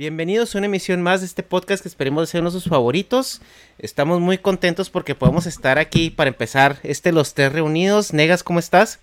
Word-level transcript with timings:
Bienvenidos 0.00 0.54
a 0.54 0.58
una 0.58 0.66
emisión 0.66 1.02
más 1.02 1.20
de 1.20 1.26
este 1.26 1.42
podcast 1.42 1.82
que 1.82 1.88
esperemos 1.88 2.30
sea 2.30 2.40
uno 2.40 2.48
de 2.48 2.54
sus 2.58 2.70
favoritos. 2.70 3.42
Estamos 3.78 4.18
muy 4.18 4.38
contentos 4.38 4.88
porque 4.88 5.14
podemos 5.14 5.44
estar 5.44 5.78
aquí 5.78 6.08
para 6.08 6.28
empezar 6.28 6.78
este 6.84 7.12
Los 7.12 7.34
Tres 7.34 7.52
Reunidos. 7.52 8.14
Negas, 8.14 8.42
¿cómo 8.42 8.60
estás? 8.60 9.00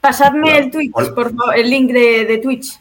Pasadme 0.00 0.56
el 0.56 0.70
Twitch, 0.70 0.90
por 0.94 1.36
favor, 1.36 1.54
el 1.54 1.68
link 1.68 1.92
de, 1.92 2.24
de 2.24 2.38
Twitch. 2.38 2.78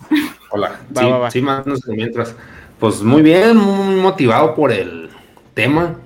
Hola, 0.50 0.80
Va, 0.96 1.02
sí, 1.02 1.10
va, 1.10 1.18
va. 1.18 1.32
sí, 1.32 1.42
más 1.42 1.66
mientras. 1.88 2.34
Pues 2.80 3.02
muy 3.02 3.22
bien, 3.22 3.58
muy 3.58 3.96
motivado 3.96 4.56
por 4.56 4.72
el 4.72 5.10
tema, 5.54 6.00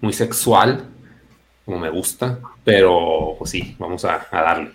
muy 0.00 0.14
sexual, 0.14 0.86
como 1.66 1.80
me 1.80 1.90
gusta, 1.90 2.38
pero 2.64 3.34
pues 3.36 3.50
sí, 3.50 3.76
vamos 3.78 4.06
a, 4.06 4.26
a 4.30 4.40
darle. 4.40 4.70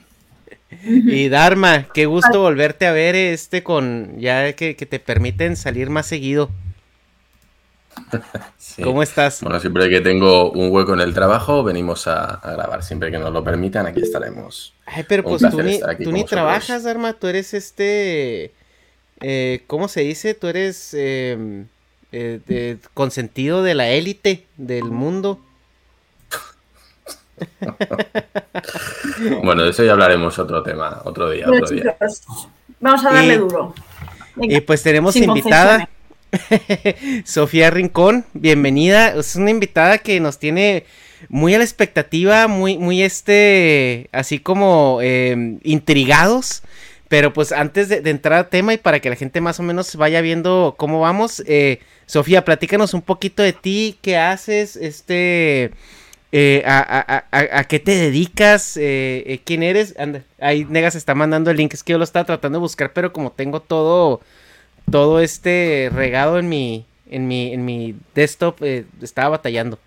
Y 0.84 1.30
Dharma, 1.30 1.88
qué 1.94 2.06
gusto 2.06 2.42
volverte 2.42 2.86
a 2.88 2.92
ver 2.92 3.16
este 3.16 3.64
con 3.64 4.20
ya 4.20 4.54
que, 4.54 4.76
que 4.76 4.86
te 4.86 5.00
permiten 5.00 5.56
salir 5.56 5.90
más 5.90 6.06
seguido. 6.06 6.50
Sí. 8.58 8.82
¿Cómo 8.84 9.02
estás? 9.04 9.42
Bueno, 9.42 9.60
siempre 9.60 9.90
que 9.90 10.00
tengo 10.02 10.52
un 10.52 10.72
hueco 10.72 10.94
en 10.94 11.02
el 11.02 11.14
trabajo, 11.14 11.64
venimos 11.64 12.08
a, 12.08 12.36
a 12.36 12.52
grabar. 12.52 12.84
Siempre 12.84 13.12
que 13.12 13.18
nos 13.18 13.34
lo 13.34 13.44
permitan, 13.44 13.88
aquí 13.88 14.02
estaremos. 14.02 14.74
Ay, 14.86 15.06
pero 15.08 15.24
Un 15.24 15.30
pues 15.38 15.42
tú 15.52 15.62
ni, 15.62 15.80
tú 16.04 16.24
trabajas, 16.26 16.84
Dharma, 16.84 17.14
tú 17.14 17.28
eres 17.28 17.54
este... 17.54 18.54
eh, 19.22 19.64
¿Cómo 19.68 19.88
se 19.88 20.02
dice? 20.02 20.34
Tú 20.34 20.48
eres 20.48 20.94
eh, 20.94 21.66
eh, 22.12 22.40
de- 22.48 22.78
consentido 22.94 23.64
de 23.64 23.76
la 23.76 23.90
élite 23.90 24.46
del 24.58 24.86
mundo. 24.86 25.40
Bueno, 29.44 29.64
de 29.64 29.72
eso 29.72 29.84
ya 29.84 29.92
hablaremos 29.94 30.38
otro 30.40 30.64
tema, 30.64 31.02
otro 31.06 31.30
día, 31.30 31.48
otro 31.50 31.68
día. 31.70 31.96
vamos 32.80 33.06
a 33.06 33.12
darle 33.14 33.34
Y- 33.36 33.38
duro. 33.38 33.74
Venga, 34.36 34.58
Y 34.58 34.62
pues 34.62 34.82
tenemos 34.84 35.16
invitada 35.16 35.90
Sofía 37.26 37.70
Rincón, 37.72 38.26
bienvenida. 38.34 39.10
Es 39.16 39.36
una 39.36 39.50
invitada 39.52 39.98
que 39.98 40.20
nos 40.20 40.38
tiene 40.40 40.86
muy 41.28 41.54
a 41.54 41.58
la 41.58 41.64
expectativa, 41.64 42.48
muy, 42.48 42.78
muy 42.78 43.02
este, 43.04 44.08
así 44.12 44.40
como 44.40 45.00
eh, 45.02 45.58
intrigados. 45.64 46.62
Pero 47.10 47.34
pues 47.34 47.52
antes 47.52 47.90
de, 47.90 48.02
de 48.02 48.12
entrar 48.12 48.38
al 48.38 48.50
tema 48.50 48.74
y 48.74 48.78
para 48.78 49.00
que 49.00 49.10
la 49.10 49.16
gente 49.16 49.42
más 49.42 49.60
o 49.60 49.64
menos 49.64 49.96
vaya 49.96 50.22
viendo 50.22 50.76
cómo 50.78 51.00
vamos, 51.02 51.42
eh, 51.48 51.80
Sofía, 52.06 52.46
platícanos 52.46 52.94
un 52.94 53.02
poquito 53.02 53.42
de 53.42 53.52
ti, 53.54 53.98
qué 54.04 54.16
haces, 54.18 54.76
este, 54.76 55.72
eh, 56.32 56.64
a, 56.66 56.80
a- 56.80 57.26
a- 57.32 57.60
a- 57.60 57.64
qué 57.66 57.80
te 57.80 57.96
dedicas, 57.96 58.78
eh, 58.78 59.24
eh, 59.28 59.42
quién 59.44 59.64
eres. 59.64 59.96
Anda, 60.00 60.24
ahí 60.40 60.66
Negas 60.70 60.96
está 60.96 61.16
mandando 61.16 61.52
el 61.52 61.58
link, 61.58 61.74
es 61.74 61.84
que 61.84 61.94
yo 61.94 61.98
lo 61.98 62.04
estaba 62.04 62.26
tratando 62.26 62.60
de 62.60 62.62
buscar, 62.62 62.94
pero 62.94 63.14
como 63.14 63.32
tengo 63.32 63.62
todo 63.62 64.22
todo 64.92 65.20
este 65.22 65.92
regado 65.94 66.40
en 66.40 66.50
mi 66.50 66.86
en 67.10 67.28
mi 67.28 67.54
en 67.54 67.66
mi 67.66 67.96
desktop 68.16 68.58
eh, 68.64 68.86
estaba 69.02 69.30
batallando. 69.30 69.80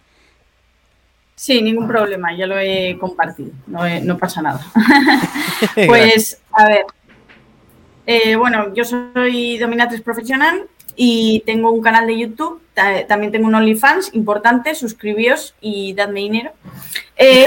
Sí, 1.34 1.60
ningún 1.62 1.88
problema, 1.88 2.36
ya 2.36 2.46
lo 2.46 2.58
he 2.58 2.96
compartido, 3.00 3.50
no, 3.66 3.84
he- 3.86 4.00
no 4.00 4.16
pasa 4.18 4.42
nada. 4.42 4.60
Pues, 5.86 6.40
a 6.52 6.68
ver, 6.68 6.84
eh, 8.06 8.36
bueno, 8.36 8.74
yo 8.74 8.84
soy 8.84 9.58
dominatrix 9.58 10.02
profesional 10.02 10.66
y 10.96 11.42
tengo 11.46 11.70
un 11.70 11.82
canal 11.82 12.06
de 12.06 12.18
YouTube, 12.18 12.60
también 12.74 13.32
tengo 13.32 13.48
un 13.48 13.54
OnlyFans 13.54 14.14
importante, 14.14 14.74
suscribíos 14.74 15.54
y 15.60 15.94
dadme 15.94 16.20
dinero. 16.20 16.52
Eh, 17.16 17.46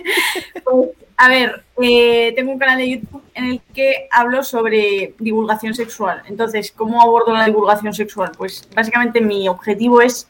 pues, 0.64 0.90
a 1.16 1.28
ver, 1.28 1.64
eh, 1.80 2.32
tengo 2.36 2.52
un 2.52 2.58
canal 2.58 2.78
de 2.78 2.90
YouTube 2.90 3.22
en 3.34 3.44
el 3.46 3.60
que 3.72 4.08
hablo 4.10 4.42
sobre 4.42 5.14
divulgación 5.18 5.74
sexual. 5.74 6.22
Entonces, 6.28 6.72
¿cómo 6.72 7.00
abordo 7.00 7.32
la 7.32 7.46
divulgación 7.46 7.94
sexual? 7.94 8.32
Pues 8.36 8.68
básicamente 8.74 9.20
mi 9.20 9.48
objetivo 9.48 10.02
es 10.02 10.28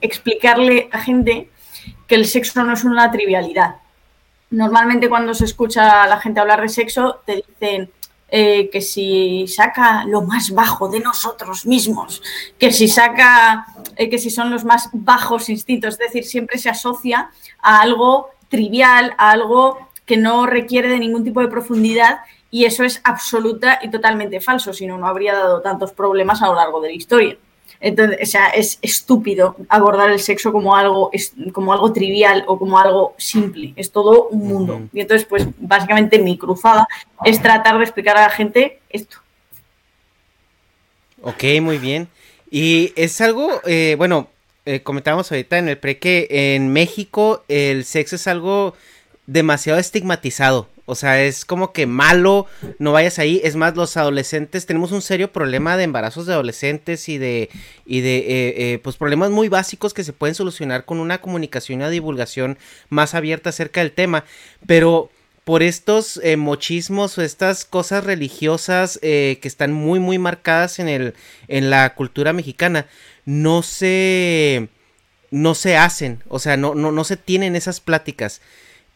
explicarle 0.00 0.88
a 0.92 1.00
gente 1.00 1.48
que 2.06 2.14
el 2.14 2.26
sexo 2.26 2.62
no 2.64 2.74
es 2.74 2.84
una 2.84 3.10
trivialidad. 3.10 3.76
Normalmente 4.50 5.08
cuando 5.08 5.34
se 5.34 5.44
escucha 5.44 6.02
a 6.02 6.06
la 6.06 6.20
gente 6.20 6.40
hablar 6.40 6.60
de 6.60 6.68
sexo, 6.68 7.20
te 7.24 7.44
dicen 7.46 7.90
eh, 8.30 8.68
que 8.70 8.80
si 8.80 9.46
saca 9.48 10.04
lo 10.04 10.22
más 10.22 10.50
bajo 10.50 10.88
de 10.88 11.00
nosotros 11.00 11.64
mismos, 11.64 12.22
que 12.58 12.72
si 12.72 12.86
saca, 12.86 13.66
eh, 13.96 14.10
que 14.10 14.18
si 14.18 14.30
son 14.30 14.50
los 14.50 14.64
más 14.64 14.90
bajos 14.92 15.48
instintos, 15.48 15.94
es 15.94 15.98
decir, 15.98 16.24
siempre 16.24 16.58
se 16.58 16.68
asocia 16.68 17.30
a 17.60 17.80
algo 17.80 18.28
trivial, 18.48 19.14
a 19.16 19.30
algo 19.30 19.78
que 20.04 20.16
no 20.16 20.46
requiere 20.46 20.88
de 20.88 20.98
ningún 20.98 21.24
tipo 21.24 21.40
de 21.40 21.48
profundidad 21.48 22.20
y 22.50 22.64
eso 22.64 22.84
es 22.84 23.00
absoluta 23.04 23.78
y 23.82 23.90
totalmente 23.90 24.40
falso, 24.40 24.72
si 24.72 24.86
no, 24.86 24.98
no 24.98 25.06
habría 25.06 25.34
dado 25.34 25.60
tantos 25.60 25.92
problemas 25.92 26.42
a 26.42 26.48
lo 26.48 26.54
largo 26.54 26.80
de 26.80 26.88
la 26.88 26.94
historia. 26.94 27.38
Entonces, 27.80 28.18
o 28.22 28.26
sea, 28.26 28.48
es 28.48 28.78
estúpido 28.82 29.54
abordar 29.68 30.10
el 30.10 30.18
sexo 30.20 30.52
como 30.52 30.74
algo, 30.74 31.10
es- 31.12 31.32
como 31.52 31.72
algo 31.72 31.92
trivial 31.92 32.44
o 32.48 32.58
como 32.58 32.78
algo 32.78 33.14
simple. 33.18 33.72
Es 33.76 33.92
todo 33.92 34.28
un 34.28 34.48
mundo. 34.48 34.82
Y 34.92 35.00
entonces, 35.00 35.26
pues, 35.28 35.46
básicamente 35.58 36.18
mi 36.18 36.36
cruzada 36.36 36.88
es 37.24 37.40
tratar 37.40 37.78
de 37.78 37.84
explicar 37.84 38.16
a 38.16 38.22
la 38.22 38.30
gente 38.30 38.80
esto. 38.90 39.18
Ok, 41.22 41.44
muy 41.60 41.78
bien. 41.78 42.08
Y 42.50 42.92
es 42.96 43.20
algo, 43.20 43.60
eh, 43.66 43.94
bueno, 43.98 44.28
eh, 44.64 44.80
comentábamos 44.82 45.30
ahorita 45.30 45.58
en 45.58 45.68
el 45.68 45.78
pre 45.78 45.98
que 45.98 46.26
en 46.30 46.72
México 46.72 47.42
el 47.48 47.84
sexo 47.84 48.16
es 48.16 48.26
algo 48.26 48.74
demasiado 49.28 49.78
estigmatizado. 49.78 50.68
O 50.86 50.94
sea, 50.94 51.22
es 51.22 51.44
como 51.44 51.72
que 51.74 51.86
malo, 51.86 52.46
no 52.78 52.92
vayas 52.92 53.18
ahí. 53.18 53.40
Es 53.44 53.56
más, 53.56 53.76
los 53.76 53.96
adolescentes, 53.98 54.64
tenemos 54.64 54.90
un 54.90 55.02
serio 55.02 55.30
problema 55.32 55.76
de 55.76 55.84
embarazos 55.84 56.24
de 56.26 56.32
adolescentes 56.32 57.10
y 57.10 57.18
de, 57.18 57.50
y 57.84 58.00
de 58.00 58.16
eh, 58.16 58.24
eh, 58.56 58.80
pues 58.82 58.96
problemas 58.96 59.30
muy 59.30 59.50
básicos 59.50 59.92
que 59.92 60.02
se 60.02 60.14
pueden 60.14 60.34
solucionar 60.34 60.86
con 60.86 60.98
una 60.98 61.20
comunicación 61.20 61.78
y 61.78 61.82
una 61.82 61.90
divulgación 61.90 62.58
más 62.88 63.14
abierta 63.14 63.50
acerca 63.50 63.80
del 63.80 63.92
tema. 63.92 64.24
Pero 64.66 65.10
por 65.48 65.62
estos 65.62 66.20
eh, 66.22 66.36
mochismos 66.36 67.16
o 67.16 67.22
estas 67.22 67.64
cosas 67.64 68.04
religiosas 68.04 68.98
eh, 69.00 69.38
que 69.40 69.48
están 69.48 69.72
muy, 69.72 69.98
muy 69.98 70.18
marcadas 70.18 70.78
en, 70.78 70.88
el, 70.88 71.14
en 71.48 71.70
la 71.70 71.94
cultura 71.94 72.34
mexicana, 72.34 72.86
no 73.24 73.62
se, 73.62 74.68
no 75.30 75.54
se 75.54 75.78
hacen, 75.78 76.22
o 76.28 76.38
sea, 76.38 76.58
no, 76.58 76.74
no, 76.74 76.92
no 76.92 77.02
se 77.02 77.16
tienen 77.16 77.56
esas 77.56 77.80
pláticas. 77.80 78.42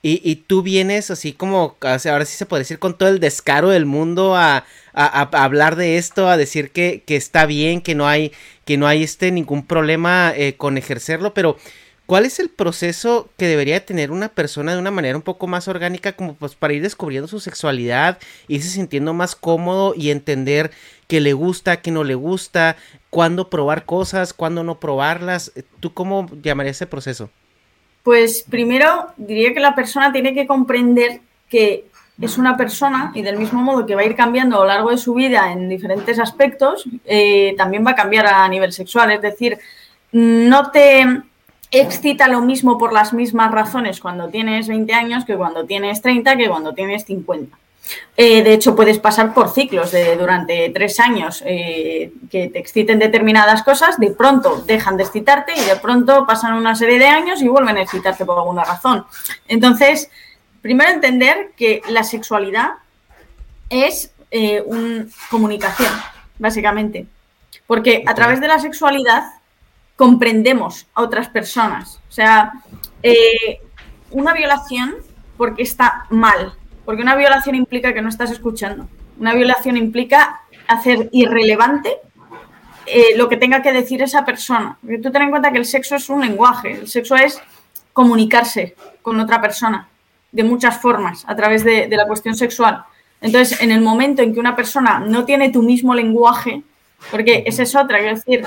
Y, 0.04 0.20
y, 0.28 0.34
tú 0.34 0.62
vienes 0.62 1.12
así 1.12 1.32
como, 1.32 1.76
ahora 1.80 2.24
sí 2.24 2.36
se 2.36 2.44
puede 2.44 2.62
decir, 2.62 2.80
con 2.80 2.98
todo 2.98 3.08
el 3.08 3.20
descaro 3.20 3.70
del 3.70 3.86
mundo 3.86 4.34
a, 4.34 4.64
hablar 4.92 5.76
de 5.76 5.96
esto, 5.96 6.28
a 6.28 6.36
decir 6.36 6.72
que, 6.72 7.04
que, 7.06 7.14
está 7.14 7.46
bien, 7.46 7.80
que 7.80 7.94
no 7.94 8.08
hay, 8.08 8.32
que 8.64 8.76
no 8.76 8.88
hay 8.88 9.04
este 9.04 9.30
ningún 9.30 9.64
problema 9.64 10.32
eh, 10.36 10.56
con 10.56 10.76
ejercerlo, 10.76 11.34
pero 11.34 11.56
¿Cuál 12.06 12.26
es 12.26 12.40
el 12.40 12.50
proceso 12.50 13.30
que 13.38 13.46
debería 13.46 13.86
tener 13.86 14.10
una 14.10 14.28
persona 14.28 14.72
de 14.74 14.78
una 14.78 14.90
manera 14.90 15.16
un 15.16 15.22
poco 15.22 15.46
más 15.46 15.68
orgánica 15.68 16.12
como 16.14 16.34
pues 16.34 16.54
para 16.56 16.74
ir 16.74 16.82
descubriendo 16.82 17.28
su 17.28 17.40
sexualidad, 17.40 18.18
irse 18.48 18.68
sintiendo 18.68 19.14
más 19.14 19.36
cómodo 19.36 19.94
y 19.96 20.10
entender 20.10 20.72
que 21.06 21.20
le 21.20 21.32
gusta, 21.32 21.80
que 21.80 21.90
no 21.90 22.04
le 22.04 22.14
gusta, 22.14 22.76
cuándo 23.08 23.48
probar 23.48 23.86
cosas, 23.86 24.34
cuándo 24.34 24.64
no 24.64 24.80
probarlas? 24.80 25.52
¿Tú 25.80 25.94
cómo 25.94 26.28
llamarías 26.42 26.76
ese 26.76 26.86
proceso? 26.86 27.30
Pues 28.02 28.44
primero 28.48 29.08
diría 29.16 29.54
que 29.54 29.60
la 29.60 29.74
persona 29.74 30.12
tiene 30.12 30.34
que 30.34 30.46
comprender 30.46 31.20
que 31.48 31.86
es 32.20 32.38
una 32.38 32.56
persona 32.56 33.12
y 33.14 33.22
del 33.22 33.38
mismo 33.38 33.62
modo 33.62 33.86
que 33.86 33.94
va 33.94 34.02
a 34.02 34.06
ir 34.06 34.16
cambiando 34.16 34.56
a 34.56 34.60
lo 34.60 34.66
largo 34.66 34.90
de 34.90 34.98
su 34.98 35.14
vida 35.14 35.52
en 35.52 35.68
diferentes 35.68 36.18
aspectos, 36.18 36.84
eh, 37.04 37.54
también 37.56 37.84
va 37.86 37.92
a 37.92 37.96
cambiar 37.96 38.26
a 38.26 38.48
nivel 38.48 38.72
sexual. 38.72 39.10
Es 39.12 39.22
decir, 39.22 39.58
no 40.12 40.70
te 40.70 41.04
excita 41.70 42.28
lo 42.28 42.40
mismo 42.42 42.76
por 42.76 42.92
las 42.92 43.12
mismas 43.12 43.50
razones 43.50 43.98
cuando 43.98 44.28
tienes 44.28 44.68
20 44.68 44.92
años 44.92 45.24
que 45.24 45.36
cuando 45.36 45.64
tienes 45.64 46.02
30 46.02 46.36
que 46.36 46.48
cuando 46.48 46.74
tienes 46.74 47.04
50. 47.04 47.56
Eh, 48.16 48.42
de 48.42 48.52
hecho, 48.52 48.76
puedes 48.76 48.98
pasar 48.98 49.34
por 49.34 49.50
ciclos 49.50 49.90
de 49.90 50.16
durante 50.16 50.70
tres 50.70 51.00
años 51.00 51.42
eh, 51.46 52.12
que 52.30 52.48
te 52.48 52.58
exciten 52.58 52.98
determinadas 52.98 53.62
cosas, 53.62 53.98
de 53.98 54.10
pronto 54.10 54.62
dejan 54.66 54.96
de 54.96 55.04
excitarte 55.04 55.52
y 55.56 55.64
de 55.64 55.76
pronto 55.76 56.26
pasan 56.26 56.54
una 56.54 56.74
serie 56.74 56.98
de 56.98 57.06
años 57.06 57.40
y 57.42 57.48
vuelven 57.48 57.76
a 57.78 57.82
excitarte 57.82 58.24
por 58.24 58.38
alguna 58.38 58.64
razón. 58.64 59.04
Entonces, 59.48 60.10
primero 60.60 60.90
entender 60.90 61.52
que 61.56 61.82
la 61.88 62.04
sexualidad 62.04 62.72
es 63.70 64.12
eh, 64.30 64.62
una 64.66 65.06
comunicación, 65.30 65.92
básicamente. 66.38 67.06
Porque 67.66 68.04
a 68.06 68.14
través 68.14 68.40
de 68.40 68.48
la 68.48 68.58
sexualidad 68.58 69.24
comprendemos 69.96 70.86
a 70.94 71.02
otras 71.02 71.28
personas. 71.28 71.98
O 72.08 72.12
sea, 72.12 72.52
una 74.10 74.32
violación 74.34 74.96
porque 75.36 75.62
está 75.62 76.06
mal, 76.10 76.54
porque 76.84 77.02
una 77.02 77.16
violación 77.16 77.54
implica 77.54 77.92
que 77.92 78.02
no 78.02 78.08
estás 78.08 78.30
escuchando. 78.30 78.88
Una 79.18 79.34
violación 79.34 79.76
implica 79.76 80.40
hacer 80.66 81.08
irrelevante 81.12 81.98
eh, 82.86 83.16
lo 83.16 83.28
que 83.28 83.36
tenga 83.36 83.62
que 83.62 83.72
decir 83.72 84.02
esa 84.02 84.24
persona. 84.24 84.78
Porque 84.80 84.98
tú 84.98 85.10
ten 85.10 85.22
en 85.22 85.30
cuenta 85.30 85.52
que 85.52 85.58
el 85.58 85.64
sexo 85.64 85.96
es 85.96 86.08
un 86.08 86.20
lenguaje, 86.20 86.72
el 86.72 86.88
sexo 86.88 87.14
es 87.14 87.40
comunicarse 87.92 88.74
con 89.02 89.20
otra 89.20 89.40
persona 89.40 89.88
de 90.32 90.44
muchas 90.44 90.80
formas 90.80 91.24
a 91.28 91.36
través 91.36 91.62
de, 91.62 91.88
la 91.88 92.06
cuestión 92.06 92.34
sexual. 92.34 92.84
Entonces, 93.20 93.60
en 93.60 93.70
el 93.70 93.82
momento 93.82 94.22
en 94.22 94.32
que 94.32 94.40
una 94.40 94.56
persona 94.56 94.98
no 94.98 95.24
tiene 95.24 95.50
tu 95.50 95.62
mismo 95.62 95.94
lenguaje, 95.94 96.62
porque 97.10 97.44
esa 97.46 97.62
es 97.62 97.76
otra, 97.76 97.98
quiero 97.98 98.16
decir, 98.16 98.42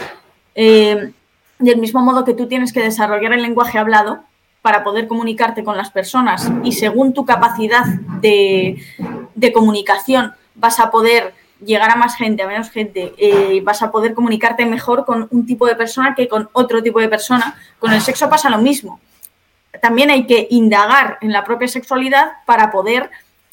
eh, 0.55 1.11
del 1.59 1.77
mismo 1.77 2.01
modo 2.01 2.25
que 2.25 2.33
tú 2.33 2.47
tienes 2.47 2.73
que 2.73 2.81
desarrollar 2.81 3.33
el 3.33 3.41
lenguaje 3.41 3.77
hablado 3.77 4.23
para 4.65 4.83
poder 4.83 5.07
comunicarte 5.07 5.63
con 5.63 5.77
las 5.77 5.91
personas 5.91 6.51
y 6.63 6.71
según 6.71 7.13
tu 7.13 7.23
capacidad 7.23 7.85
de, 8.19 8.81
comunicación 9.53 10.33
vas 10.55 10.79
a 10.79 10.89
poder 10.89 11.35
llegar 11.63 11.91
a 11.91 11.95
más 11.95 12.15
gente, 12.15 12.41
a 12.41 12.47
menos 12.47 12.71
gente, 12.71 13.13
eh, 13.19 13.61
vas 13.63 13.83
a 13.83 13.91
poder 13.91 14.15
comunicarte 14.15 14.65
mejor 14.65 15.05
con 15.05 15.27
un 15.29 15.45
tipo 15.45 15.67
de 15.67 15.75
persona 15.75 16.15
que 16.15 16.27
con 16.27 16.49
otro 16.53 16.81
tipo 16.81 16.99
de 16.99 17.07
persona. 17.07 17.55
Con 17.77 17.93
el 17.93 18.01
sexo 18.01 18.27
pasa 18.27 18.49
lo 18.49 18.57
mismo. 18.57 18.99
También 19.83 20.09
hay 20.09 20.25
que 20.25 20.47
indagar 20.49 21.19
en 21.21 21.31
la 21.31 21.43
propia 21.43 21.67
sexualidad 21.67 22.31
para 22.47 22.71
poder 22.71 23.11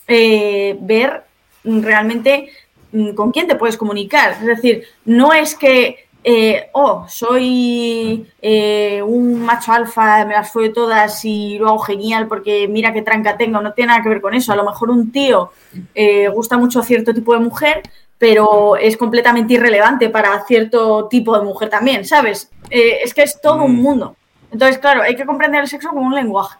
eh, 0.08 0.78
ver 0.80 1.24
realmente 1.62 2.48
mm, 2.92 3.10
con 3.10 3.32
quién 3.32 3.46
te 3.46 3.56
puedes 3.56 3.76
comunicar. 3.76 4.38
Es 4.40 4.46
decir, 4.46 4.84
no 5.04 5.34
es 5.34 5.54
que 5.56 6.08
eh, 6.24 6.68
oh, 6.72 7.04
soy 7.08 8.30
eh, 8.40 9.02
un 9.02 9.44
macho 9.44 9.72
alfa, 9.72 10.24
me 10.24 10.34
las 10.34 10.52
fue 10.52 10.68
todas 10.68 11.24
y 11.24 11.58
lo 11.58 11.68
hago 11.68 11.78
genial 11.80 12.28
porque 12.28 12.68
mira 12.68 12.92
qué 12.92 13.02
tranca 13.02 13.36
tengo, 13.36 13.60
no 13.60 13.72
tiene 13.72 13.88
nada 13.88 14.02
que 14.02 14.08
ver 14.08 14.20
con 14.20 14.34
eso. 14.34 14.52
A 14.52 14.56
lo 14.56 14.64
mejor 14.64 14.90
un 14.90 15.10
tío 15.10 15.50
eh, 15.94 16.28
gusta 16.28 16.56
mucho 16.56 16.80
a 16.80 16.84
cierto 16.84 17.12
tipo 17.12 17.32
de 17.32 17.40
mujer, 17.40 17.82
pero 18.18 18.76
es 18.76 18.96
completamente 18.96 19.54
irrelevante 19.54 20.10
para 20.10 20.44
cierto 20.44 21.08
tipo 21.08 21.36
de 21.36 21.44
mujer 21.44 21.68
también, 21.68 22.04
¿sabes? 22.04 22.50
es 22.70 23.12
que 23.12 23.22
es 23.22 23.40
todo 23.40 23.64
un 23.64 23.76
mm. 23.76 23.82
mundo. 23.82 24.16
Entonces, 24.50 24.78
claro, 24.78 25.02
hay 25.02 25.16
que 25.16 25.26
comprender 25.26 25.62
el 25.62 25.68
sexo 25.68 25.88
como 25.88 26.02
un 26.02 26.14
lenguaje. 26.14 26.58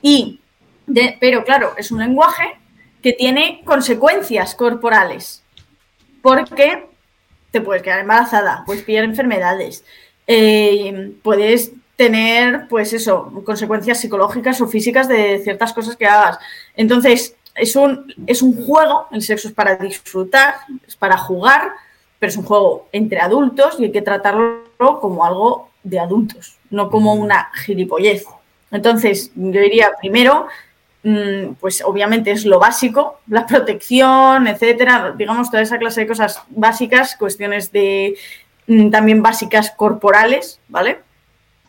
Y, 0.00 0.40
pero 1.20 1.44
claro, 1.44 1.72
es 1.76 1.90
un 1.90 1.98
lenguaje 1.98 2.44
que 3.02 3.12
tiene 3.12 3.62
consecuencias 3.64 4.54
corporales. 4.54 5.42
Porque 6.22 6.93
te 7.54 7.60
puedes 7.60 7.84
quedar 7.84 8.00
embarazada, 8.00 8.64
puedes 8.66 8.82
pillar 8.82 9.04
enfermedades, 9.04 9.84
eh, 10.26 11.12
puedes 11.22 11.70
tener, 11.94 12.66
pues 12.68 12.92
eso, 12.92 13.30
consecuencias 13.44 14.00
psicológicas 14.00 14.60
o 14.60 14.66
físicas 14.66 15.06
de 15.06 15.38
ciertas 15.38 15.72
cosas 15.72 15.94
que 15.94 16.04
hagas. 16.04 16.38
Entonces, 16.74 17.36
es 17.54 17.76
un, 17.76 18.12
es 18.26 18.42
un 18.42 18.66
juego, 18.66 19.06
el 19.12 19.22
sexo 19.22 19.46
es 19.46 19.54
para 19.54 19.76
disfrutar, 19.76 20.56
es 20.84 20.96
para 20.96 21.16
jugar, 21.16 21.70
pero 22.18 22.30
es 22.30 22.36
un 22.36 22.44
juego 22.44 22.88
entre 22.90 23.20
adultos 23.20 23.76
y 23.78 23.84
hay 23.84 23.92
que 23.92 24.02
tratarlo 24.02 24.64
como 25.00 25.24
algo 25.24 25.70
de 25.84 26.00
adultos, 26.00 26.56
no 26.70 26.90
como 26.90 27.14
una 27.14 27.52
gilipollez. 27.54 28.24
Entonces, 28.72 29.30
yo 29.36 29.60
diría, 29.60 29.92
primero, 30.00 30.48
pues 31.60 31.82
obviamente 31.84 32.30
es 32.30 32.46
lo 32.46 32.58
básico, 32.58 33.20
la 33.28 33.46
protección, 33.46 34.46
etcétera, 34.46 35.14
digamos, 35.16 35.50
toda 35.50 35.62
esa 35.62 35.78
clase 35.78 36.02
de 36.02 36.06
cosas 36.06 36.40
básicas, 36.48 37.16
cuestiones 37.16 37.72
de 37.72 38.16
mm, 38.66 38.90
también 38.90 39.22
básicas 39.22 39.70
corporales, 39.70 40.60
¿vale? 40.68 41.00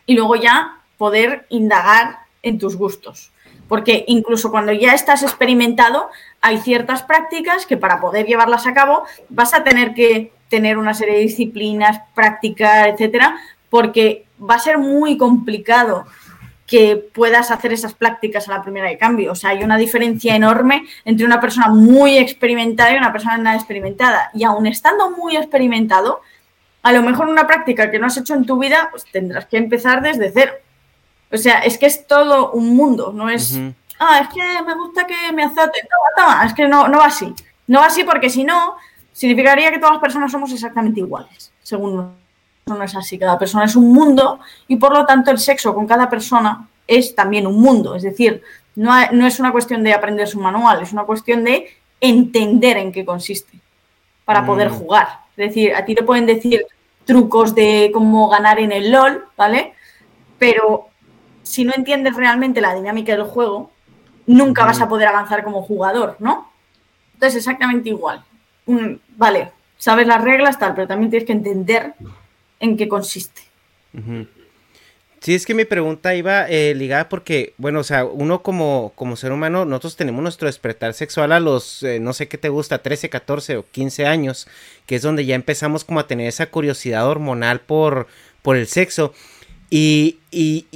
Y 0.06 0.14
luego 0.14 0.36
ya 0.36 0.78
poder 0.96 1.44
indagar 1.50 2.20
en 2.42 2.58
tus 2.58 2.76
gustos. 2.76 3.30
Porque 3.68 4.04
incluso 4.06 4.50
cuando 4.50 4.72
ya 4.72 4.94
estás 4.94 5.22
experimentado, 5.22 6.08
hay 6.40 6.58
ciertas 6.58 7.02
prácticas 7.02 7.66
que 7.66 7.76
para 7.76 8.00
poder 8.00 8.24
llevarlas 8.24 8.66
a 8.66 8.72
cabo 8.72 9.04
vas 9.28 9.52
a 9.52 9.64
tener 9.64 9.92
que 9.92 10.32
tener 10.48 10.78
una 10.78 10.94
serie 10.94 11.16
de 11.16 11.22
disciplinas, 11.22 12.00
prácticas, 12.14 12.86
etcétera, 12.86 13.36
porque 13.68 14.24
va 14.40 14.54
a 14.54 14.60
ser 14.60 14.78
muy 14.78 15.18
complicado 15.18 16.06
que 16.66 16.96
puedas 16.96 17.50
hacer 17.50 17.72
esas 17.72 17.94
prácticas 17.94 18.48
a 18.48 18.52
la 18.52 18.62
primera 18.62 18.88
de 18.88 18.98
cambio. 18.98 19.32
O 19.32 19.34
sea, 19.34 19.50
hay 19.50 19.62
una 19.62 19.76
diferencia 19.76 20.34
enorme 20.34 20.84
entre 21.04 21.24
una 21.24 21.40
persona 21.40 21.68
muy 21.68 22.18
experimentada 22.18 22.92
y 22.92 22.96
una 22.96 23.12
persona 23.12 23.38
nada 23.38 23.56
experimentada. 23.56 24.30
Y 24.34 24.44
aún 24.44 24.66
estando 24.66 25.10
muy 25.10 25.36
experimentado, 25.36 26.20
a 26.82 26.92
lo 26.92 27.02
mejor 27.02 27.28
una 27.28 27.46
práctica 27.46 27.90
que 27.90 27.98
no 27.98 28.06
has 28.06 28.16
hecho 28.16 28.34
en 28.34 28.44
tu 28.44 28.58
vida, 28.58 28.88
pues 28.90 29.04
tendrás 29.10 29.46
que 29.46 29.58
empezar 29.58 30.02
desde 30.02 30.30
cero. 30.32 30.52
O 31.32 31.36
sea, 31.36 31.60
es 31.60 31.78
que 31.78 31.86
es 31.86 32.06
todo 32.06 32.52
un 32.52 32.76
mundo, 32.76 33.12
no 33.12 33.28
es, 33.28 33.58
ah, 33.98 34.20
es 34.22 34.28
que 34.28 34.62
me 34.64 34.74
gusta 34.74 35.06
que 35.06 35.32
me 35.32 35.42
azoten, 35.42 35.88
toma, 35.88 36.16
toma, 36.16 36.46
es 36.46 36.54
que 36.54 36.68
no, 36.68 36.86
no 36.88 36.98
va 36.98 37.06
así. 37.06 37.32
No 37.66 37.80
va 37.80 37.86
así 37.86 38.04
porque 38.04 38.30
si 38.30 38.44
no, 38.44 38.76
significaría 39.12 39.70
que 39.70 39.78
todas 39.78 39.94
las 39.94 40.00
personas 40.00 40.30
somos 40.30 40.52
exactamente 40.52 41.00
iguales, 41.00 41.52
según 41.62 42.14
no 42.74 42.82
es 42.82 42.96
así, 42.96 43.16
cada 43.16 43.38
persona 43.38 43.64
es 43.64 43.76
un 43.76 43.92
mundo 43.92 44.40
y 44.66 44.74
por 44.74 44.92
lo 44.92 45.06
tanto 45.06 45.30
el 45.30 45.38
sexo 45.38 45.72
con 45.72 45.86
cada 45.86 46.10
persona 46.10 46.66
es 46.88 47.14
también 47.14 47.46
un 47.46 47.60
mundo, 47.60 47.94
es 47.94 48.02
decir, 48.02 48.42
no, 48.74 48.92
no 49.12 49.24
es 49.24 49.38
una 49.38 49.52
cuestión 49.52 49.84
de 49.84 49.94
aprender 49.94 50.26
su 50.26 50.40
manual, 50.40 50.82
es 50.82 50.92
una 50.92 51.04
cuestión 51.04 51.44
de 51.44 51.68
entender 52.00 52.76
en 52.76 52.90
qué 52.90 53.04
consiste 53.04 53.60
para 54.24 54.44
poder 54.44 54.70
mm. 54.70 54.74
jugar. 54.74 55.08
Es 55.36 55.48
decir, 55.48 55.76
a 55.76 55.84
ti 55.84 55.94
te 55.94 56.02
pueden 56.02 56.26
decir 56.26 56.66
trucos 57.04 57.54
de 57.54 57.92
cómo 57.94 58.28
ganar 58.28 58.58
en 58.58 58.72
el 58.72 58.90
LOL, 58.90 59.26
¿vale? 59.36 59.74
Pero 60.36 60.88
si 61.44 61.64
no 61.64 61.72
entiendes 61.72 62.16
realmente 62.16 62.60
la 62.60 62.74
dinámica 62.74 63.12
del 63.12 63.26
juego, 63.26 63.70
nunca 64.26 64.64
vas 64.64 64.80
a 64.80 64.88
poder 64.88 65.06
avanzar 65.06 65.44
como 65.44 65.62
jugador, 65.62 66.16
¿no? 66.18 66.50
Entonces, 67.14 67.36
exactamente 67.36 67.90
igual. 67.90 68.24
vale, 69.16 69.52
sabes 69.78 70.08
las 70.08 70.20
reglas, 70.20 70.58
tal, 70.58 70.74
pero 70.74 70.88
también 70.88 71.10
tienes 71.10 71.26
que 71.28 71.32
entender 71.32 71.94
en 72.60 72.76
qué 72.76 72.88
consiste. 72.88 73.42
Sí, 75.20 75.34
es 75.34 75.46
que 75.46 75.54
mi 75.54 75.64
pregunta 75.64 76.14
iba 76.14 76.48
eh, 76.48 76.74
ligada 76.74 77.08
porque, 77.08 77.54
bueno, 77.56 77.80
o 77.80 77.84
sea, 77.84 78.04
uno 78.04 78.42
como, 78.42 78.92
como 78.94 79.16
ser 79.16 79.32
humano, 79.32 79.64
nosotros 79.64 79.96
tenemos 79.96 80.22
nuestro 80.22 80.46
despertar 80.46 80.94
sexual 80.94 81.32
a 81.32 81.40
los, 81.40 81.82
eh, 81.82 81.98
no 81.98 82.12
sé 82.12 82.28
qué 82.28 82.38
te 82.38 82.48
gusta, 82.48 82.82
13, 82.82 83.08
14 83.08 83.56
o 83.56 83.64
15 83.68 84.06
años, 84.06 84.46
que 84.86 84.96
es 84.96 85.02
donde 85.02 85.24
ya 85.24 85.34
empezamos 85.34 85.84
como 85.84 86.00
a 86.00 86.06
tener 86.06 86.28
esa 86.28 86.46
curiosidad 86.46 87.08
hormonal 87.08 87.60
por, 87.60 88.06
por 88.42 88.56
el 88.56 88.66
sexo. 88.68 89.14
Y, 89.68 90.18
y, 90.30 90.66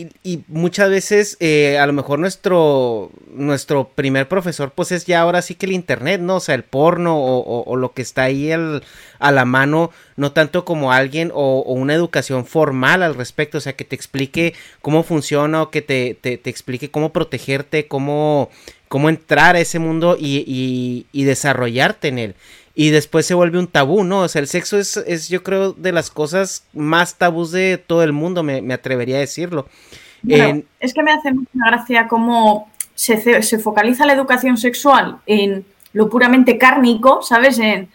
muchas 0.49 0.91
veces 0.91 1.37
eh, 1.39 1.79
a 1.79 1.87
lo 1.87 1.93
mejor 1.93 2.19
nuestro, 2.19 3.11
nuestro 3.33 3.89
primer 3.89 4.27
profesor 4.27 4.73
pues 4.75 4.91
es 4.91 5.07
ya 5.07 5.21
ahora 5.21 5.43
sí 5.43 5.55
que 5.55 5.67
el 5.67 5.73
internet, 5.73 6.21
¿no? 6.21 6.37
O 6.37 6.41
sea, 6.41 6.57
el 6.57 6.65
porno 6.65 7.17
o, 7.17 7.77
lo 7.77 7.93
que 7.93 8.03
está 8.03 8.25
ahí 8.25 8.51
a 8.51 9.31
la 9.31 9.45
mano, 9.45 9.93
no 10.17 10.33
tanto 10.33 10.65
como 10.65 10.93
alguien 10.93 11.31
o, 11.33 11.63
una 11.63 11.95
educación 11.95 12.47
formal 12.47 13.05
al 13.05 13.15
respecto, 13.15 13.59
o 13.59 13.61
sea, 13.61 13.75
que 13.75 13.85
te 13.85 13.95
explique 13.95 14.55
cómo 14.83 15.05
funciona 15.05 15.63
o 15.63 15.71
que 15.71 15.83
te, 15.83 16.15
te, 16.21 16.41
explique 16.51 16.91
cómo 16.91 17.13
protegerte, 17.13 17.87
cómo, 17.87 18.51
cómo 18.89 19.09
entrar 19.09 19.55
a 19.55 19.61
ese 19.61 19.79
mundo 19.79 20.17
y, 20.19 21.07
y 21.13 21.25
desarrollarte 21.25 22.09
en 22.09 22.19
él 22.19 22.35
y 22.75 22.91
después 22.91 23.27
se 23.27 23.35
vuelve 23.35 23.59
un 23.59 23.67
tabú, 23.67 24.05
¿no? 24.05 24.21
O 24.21 24.29
sea, 24.29 24.41
el 24.41 24.49
sexo 24.49 24.79
es, 24.79 24.97
es 24.97 25.29
yo 25.29 25.43
creo, 25.43 25.73
de 25.73 25.93
las 25.93 26.11
cosas 26.11 26.65
más 26.73 27.17
tabús 27.17 27.51
de 27.51 27.79
todo 27.79 28.03
el 28.03 28.13
mundo, 28.13 28.43
me, 28.43 28.73
atrevería 28.73 29.17
a 29.17 29.21
decirlo. 29.21 29.67
es 30.27 30.95
que 30.95 31.03
me 31.03 31.13
hace 31.13 31.33
mucha 31.33 31.51
gracia 31.67 32.09
cómo 32.09 32.71
se, 32.95 33.43
se, 33.43 33.59
focaliza 33.59 34.07
la 34.07 34.13
educación 34.13 34.57
sexual 34.57 35.19
en 35.27 35.65
lo 35.93 36.09
puramente 36.09 36.59
cárnico, 36.59 37.23
¿sabes? 37.23 37.59
En 37.59 37.89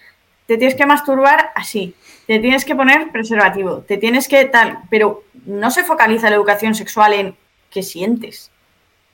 te 0.46 0.58
tienes 0.58 0.75
que 0.75 0.86
masturbar 0.86 1.51
así, 1.55 1.96
te 2.27 2.39
tienes 2.39 2.65
que 2.65 2.75
poner 2.75 3.12
preservativo, 3.12 3.79
te 3.79 3.98
tienes 3.98 4.27
que 4.27 4.46
tal, 4.46 4.79
pero 4.89 5.24
no 5.46 5.72
se 5.72 5.84
focaliza 5.84 6.29
la 6.29 6.36
educación 6.36 6.75
sexual 6.75 7.13
en 7.13 7.36
qué 7.72 7.82
sientes, 7.82 8.51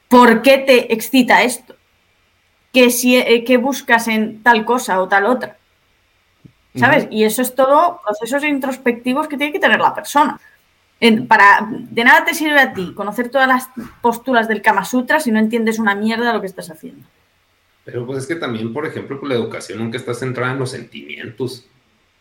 por 0.09 0.41
qué 0.41 0.57
te 0.57 0.93
excita 0.93 1.43
esto 1.43 1.75
que, 2.73 2.89
si, 2.89 3.17
eh, 3.17 3.43
que 3.43 3.57
buscas 3.57 4.07
en 4.07 4.41
tal 4.43 4.65
cosa 4.65 5.01
o 5.01 5.07
tal 5.07 5.25
otra. 5.25 5.57
¿Sabes? 6.73 7.07
Y 7.11 7.25
eso 7.25 7.41
es 7.41 7.53
todo 7.53 7.99
procesos 8.01 8.45
introspectivos 8.45 9.27
que 9.27 9.35
tiene 9.35 9.51
que 9.51 9.59
tener 9.59 9.79
la 9.79 9.93
persona. 9.93 10.39
para, 11.27 11.67
de 11.69 12.03
nada 12.03 12.23
te 12.23 12.33
sirve 12.33 12.59
a 12.59 12.73
ti 12.73 12.93
conocer 12.95 13.29
todas 13.29 13.47
las 13.47 13.69
posturas 14.01 14.47
del 14.47 14.61
Kama 14.61 14.85
Sutra 14.85 15.19
si 15.19 15.31
no 15.31 15.39
entiendes 15.39 15.79
una 15.79 15.95
mierda 15.95 16.31
lo 16.31 16.39
que 16.39 16.47
estás 16.47 16.71
haciendo. 16.71 17.05
Pero 17.83 18.05
pues 18.05 18.19
es 18.19 18.27
que 18.27 18.35
también, 18.35 18.73
por 18.73 18.85
ejemplo, 18.85 19.19
con 19.19 19.27
la 19.27 19.35
educación 19.35 19.79
nunca 19.79 19.97
está 19.97 20.13
centrada 20.13 20.53
en 20.53 20.59
los 20.59 20.71
sentimientos. 20.71 21.65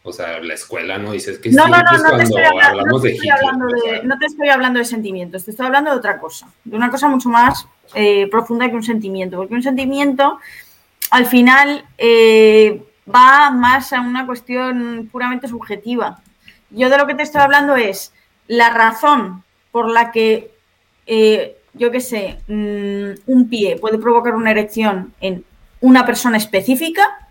O 0.03 0.13
sea, 0.13 0.41
la 0.41 0.55
escuela 0.55 0.97
no 0.97 1.13
dices 1.13 1.39
que 1.39 1.51
no, 1.51 1.69
no, 1.69 1.77
no, 1.77 1.99
no 1.99 2.17
te 2.17 2.23
estoy 2.23 2.43
hablando, 2.43 2.87
no 2.87 3.01
te 3.01 3.13
estoy 3.13 3.29
hablando 3.29 3.67
de, 3.67 4.03
no 4.03 4.19
te 4.19 4.27
estoy 4.27 4.49
hablando 4.49 4.79
de 4.79 4.85
sentimientos, 4.87 5.45
te 5.45 5.51
estoy 5.51 5.67
hablando 5.67 5.91
de 5.91 5.99
otra 5.99 6.19
cosa, 6.19 6.49
de 6.65 6.75
una 6.75 6.91
cosa 6.91 7.07
mucho 7.09 7.29
más 7.29 7.69
eh, 7.95 8.29
profunda 8.31 8.69
que 8.69 8.77
un 8.77 8.83
sentimiento, 8.83 9.37
porque 9.37 9.55
un 9.55 9.63
sentimiento 9.63 10.39
al 11.11 11.27
final 11.27 11.85
eh, 11.99 12.83
va 13.13 13.51
más 13.51 13.93
a 13.93 14.01
una 14.01 14.27
cuestión 14.27 15.09
puramente 15.11 15.49
subjetiva. 15.49 16.21
Yo 16.71 16.89
de 16.89 16.99
lo 16.99 17.07
que 17.07 17.15
te 17.15 17.23
estoy 17.23 17.41
hablando 17.41 17.77
es 17.77 18.13
la 18.47 18.71
razón 18.71 19.43
por 19.73 19.89
la 19.89 20.13
que, 20.13 20.51
eh, 21.07 21.57
yo 21.75 21.91
qué 21.91 22.01
sé, 22.01 22.39
mm, 22.47 23.31
un 23.31 23.49
pie 23.49 23.77
puede 23.77 23.99
provocar 23.99 24.35
una 24.35 24.51
erección 24.51 25.13
en 25.21 25.45
una 25.81 26.07
persona 26.07 26.37
específica. 26.37 27.29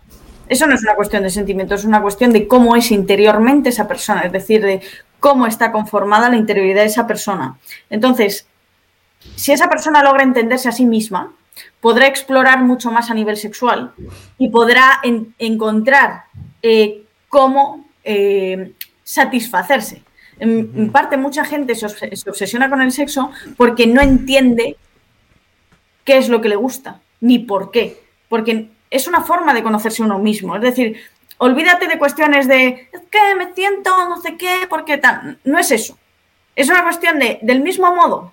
Eso 0.48 0.66
no 0.66 0.74
es 0.74 0.82
una 0.82 0.94
cuestión 0.94 1.22
de 1.22 1.30
sentimiento, 1.30 1.74
es 1.74 1.84
una 1.84 2.02
cuestión 2.02 2.32
de 2.32 2.48
cómo 2.48 2.74
es 2.76 2.90
interiormente 2.90 3.68
esa 3.68 3.86
persona, 3.86 4.22
es 4.22 4.32
decir, 4.32 4.62
de 4.62 4.82
cómo 5.20 5.46
está 5.46 5.70
conformada 5.70 6.28
la 6.28 6.36
interioridad 6.36 6.80
de 6.82 6.88
esa 6.88 7.06
persona. 7.06 7.58
Entonces, 7.88 8.46
si 9.36 9.52
esa 9.52 9.68
persona 9.68 10.02
logra 10.02 10.22
entenderse 10.22 10.68
a 10.68 10.72
sí 10.72 10.86
misma, 10.86 11.32
podrá 11.80 12.06
explorar 12.06 12.62
mucho 12.62 12.90
más 12.90 13.10
a 13.10 13.14
nivel 13.14 13.36
sexual 13.36 13.92
y 14.38 14.48
podrá 14.48 15.00
encontrar 15.38 16.24
eh, 16.62 17.04
cómo 17.28 17.86
eh, 18.04 18.72
satisfacerse. 19.02 20.02
En, 20.38 20.90
parte, 20.90 21.18
mucha 21.18 21.44
gente 21.44 21.74
se, 21.74 21.86
obsesiona 21.86 22.70
con 22.70 22.80
el 22.80 22.92
sexo 22.92 23.30
porque 23.58 23.86
no 23.86 24.00
entiende 24.00 24.76
qué 26.04 26.16
es 26.16 26.30
lo 26.30 26.40
que 26.40 26.48
le 26.48 26.56
gusta, 26.56 27.00
ni 27.20 27.38
por 27.38 27.70
qué. 27.70 28.02
Porque 28.28 28.70
es 28.90 29.06
una 29.06 29.22
forma 29.22 29.52
de 29.52 29.62
conocerse 29.62 30.02
uno 30.02 30.18
mismo. 30.18 30.56
Es 30.56 30.62
decir, 30.62 30.96
olvídate 31.36 31.88
de 31.88 31.98
cuestiones 31.98 32.48
de 32.48 32.88
es 32.90 33.02
que 33.10 33.34
me 33.36 33.52
siento 33.54 33.90
no 34.08 34.20
sé 34.22 34.38
qué, 34.38 34.66
porque 34.68 34.96
tal. 34.96 35.38
No 35.44 35.58
es 35.58 35.70
eso. 35.70 35.98
Es 36.56 36.70
una 36.70 36.82
cuestión 36.82 37.18
de, 37.18 37.38
del 37.42 37.60
mismo 37.60 37.94
modo 37.94 38.32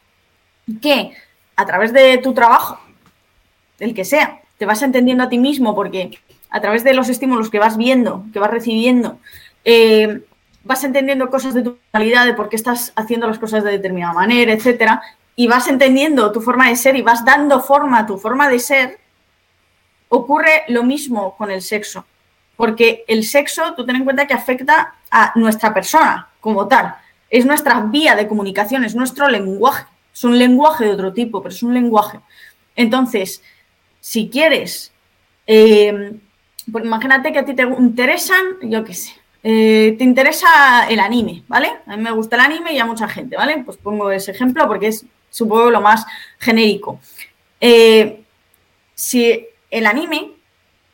que 0.82 1.14
a 1.56 1.66
través 1.66 1.94
de 1.94 2.18
tu 2.20 2.34
trabajo, 2.34 2.80
el 3.80 3.94
que 3.94 4.06
sea, 4.06 4.42
te 4.58 4.66
vas 4.66 4.82
entendiendo 4.82 5.24
a 5.24 5.30
ti 5.30 5.38
mismo 5.38 5.76
porque 5.76 6.20
a 6.50 6.62
través 6.62 6.84
de 6.84 6.94
los 6.94 7.10
estímulos 7.10 7.50
que 7.50 7.60
vas 7.60 7.78
viendo, 7.78 8.24
que 8.34 8.40
vas 8.40 8.52
recibiendo, 8.52 9.20
eh, 9.66 10.22
vas 10.64 10.84
entendiendo 10.84 11.30
cosas 11.30 11.54
de 11.54 11.64
tu 11.64 11.78
realidad, 11.94 12.26
de 12.26 12.34
por 12.34 12.50
qué 12.50 12.56
estás 12.56 12.94
haciendo 12.96 13.28
las 13.28 13.40
cosas 13.40 13.64
de 13.64 13.72
determinada 13.72 14.14
manera, 14.14 14.54
etcétera, 14.54 15.02
y 15.36 15.48
vas 15.48 15.68
entendiendo 15.68 16.32
tu 16.32 16.42
forma 16.42 16.70
de 16.70 16.76
ser 16.76 16.96
y 16.96 17.02
vas 17.02 17.24
dando 17.24 17.62
forma 17.62 18.00
a 18.00 18.06
tu 18.06 18.18
forma 18.18 18.50
de 18.50 18.60
ser, 18.60 19.00
ocurre 20.10 20.64
lo 20.68 20.84
mismo 20.84 21.36
con 21.38 21.52
el 21.52 21.62
sexo. 21.62 22.06
Porque 22.56 23.06
el 23.08 23.24
sexo, 23.24 23.76
tú 23.76 23.86
ten 23.86 23.98
en 23.98 24.04
cuenta 24.04 24.26
que 24.26 24.34
afecta 24.34 24.96
a 25.12 25.32
nuestra 25.36 25.74
persona 25.74 26.28
como 26.42 26.68
tal. 26.68 26.96
Es 27.30 27.46
nuestra 27.46 27.82
vía 27.82 28.16
de 28.16 28.28
comunicación, 28.28 28.84
es 28.84 28.96
nuestro 28.96 29.28
lenguaje. 29.28 29.86
Es 30.18 30.24
un 30.24 30.40
lenguaje 30.40 30.86
de 30.86 30.94
otro 30.94 31.14
tipo, 31.14 31.44
pero 31.44 31.54
es 31.54 31.62
un 31.62 31.76
lenguaje. 31.76 32.20
Entonces, 32.76 33.44
si 34.00 34.30
quieres, 34.30 34.92
eh, 35.46 36.18
pues 36.72 36.84
imagínate 36.84 37.32
que 37.32 37.38
a 37.38 37.46
ti 37.46 37.54
te 37.54 37.62
interesan, 37.62 38.44
yo 38.64 38.84
qué 38.84 38.96
sé, 38.96 39.12
eh, 39.44 39.94
te 39.96 40.04
interesa 40.04 40.88
el 40.90 41.02
anime, 41.02 41.44
¿vale? 41.48 41.70
A 41.86 41.96
mí 41.96 42.02
me 42.02 42.10
gusta 42.10 42.36
el 42.36 42.42
anime 42.42 42.74
y 42.74 42.80
a 42.80 42.86
mucha 42.88 43.08
gente, 43.08 43.38
¿vale? 43.38 43.62
Pues 43.64 43.78
pongo 43.78 44.10
ese 44.10 44.32
ejemplo 44.32 44.68
porque 44.68 44.88
es, 44.88 45.06
supongo, 45.30 45.70
lo 45.70 45.82
más 45.82 46.04
genérico. 46.40 47.00
Eh, 47.62 48.24
si 48.96 49.46
el 49.70 49.86
anime, 49.86 50.32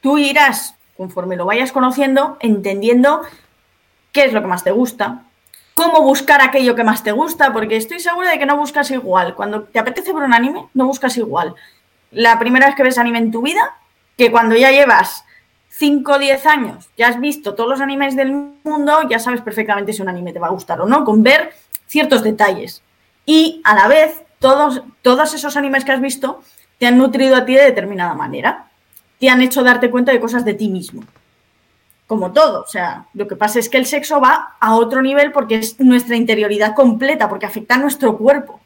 tú 0.01 0.17
irás, 0.17 0.75
conforme 0.97 1.37
lo 1.37 1.45
vayas 1.45 1.71
conociendo, 1.71 2.35
entendiendo 2.41 3.21
qué 4.11 4.25
es 4.25 4.33
lo 4.33 4.41
que 4.41 4.47
más 4.47 4.65
te 4.65 4.71
gusta, 4.71 5.23
cómo 5.73 6.01
buscar 6.01 6.41
aquello 6.41 6.75
que 6.75 6.83
más 6.83 7.03
te 7.03 7.11
gusta, 7.11 7.51
porque 7.53 7.77
estoy 7.77 7.99
segura 7.99 8.31
de 8.31 8.39
que 8.39 8.45
no 8.45 8.57
buscas 8.57 8.91
igual. 8.91 9.35
Cuando 9.35 9.63
te 9.63 9.79
apetece 9.79 10.13
ver 10.13 10.23
un 10.23 10.33
anime, 10.33 10.67
no 10.73 10.85
buscas 10.85 11.17
igual. 11.17 11.55
La 12.11 12.37
primera 12.39 12.67
vez 12.67 12.75
que 12.75 12.83
ves 12.83 12.97
anime 12.97 13.19
en 13.19 13.31
tu 13.31 13.41
vida, 13.41 13.77
que 14.17 14.31
cuando 14.31 14.55
ya 14.55 14.71
llevas 14.71 15.25
5 15.69 16.11
o 16.11 16.19
10 16.19 16.45
años, 16.45 16.89
ya 16.97 17.07
has 17.07 17.19
visto 17.19 17.55
todos 17.55 17.69
los 17.69 17.81
animes 17.81 18.15
del 18.15 18.31
mundo, 18.31 19.07
ya 19.09 19.19
sabes 19.19 19.41
perfectamente 19.41 19.93
si 19.93 20.01
un 20.01 20.09
anime 20.09 20.33
te 20.33 20.39
va 20.39 20.47
a 20.47 20.51
gustar 20.51 20.79
o 20.81 20.85
no, 20.85 21.03
con 21.03 21.23
ver 21.23 21.53
ciertos 21.87 22.23
detalles. 22.23 22.83
Y 23.25 23.61
a 23.63 23.73
la 23.73 23.87
vez, 23.87 24.21
todos, 24.39 24.83
todos 25.01 25.33
esos 25.33 25.57
animes 25.57 25.85
que 25.85 25.91
has 25.91 26.01
visto 26.01 26.41
te 26.77 26.85
han 26.85 26.97
nutrido 26.97 27.35
a 27.35 27.45
ti 27.45 27.55
de 27.55 27.63
determinada 27.63 28.13
manera. 28.13 28.67
Te 29.19 29.29
han 29.29 29.41
hecho 29.41 29.63
darte 29.63 29.89
cuenta 29.89 30.11
de 30.11 30.19
cosas 30.19 30.43
de 30.45 30.53
ti 30.53 30.67
mismo 30.67 31.03
como 32.07 32.31
todo. 32.31 32.61
O 32.61 32.67
sea, 32.67 33.05
lo 33.13 33.27
que 33.27 33.35
pasa 33.35 33.59
es 33.59 33.69
que 33.69 33.77
el 33.77 33.85
sexo 33.85 34.19
va 34.19 34.55
a 34.59 34.75
otro 34.75 35.01
nivel 35.01 35.31
porque 35.31 35.55
es 35.55 35.79
nuestra 35.79 36.15
interioridad 36.15 36.75
completa, 36.75 37.29
porque 37.29 37.45
afecta 37.45 37.75
a 37.75 37.79
nuestro 37.79 38.17
cuerpo. 38.17 38.59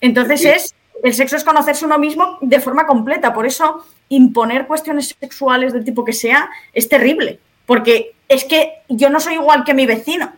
Entonces 0.00 0.44
es, 0.44 0.74
el 1.02 1.14
sexo 1.14 1.36
es 1.36 1.44
conocerse 1.44 1.84
uno 1.84 1.98
mismo 1.98 2.38
de 2.40 2.60
forma 2.60 2.86
completa. 2.86 3.32
Por 3.32 3.46
eso 3.46 3.84
imponer 4.08 4.66
cuestiones 4.66 5.14
sexuales 5.20 5.72
del 5.72 5.84
tipo 5.84 6.04
que 6.04 6.12
sea 6.12 6.48
es 6.72 6.88
terrible, 6.88 7.40
porque 7.66 8.14
es 8.28 8.44
que 8.44 8.82
yo 8.88 9.10
no 9.10 9.20
soy 9.20 9.34
igual 9.34 9.64
que 9.64 9.74
mi 9.74 9.86
vecino. 9.86 10.32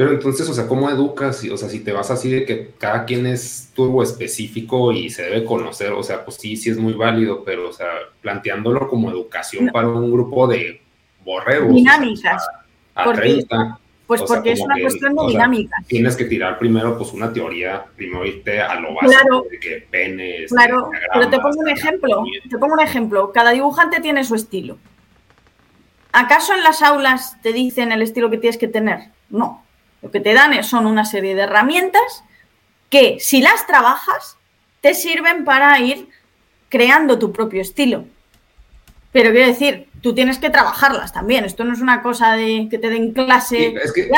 Pero 0.00 0.12
entonces, 0.12 0.48
o 0.48 0.54
sea, 0.54 0.66
¿cómo 0.66 0.88
educas? 0.88 1.44
O 1.52 1.58
sea, 1.58 1.68
si 1.68 1.80
te 1.80 1.92
vas 1.92 2.10
así 2.10 2.30
de 2.30 2.46
que 2.46 2.70
cada 2.78 3.04
quien 3.04 3.26
es 3.26 3.70
turbo 3.74 4.02
específico 4.02 4.92
y 4.92 5.10
se 5.10 5.24
debe 5.24 5.44
conocer, 5.44 5.92
o 5.92 6.02
sea, 6.02 6.24
pues 6.24 6.38
sí, 6.38 6.56
sí 6.56 6.70
es 6.70 6.78
muy 6.78 6.94
válido, 6.94 7.44
pero, 7.44 7.68
o 7.68 7.72
sea, 7.74 7.86
planteándolo 8.22 8.88
como 8.88 9.10
educación 9.10 9.68
para 9.70 9.88
un 9.88 10.10
grupo 10.10 10.46
de 10.46 10.80
borregos. 11.22 11.74
Dinámicas. 11.74 12.48
a, 12.94 13.12
30. 13.12 13.78
Pues 14.06 14.22
porque 14.22 14.52
es 14.52 14.60
una 14.60 14.80
cuestión 14.80 15.14
de 15.16 15.26
dinámica. 15.26 15.76
Tienes 15.86 16.16
que 16.16 16.24
tirar 16.24 16.58
primero, 16.58 16.96
pues, 16.96 17.12
una 17.12 17.30
teoría, 17.30 17.84
primero 17.94 18.24
irte 18.24 18.58
a 18.58 18.80
lo 18.80 18.94
básico 18.94 19.20
claro, 19.20 19.44
de 19.50 19.60
que 19.60 19.86
penes. 19.90 20.50
Claro, 20.50 20.88
pero 21.12 21.28
te 21.28 21.38
pongo 21.40 21.60
un 21.60 21.68
ejemplo. 21.68 22.24
Te 22.48 22.56
pongo 22.56 22.72
un 22.72 22.80
ejemplo. 22.80 23.32
Cada 23.32 23.50
dibujante 23.50 24.00
tiene 24.00 24.24
su 24.24 24.34
estilo. 24.34 24.78
¿Acaso 26.10 26.54
en 26.54 26.62
las 26.62 26.80
aulas 26.80 27.36
te 27.42 27.52
dicen 27.52 27.92
el 27.92 28.00
estilo 28.00 28.30
que 28.30 28.38
tienes 28.38 28.56
que 28.56 28.66
tener? 28.66 29.10
No 29.28 29.62
lo 30.02 30.10
que 30.10 30.20
te 30.20 30.34
dan 30.34 30.62
son 30.64 30.86
una 30.86 31.04
serie 31.04 31.34
de 31.34 31.42
herramientas 31.42 32.24
que 32.88 33.18
si 33.20 33.40
las 33.40 33.66
trabajas 33.66 34.36
te 34.80 34.94
sirven 34.94 35.44
para 35.44 35.78
ir 35.80 36.08
creando 36.68 37.18
tu 37.18 37.32
propio 37.32 37.60
estilo. 37.60 38.04
Pero 39.12 39.32
quiero 39.32 39.48
decir, 39.48 39.88
tú 40.00 40.14
tienes 40.14 40.38
que 40.38 40.50
trabajarlas 40.50 41.12
también. 41.12 41.44
Esto 41.44 41.64
no 41.64 41.72
es 41.72 41.80
una 41.80 42.02
cosa 42.02 42.32
de 42.32 42.68
que 42.70 42.78
te 42.78 42.88
den 42.88 43.12
clase. 43.12 43.74
es 43.82 43.92
que, 43.92 44.08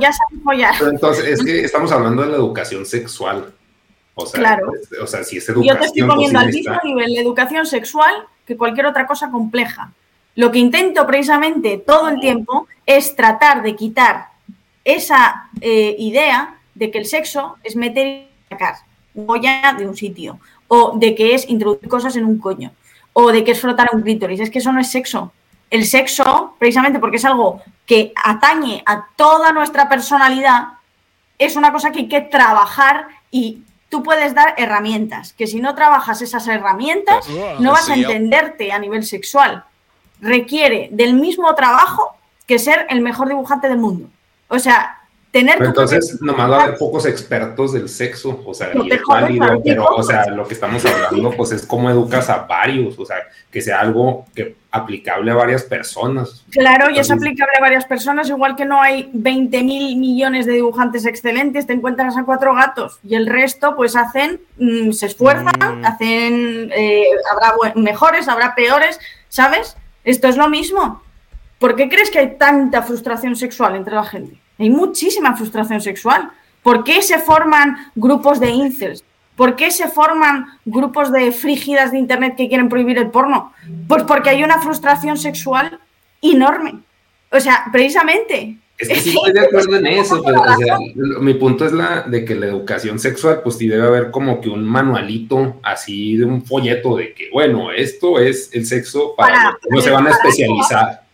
ya 0.00 0.12
sabes 0.12 0.42
follar. 0.42 0.74
Pero 0.78 0.90
entonces, 0.90 1.24
es 1.24 1.44
que 1.44 1.64
estamos 1.64 1.92
hablando 1.92 2.22
de 2.22 2.28
la 2.28 2.36
educación 2.36 2.84
sexual. 2.84 3.52
O 4.14 4.26
sea, 4.26 4.40
claro. 4.40 4.72
o 5.00 5.06
sea 5.06 5.22
si 5.24 5.38
es 5.38 5.48
educación. 5.48 5.76
Yo 5.76 5.80
te 5.80 5.86
estoy 5.86 6.02
poniendo 6.02 6.38
al 6.38 6.48
mismo 6.48 6.76
nivel 6.84 7.14
de 7.14 7.20
educación 7.20 7.64
sexual 7.64 8.26
que 8.44 8.56
cualquier 8.56 8.86
otra 8.86 9.06
cosa 9.06 9.30
compleja. 9.30 9.92
Lo 10.34 10.50
que 10.50 10.58
intento 10.58 11.06
precisamente 11.06 11.78
todo 11.78 12.08
el 12.08 12.20
tiempo 12.20 12.66
es 12.86 13.14
tratar 13.14 13.62
de 13.62 13.76
quitar 13.76 14.26
esa 14.84 15.48
eh, 15.60 15.94
idea 15.98 16.58
de 16.74 16.90
que 16.90 16.98
el 16.98 17.06
sexo 17.06 17.56
es 17.62 17.76
meter 17.76 18.06
y 18.06 18.26
sacar 18.48 18.76
olla 19.14 19.74
de 19.76 19.86
un 19.86 19.96
sitio, 19.96 20.38
o 20.68 20.96
de 20.96 21.14
que 21.14 21.34
es 21.34 21.48
introducir 21.48 21.88
cosas 21.88 22.16
en 22.16 22.24
un 22.24 22.38
coño, 22.38 22.72
o 23.12 23.32
de 23.32 23.44
que 23.44 23.52
es 23.52 23.60
frotar 23.60 23.90
un 23.92 24.02
clítoris. 24.02 24.40
Es 24.40 24.50
que 24.50 24.60
eso 24.60 24.72
no 24.72 24.80
es 24.80 24.90
sexo. 24.90 25.32
El 25.68 25.84
sexo, 25.86 26.54
precisamente 26.58 26.98
porque 26.98 27.16
es 27.16 27.24
algo 27.24 27.62
que 27.86 28.12
atañe 28.16 28.82
a 28.86 29.06
toda 29.16 29.52
nuestra 29.52 29.88
personalidad, 29.88 30.68
es 31.38 31.56
una 31.56 31.72
cosa 31.72 31.90
que 31.90 32.00
hay 32.00 32.08
que 32.08 32.20
trabajar 32.20 33.08
y 33.30 33.62
tú 33.88 34.02
puedes 34.02 34.34
dar 34.34 34.54
herramientas, 34.56 35.32
que 35.32 35.46
si 35.46 35.60
no 35.60 35.74
trabajas 35.74 36.22
esas 36.22 36.46
herramientas, 36.46 37.26
no 37.58 37.72
vas 37.72 37.88
a 37.88 37.94
entenderte 37.94 38.72
a 38.72 38.78
nivel 38.78 39.04
sexual. 39.04 39.64
Requiere 40.20 40.88
del 40.92 41.14
mismo 41.14 41.54
trabajo 41.54 42.14
que 42.46 42.58
ser 42.58 42.86
el 42.90 43.00
mejor 43.00 43.28
dibujante 43.28 43.68
del 43.68 43.78
mundo. 43.78 44.08
O 44.50 44.58
sea, 44.58 44.98
tener... 45.30 45.58
Pero 45.58 45.70
entonces, 45.70 46.20
nomás 46.20 46.50
va 46.50 46.56
a 46.56 46.64
haber 46.64 46.78
pocos 46.78 47.06
expertos 47.06 47.72
del 47.72 47.88
sexo, 47.88 48.42
o 48.44 48.52
sea, 48.52 48.70
y 48.74 48.92
es 48.92 49.00
válido, 49.06 49.62
pero, 49.64 49.84
o 49.84 50.02
sea, 50.02 50.26
lo 50.26 50.46
que 50.46 50.54
estamos 50.54 50.84
hablando, 50.84 51.30
pues 51.36 51.52
es 51.52 51.64
cómo 51.64 51.88
educas 51.88 52.28
a 52.28 52.38
varios, 52.38 52.98
o 52.98 53.06
sea, 53.06 53.16
que 53.50 53.60
sea 53.60 53.80
algo 53.80 54.26
que 54.34 54.56
aplicable 54.72 55.30
a 55.30 55.34
varias 55.34 55.62
personas. 55.62 56.44
Claro, 56.50 56.90
y 56.90 56.98
es 56.98 57.10
aplicable 57.10 57.52
a 57.58 57.60
varias 57.60 57.84
personas, 57.84 58.28
igual 58.28 58.56
que 58.56 58.64
no 58.64 58.82
hay 58.82 59.08
20 59.12 59.62
mil 59.62 59.96
millones 59.96 60.46
de 60.46 60.54
dibujantes 60.54 61.06
excelentes, 61.06 61.66
te 61.66 61.72
encuentras 61.74 62.16
a 62.16 62.24
cuatro 62.24 62.54
gatos 62.54 62.98
y 63.04 63.14
el 63.14 63.26
resto 63.26 63.76
pues 63.76 63.96
hacen, 63.96 64.40
mm, 64.58 64.90
se 64.92 65.06
esfuerzan, 65.06 65.80
mm. 65.80 65.84
hacen, 65.84 66.72
eh, 66.74 67.06
habrá 67.32 67.54
mejores, 67.76 68.28
habrá 68.28 68.54
peores, 68.56 68.98
¿sabes? 69.28 69.76
Esto 70.02 70.28
es 70.28 70.36
lo 70.36 70.48
mismo. 70.48 71.02
¿Por 71.60 71.76
qué 71.76 71.88
crees 71.88 72.10
que 72.10 72.18
hay 72.18 72.36
tanta 72.38 72.82
frustración 72.82 73.36
sexual 73.36 73.76
entre 73.76 73.94
la 73.94 74.04
gente? 74.04 74.39
Hay 74.60 74.68
muchísima 74.68 75.34
frustración 75.34 75.80
sexual. 75.80 76.30
¿Por 76.62 76.84
qué 76.84 77.00
se 77.00 77.18
forman 77.18 77.90
grupos 77.94 78.38
de 78.38 78.50
incels? 78.50 79.02
¿Por 79.34 79.56
qué 79.56 79.70
se 79.70 79.88
forman 79.88 80.46
grupos 80.66 81.10
de 81.10 81.32
frígidas 81.32 81.92
de 81.92 81.98
internet 81.98 82.34
que 82.36 82.46
quieren 82.48 82.68
prohibir 82.68 82.98
el 82.98 83.10
porno? 83.10 83.54
Pues 83.88 84.02
porque 84.02 84.28
hay 84.28 84.44
una 84.44 84.60
frustración 84.60 85.16
sexual 85.16 85.80
enorme. 86.20 86.74
O 87.32 87.40
sea, 87.40 87.64
precisamente. 87.72 88.58
Es 88.76 88.88
que 88.88 88.94
sí 89.00 89.14
estoy 89.16 89.32
de 89.32 89.40
acuerdo 89.40 89.76
en 89.76 89.86
eso, 89.86 90.22
pero 90.22 90.42
o 90.42 90.56
sea, 90.58 90.76
mi 91.20 91.32
punto 91.32 91.64
es 91.64 91.72
la 91.72 92.02
de 92.02 92.26
que 92.26 92.34
la 92.34 92.48
educación 92.48 92.98
sexual, 92.98 93.40
pues 93.42 93.56
sí 93.56 93.66
debe 93.66 93.86
haber 93.86 94.10
como 94.10 94.42
que 94.42 94.50
un 94.50 94.62
manualito 94.62 95.58
así 95.62 96.18
de 96.18 96.26
un 96.26 96.44
folleto 96.44 96.98
de 96.98 97.14
que, 97.14 97.30
bueno, 97.32 97.72
esto 97.72 98.18
es 98.18 98.50
el 98.52 98.66
sexo 98.66 99.14
para, 99.16 99.56
no 99.70 99.80
se 99.80 99.90
van 99.90 100.06
a 100.06 100.10
especializar. 100.10 101.09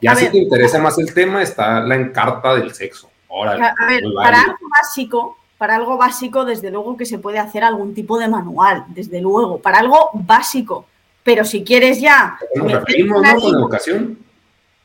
Ya 0.00 0.14
si 0.14 0.28
te 0.28 0.38
interesa 0.38 0.78
más 0.78 0.98
el 0.98 1.12
tema, 1.12 1.42
está 1.42 1.80
la 1.80 1.96
encarta 1.96 2.54
del 2.54 2.72
sexo. 2.74 3.10
a 3.30 3.86
ver, 3.86 4.02
para 4.14 4.40
algo 4.40 4.68
básico, 4.68 5.38
para 5.58 5.76
algo 5.76 5.96
básico, 5.96 6.44
desde 6.44 6.70
luego 6.70 6.96
que 6.96 7.06
se 7.06 7.18
puede 7.18 7.38
hacer 7.38 7.64
algún 7.64 7.94
tipo 7.94 8.18
de 8.18 8.28
manual, 8.28 8.84
desde 8.88 9.20
luego, 9.20 9.58
para 9.58 9.78
algo 9.78 10.10
básico. 10.14 10.86
Pero 11.22 11.44
si 11.44 11.62
quieres 11.62 12.00
ya. 12.00 12.38
Nos 12.54 12.72
referimos, 12.72 13.22
¿no? 13.22 13.40
Con 13.40 13.54
educación. 13.54 14.18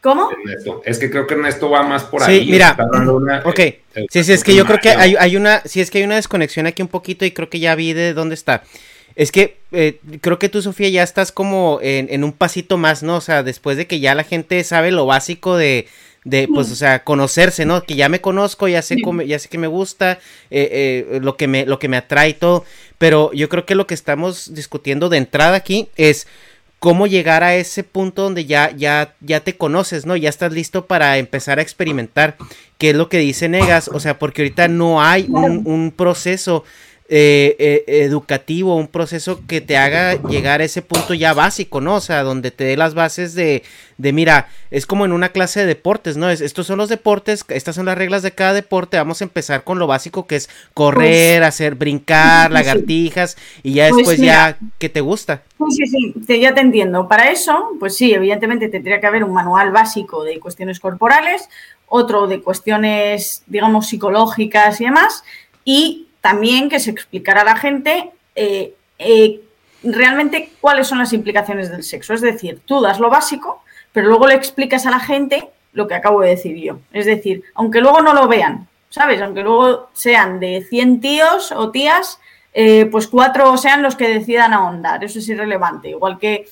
¿Cómo? 0.06 0.30
Es 0.84 1.00
que 1.00 1.10
creo 1.10 1.26
que 1.26 1.34
Ernesto 1.34 1.68
va 1.68 1.82
más 1.82 2.04
por 2.04 2.22
ahí. 2.22 2.46
Sí, 2.46 2.52
mira. 2.52 2.78
ok. 3.44 3.60
Sí, 4.12 4.24
sí, 4.24 4.34
es 4.34 4.44
que 4.44 4.54
yo 4.54 4.64
creo 4.66 4.78
que 4.80 4.90
hay, 4.90 5.16
hay, 5.18 5.36
una. 5.36 5.62
Sí, 5.66 5.82
es 5.82 5.90
que 5.90 5.98
hay 5.98 6.04
una 6.04 6.16
desconexión 6.16 6.68
aquí 6.68 6.84
un 6.84 6.90
poquito 6.90 7.26
y 7.26 7.32
creo 7.32 7.50
que 7.50 7.60
ya 7.60 7.74
vi 7.74 7.94
de 7.94 8.14
dónde 8.14 8.36
está. 8.36 8.62
Es 9.16 9.32
que 9.32 9.58
eh, 9.72 10.00
creo 10.22 10.40
que 10.40 10.50
tú, 10.50 10.62
Sofía, 10.62 10.90
ya 10.90 11.04
estás 11.04 11.32
como 11.32 11.80
en, 11.82 12.24
un 12.24 12.34
pasito 12.34 12.78
más, 12.78 13.02
¿no? 13.02 13.18
O 13.18 13.22
sea, 13.22 13.44
después 13.44 13.78
de 13.78 13.88
que 13.88 14.00
ya 14.00 14.14
la 14.14 14.24
gente 14.24 14.62
sabe 14.64 14.92
lo 14.92 15.06
básico 15.06 15.56
de, 15.56 15.88
de 16.26 16.50
pues, 16.54 16.70
o 16.72 16.76
sea, 16.76 17.04
conocerse, 17.04 17.66
¿no? 17.66 17.82
Que 17.84 17.96
ya 17.96 18.10
me 18.10 18.20
conozco, 18.20 18.68
ya 18.68 18.82
sé, 18.82 18.98
cómo, 19.02 19.22
ya 19.22 19.40
sé 19.40 19.48
que 19.48 19.58
me 19.58 19.68
gusta, 19.68 20.20
eh, 20.52 21.08
eh, 21.12 21.20
lo, 21.22 21.38
que 21.38 21.48
me, 21.48 21.66
lo 21.66 21.80
que 21.80 21.88
me 21.88 21.98
atrae 21.98 22.30
y 22.30 22.34
todo. 22.34 22.66
Pero 22.98 23.32
yo 23.32 23.48
creo 23.48 23.66
que 23.66 23.76
lo 23.76 23.88
que 23.88 23.94
estamos 23.94 24.54
discutiendo 24.54 25.08
de 25.08 25.18
entrada 25.18 25.56
aquí 25.56 25.88
es 25.96 26.28
cómo 26.80 27.08
llegar 27.08 27.44
a 27.44 27.56
ese 27.56 27.84
punto 27.84 28.24
donde 28.24 28.46
ya, 28.46 28.72
ya, 28.76 29.16
ya 29.22 29.40
te 29.40 29.56
conoces, 29.56 30.06
¿no? 30.06 30.18
Ya 30.18 30.30
estás 30.30 30.52
listo 30.52 30.88
para 30.88 31.18
empezar 31.18 31.60
a 31.60 31.62
experimentar, 31.62 32.36
qué 32.78 32.90
es 32.90 32.96
lo 32.96 33.08
que 33.08 33.20
dice 33.20 33.48
Negas, 33.48 33.88
o 33.88 34.00
sea, 34.02 34.20
porque 34.20 34.42
ahorita 34.42 34.68
no 34.68 35.02
hay 35.02 35.26
un, 35.30 35.64
un 35.66 35.92
proceso 35.92 36.66
eh, 37.08 37.56
eh, 37.60 37.84
educativo, 38.04 38.76
un 38.76 38.88
proceso 38.88 39.42
que 39.46 39.62
te 39.62 39.78
haga 39.78 40.16
llegar 40.24 40.62
a 40.62 40.64
ese 40.64 40.82
punto 40.82 41.14
ya 41.14 41.36
básico, 41.36 41.80
¿no? 41.80 41.98
O 41.98 42.02
sea, 42.02 42.24
donde 42.24 42.50
te 42.50 42.64
dé 42.64 42.78
las 42.78 42.96
bases 42.96 43.36
de, 43.36 43.62
de 44.00 44.12
mira, 44.12 44.50
es 44.72 44.88
como 44.88 45.06
en 45.06 45.12
una 45.12 45.30
clase 45.30 45.60
de 45.60 45.68
deportes, 45.68 46.18
¿no? 46.18 46.32
Es, 46.32 46.42
estos 46.42 46.66
son 46.66 46.80
los 46.80 46.90
deportes, 46.90 47.46
estas 47.50 47.76
son 47.76 47.86
las 47.86 47.96
reglas 47.96 48.24
de 48.24 48.32
cada 48.32 48.54
deporte, 48.54 48.98
vamos 48.98 49.22
a 49.22 49.26
empezar 49.26 49.64
con 49.64 49.78
lo 49.78 49.86
básico 49.86 50.26
que 50.26 50.36
es 50.38 50.50
correr, 50.74 51.42
pues, 51.42 51.48
hacer 51.48 51.76
brincar, 51.76 52.52
lagartijas, 52.52 53.38
y 53.62 53.74
ya 53.74 53.90
pues 53.90 53.98
después 53.98 54.20
ya, 54.20 54.58
¿qué 54.80 54.90
te 54.90 55.02
gusta? 55.02 55.44
Sí, 55.70 55.86
sí, 55.86 56.14
sí, 56.26 56.40
ya 56.40 56.56
te 56.56 56.62
entiendo. 56.62 57.08
Para 57.08 57.30
eso, 57.30 57.74
pues 57.80 57.96
sí, 57.96 58.16
evidentemente 58.16 58.68
tendría 58.68 59.00
que 59.00 59.06
haber 59.06 59.24
un 59.24 59.32
manual 59.32 59.72
básico 59.72 60.24
de 60.24 60.40
cuestiones 60.40 60.80
corporales, 60.80 61.50
otro 61.86 62.26
de 62.26 62.42
cuestiones, 62.42 63.44
digamos, 63.46 63.86
psicológicas 63.90 64.82
y 64.82 64.86
demás, 64.86 65.24
y 65.64 66.05
también 66.26 66.70
que 66.70 66.80
se 66.80 66.90
explicara 66.90 67.42
a 67.42 67.46
la 67.46 67.56
gente 67.56 68.10
eh, 68.34 68.74
eh, 68.98 69.42
realmente 69.84 70.54
cuáles 70.60 70.88
son 70.88 70.98
las 70.98 71.14
implicaciones 71.14 71.70
del 71.70 71.84
sexo. 71.84 72.16
Es 72.16 72.22
decir, 72.22 72.62
tú 72.66 72.82
das 72.82 73.00
lo 73.00 73.12
básico, 73.12 73.62
pero 73.92 74.08
luego 74.08 74.26
le 74.26 74.34
explicas 74.34 74.88
a 74.88 74.90
la 74.90 75.00
gente 75.00 75.48
lo 75.74 75.88
que 75.88 75.94
acabo 75.94 76.22
de 76.22 76.30
decir 76.30 76.58
yo. 76.58 76.80
Es 76.92 77.06
decir, 77.06 77.44
aunque 77.54 77.80
luego 77.80 78.02
no 78.02 78.16
lo 78.16 78.28
vean, 78.28 78.68
¿sabes? 78.90 79.22
Aunque 79.22 79.44
luego 79.44 79.90
sean 79.94 80.40
de 80.40 80.66
100 80.68 81.00
tíos 81.00 81.52
o 81.52 81.70
tías, 81.70 82.20
eh, 82.52 82.88
pues 82.88 83.06
cuatro 83.06 83.56
sean 83.56 83.84
los 83.84 83.96
que 83.96 84.08
decidan 84.08 84.52
ahondar. 84.52 85.04
Eso 85.04 85.20
es 85.20 85.30
irrelevante. 85.30 85.90
Igual 85.90 86.18
que 86.18 86.50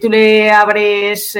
tú 0.00 0.08
le 0.08 0.52
abres 0.52 1.36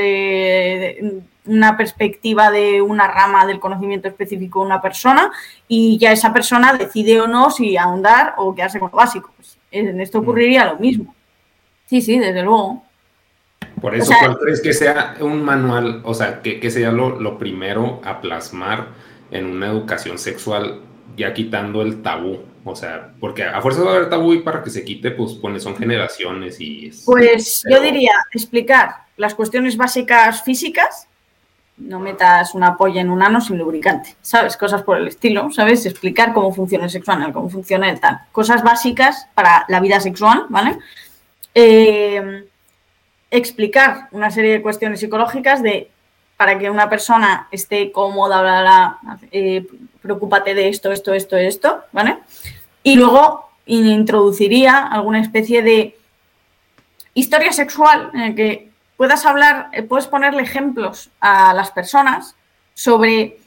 una 1.46 1.76
perspectiva 1.76 2.50
de 2.50 2.82
una 2.82 3.08
rama 3.08 3.46
del 3.46 3.60
conocimiento 3.60 4.08
específico 4.08 4.60
de 4.60 4.66
una 4.66 4.82
persona 4.82 5.30
y 5.68 5.98
ya 5.98 6.12
esa 6.12 6.32
persona 6.32 6.74
decide 6.74 7.20
o 7.20 7.26
no 7.26 7.50
si 7.50 7.76
ahondar 7.76 8.34
o 8.36 8.54
quedarse 8.54 8.78
con 8.78 8.90
lo 8.90 8.96
básico. 8.96 9.32
Pues 9.36 9.58
en 9.70 10.00
esto 10.00 10.18
ocurriría 10.18 10.64
lo 10.64 10.78
mismo. 10.78 11.14
Sí, 11.86 12.00
sí, 12.00 12.18
desde 12.18 12.42
luego. 12.42 12.82
Por 13.80 13.94
eso, 13.94 14.12
¿cuál 14.18 14.38
crees 14.38 14.60
que 14.60 14.72
sea 14.72 15.16
un 15.20 15.42
manual, 15.42 16.00
o 16.04 16.14
sea, 16.14 16.40
que, 16.40 16.60
que 16.60 16.70
sea 16.70 16.90
lo, 16.90 17.20
lo, 17.20 17.38
primero 17.38 18.00
a 18.04 18.20
plasmar 18.20 18.88
en 19.30 19.46
una 19.46 19.66
educación 19.66 20.18
sexual, 20.18 20.80
ya 21.16 21.34
quitando 21.34 21.82
el 21.82 22.02
tabú? 22.02 22.40
O 22.64 22.74
sea, 22.74 23.12
porque 23.20 23.44
a 23.44 23.60
fuerza 23.60 23.82
va 23.82 23.92
a 23.92 23.96
haber 23.96 24.10
tabú 24.10 24.32
y 24.32 24.40
para 24.40 24.62
que 24.62 24.70
se 24.70 24.84
quite, 24.84 25.12
pues, 25.12 25.34
pone, 25.34 25.60
son 25.60 25.76
generaciones 25.76 26.60
y... 26.60 26.90
pues 27.04 27.62
yo 27.70 27.80
diría 27.80 28.12
explicar 28.32 29.06
las 29.16 29.34
cuestiones 29.34 29.76
básicas 29.76 30.42
físicas, 30.42 31.05
no 31.78 32.00
metas 32.00 32.54
una 32.54 32.76
polla 32.76 33.00
en 33.00 33.10
un 33.10 33.22
ano 33.22 33.40
sin 33.40 33.58
lubricante, 33.58 34.16
¿sabes? 34.22 34.56
Cosas 34.56 34.82
por 34.82 34.96
el 34.96 35.08
estilo, 35.08 35.50
¿sabes? 35.52 35.84
Explicar 35.86 36.32
cómo 36.32 36.52
funciona 36.52 36.84
el 36.84 36.90
sexual, 36.90 37.32
cómo 37.32 37.50
funciona 37.50 37.90
el 37.90 38.00
tal. 38.00 38.20
Cosas 38.32 38.62
básicas 38.62 39.28
para 39.34 39.64
la 39.68 39.80
vida 39.80 40.00
sexual, 40.00 40.46
¿vale? 40.48 40.78
Eh, 41.54 42.46
explicar 43.30 44.08
una 44.12 44.30
serie 44.30 44.52
de 44.52 44.62
cuestiones 44.62 45.00
psicológicas 45.00 45.62
de 45.62 45.90
para 46.36 46.58
que 46.58 46.70
una 46.70 46.88
persona 46.88 47.48
esté 47.50 47.90
cómoda, 47.92 48.42
bla, 48.42 48.60
bla, 48.60 49.18
eh, 49.32 49.66
preocúpate 50.02 50.54
de 50.54 50.68
esto, 50.68 50.92
esto, 50.92 51.14
esto, 51.14 51.36
esto, 51.36 51.84
¿vale? 51.92 52.18
Y 52.82 52.96
luego 52.96 53.48
introduciría 53.64 54.86
alguna 54.86 55.20
especie 55.20 55.62
de 55.62 55.96
historia 57.14 57.52
sexual 57.52 58.10
en 58.12 58.20
el 58.20 58.34
que 58.34 58.70
puedas 58.96 59.26
hablar, 59.26 59.68
eh, 59.72 59.82
puedes 59.82 60.06
ponerle 60.06 60.42
ejemplos 60.42 61.10
a 61.20 61.52
las 61.54 61.70
personas 61.70 62.34
sobre 62.74 63.38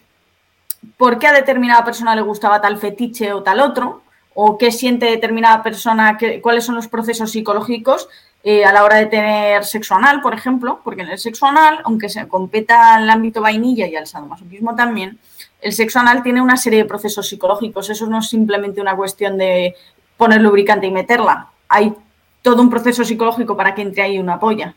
por 0.97 1.19
qué 1.19 1.27
a 1.27 1.33
determinada 1.33 1.83
persona 1.83 2.15
le 2.15 2.21
gustaba 2.21 2.61
tal 2.61 2.77
fetiche 2.77 3.33
o 3.33 3.43
tal 3.43 3.59
otro, 3.59 4.01
o 4.33 4.57
qué 4.57 4.71
siente 4.71 5.05
determinada 5.05 5.61
persona, 5.63 6.17
cuáles 6.41 6.63
son 6.63 6.75
los 6.75 6.87
procesos 6.87 7.31
psicológicos 7.31 8.07
eh, 8.43 8.63
a 8.63 8.71
la 8.71 8.85
hora 8.85 8.95
de 8.95 9.07
tener 9.07 9.65
sexo 9.65 9.95
anal, 9.95 10.21
por 10.21 10.33
ejemplo, 10.33 10.79
porque 10.83 11.01
en 11.01 11.09
el 11.09 11.19
sexo 11.19 11.45
anal, 11.45 11.79
aunque 11.83 12.07
se 12.07 12.25
competa 12.27 12.95
al 12.95 13.09
ámbito 13.09 13.41
vainilla 13.41 13.87
y 13.87 13.97
al 13.97 14.07
sadomasoquismo 14.07 14.75
también, 14.75 15.19
el 15.59 15.73
sexo 15.73 15.99
anal 15.99 16.23
tiene 16.23 16.41
una 16.41 16.55
serie 16.55 16.79
de 16.79 16.85
procesos 16.85 17.27
psicológicos. 17.27 17.89
Eso 17.89 18.07
no 18.07 18.19
es 18.19 18.29
simplemente 18.29 18.79
una 18.79 18.95
cuestión 18.95 19.37
de 19.37 19.75
poner 20.15 20.41
lubricante 20.41 20.87
y 20.87 20.91
meterla. 20.91 21.49
Hay 21.67 21.93
todo 22.41 22.61
un 22.61 22.69
proceso 22.69 23.03
psicológico 23.03 23.57
para 23.57 23.75
que 23.75 23.81
entre 23.81 24.03
ahí 24.03 24.19
una 24.19 24.39
polla 24.39 24.73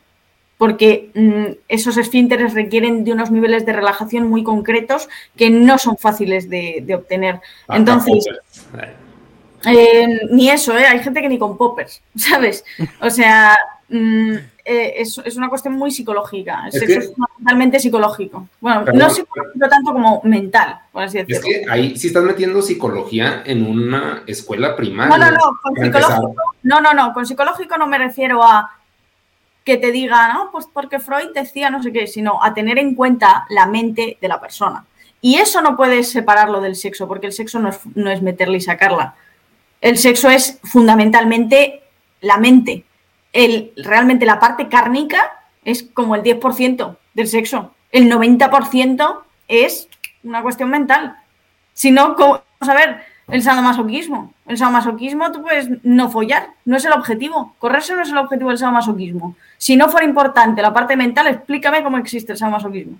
porque 0.57 1.11
mm, 1.13 1.63
esos 1.67 1.97
esfínteres 1.97 2.53
requieren 2.53 3.03
de 3.03 3.13
unos 3.13 3.31
niveles 3.31 3.65
de 3.65 3.73
relajación 3.73 4.29
muy 4.29 4.43
concretos 4.43 5.09
que 5.35 5.49
no 5.49 5.77
son 5.77 5.97
fáciles 5.97 6.49
de, 6.49 6.85
obtener. 6.95 7.41
Entonces, 7.69 8.25
eh, 9.65 10.07
ni 10.29 10.49
eso, 10.49 10.77
¿eh? 10.77 10.85
hay 10.85 10.99
gente 10.99 11.21
que 11.21 11.29
ni 11.29 11.37
con 11.37 11.57
poppers, 11.57 12.01
¿sabes? 12.15 12.63
O 13.01 13.09
sea, 13.09 13.57
mm, 13.89 14.35
eh, 14.65 14.93
es, 14.97 15.17
es, 15.25 15.35
una 15.35 15.49
cuestión 15.49 15.73
muy 15.73 15.91
psicológica. 15.91 16.69
Es 16.71 17.13
fundamentalmente 17.13 17.79
psicológico. 17.79 18.47
Bueno, 18.61 18.85
no 18.93 19.09
psicológico 19.09 19.67
tanto 19.67 19.91
como 19.91 20.21
mental, 20.23 20.79
por 20.91 21.03
así 21.03 21.17
decirlo. 21.17 21.41
Es 21.41 21.43
que 21.43 21.65
ahí 21.69 21.97
sí 21.97 22.07
estás 22.07 22.23
metiendo 22.23 22.61
psicología 22.61 23.43
en 23.45 23.65
una 23.65 24.23
escuela 24.27 24.75
primaria. 24.75 25.17
No, 25.17 25.25
no, 25.25 25.31
no, 25.31 25.59
con 25.61 25.75
psicológico, 25.75 26.35
no, 26.63 26.81
no, 26.81 26.93
no, 26.93 27.13
con 27.13 27.25
psicológico 27.25 27.77
no 27.77 27.87
me 27.87 27.97
refiero 27.97 28.41
a 28.41 28.71
que 29.63 29.77
te 29.77 29.91
diga, 29.91 30.33
no, 30.33 30.51
pues 30.51 30.67
porque 30.71 30.99
Freud 30.99 31.29
decía 31.33 31.69
no 31.69 31.81
sé 31.81 31.91
qué, 31.91 32.07
sino 32.07 32.43
a 32.43 32.53
tener 32.53 32.77
en 32.77 32.95
cuenta 32.95 33.45
la 33.49 33.65
mente 33.65 34.17
de 34.19 34.27
la 34.27 34.39
persona. 34.41 34.85
Y 35.21 35.35
eso 35.35 35.61
no 35.61 35.77
puedes 35.77 36.11
separarlo 36.11 36.59
del 36.59 36.75
sexo, 36.75 37.07
porque 37.07 37.27
el 37.27 37.33
sexo 37.33 37.59
no 37.59 37.69
es, 37.69 37.79
no 37.95 38.11
es 38.11 38.21
y 38.21 38.61
sacarla. 38.61 39.15
El 39.79 39.97
sexo 39.97 40.29
es 40.29 40.59
fundamentalmente 40.63 41.83
la 42.19 42.37
mente. 42.37 42.83
El, 43.31 43.71
realmente 43.77 44.25
la 44.25 44.39
parte 44.39 44.67
cárnica 44.67 45.31
es 45.63 45.83
como 45.83 46.15
el 46.15 46.23
10% 46.23 46.97
del 47.13 47.27
sexo. 47.27 47.71
El 47.91 48.11
90% 48.11 49.19
es 49.47 49.87
una 50.23 50.41
cuestión 50.41 50.69
mental. 50.69 51.15
Si 51.73 51.91
no, 51.91 52.15
vamos 52.15 52.43
a 52.61 52.73
ver, 52.73 53.03
el 53.29 53.41
sadomasoquismo. 53.41 54.32
El 54.45 54.57
sadomasoquismo 54.57 55.31
tú 55.31 55.41
puedes 55.41 55.69
no 55.83 56.09
follar, 56.09 56.49
no 56.65 56.75
es 56.77 56.85
el 56.85 56.91
objetivo. 56.91 57.55
Correrse 57.59 57.95
no 57.95 58.01
es 58.01 58.09
el 58.09 58.17
objetivo 58.17 58.49
del 58.49 58.57
sadomasoquismo. 58.57 59.35
Si 59.57 59.77
no 59.77 59.89
fuera 59.89 60.05
importante 60.05 60.61
la 60.61 60.73
parte 60.73 60.97
mental, 60.97 61.27
explícame 61.27 61.83
cómo 61.83 61.97
existe 61.97 62.33
el 62.33 62.37
sadomasoquismo. 62.37 62.97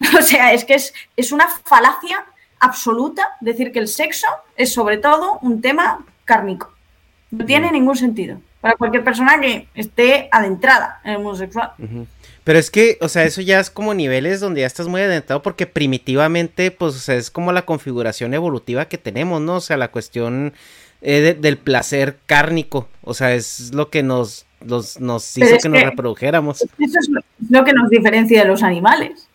o 0.18 0.22
sea, 0.22 0.52
es 0.52 0.64
que 0.64 0.74
es, 0.74 0.94
es 1.16 1.32
una 1.32 1.48
falacia 1.48 2.24
absoluta 2.60 3.36
decir 3.40 3.72
que 3.72 3.78
el 3.78 3.88
sexo 3.88 4.26
es 4.56 4.72
sobre 4.72 4.98
todo 4.98 5.38
un 5.42 5.60
tema 5.60 6.04
cárnico. 6.24 6.72
No 7.30 7.44
tiene 7.44 7.68
mm. 7.68 7.72
ningún 7.72 7.96
sentido 7.96 8.38
para 8.60 8.76
cualquier 8.76 9.04
persona 9.04 9.40
que 9.40 9.68
esté 9.74 10.28
adentrada 10.30 11.00
en 11.04 11.12
el 11.12 11.18
mundo 11.18 11.36
sexual. 11.36 11.72
Pero 12.44 12.58
es 12.58 12.70
que, 12.70 12.98
o 13.00 13.08
sea, 13.08 13.24
eso 13.24 13.40
ya 13.42 13.60
es 13.60 13.70
como 13.70 13.92
niveles 13.94 14.40
donde 14.40 14.62
ya 14.62 14.66
estás 14.66 14.88
muy 14.88 15.02
adentrado 15.02 15.42
porque 15.42 15.66
primitivamente, 15.66 16.70
pues, 16.70 16.94
o 16.94 16.98
sea, 16.98 17.16
es 17.16 17.30
como 17.30 17.52
la 17.52 17.66
configuración 17.66 18.32
evolutiva 18.34 18.86
que 18.86 18.98
tenemos, 18.98 19.40
¿no? 19.40 19.56
O 19.56 19.60
sea, 19.60 19.76
la 19.76 19.88
cuestión 19.88 20.54
eh, 21.02 21.36
del 21.38 21.58
placer 21.58 22.18
cárnico, 22.26 22.88
o 23.02 23.14
sea, 23.14 23.34
es 23.34 23.74
lo 23.74 23.90
que 23.90 24.02
nos, 24.02 24.46
nos 24.60 25.36
hizo 25.36 25.58
que, 25.58 25.68
nos 25.68 25.82
reprodujéramos. 25.82 26.62
Eso 26.62 26.68
es 26.78 27.08
lo 27.50 27.64
que 27.64 27.72
nos 27.72 27.90
diferencia 27.90 28.42
de 28.42 28.48
los 28.48 28.62
animales. 28.62 29.28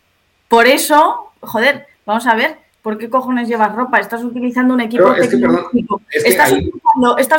Por 0.48 0.66
eso, 0.66 1.32
joder, 1.40 1.86
vamos 2.04 2.26
a 2.26 2.34
ver, 2.34 2.58
¿por 2.86 2.98
qué 2.98 3.10
cojones 3.10 3.48
llevas 3.48 3.74
ropa? 3.74 3.98
Estás 3.98 4.22
utilizando 4.22 4.72
un 4.72 4.80
equipo 4.80 5.12
tecnológico. 5.12 6.02
estás, 6.12 6.52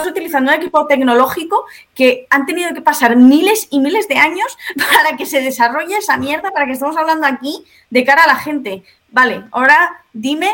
utilizando, 0.05 0.51
un 0.51 0.57
equipo 0.57 0.85
tecnológico 0.87 1.63
que 1.95 2.27
han 2.29 2.45
tenido 2.45 2.73
que 2.73 2.81
pasar 2.81 3.15
miles 3.15 3.69
y 3.71 3.79
miles 3.79 4.09
de 4.09 4.17
años 4.17 4.57
para 4.75 5.15
que 5.15 5.25
se 5.25 5.39
desarrolle 5.39 5.95
esa 5.95 6.17
mierda, 6.17 6.51
para 6.51 6.65
que 6.65 6.73
estemos 6.73 6.97
hablando 6.97 7.25
aquí 7.25 7.63
de 7.89 8.03
cara 8.03 8.23
a 8.23 8.27
la 8.27 8.35
gente. 8.35 8.83
Vale, 9.09 9.45
ahora 9.51 10.03
dime 10.11 10.51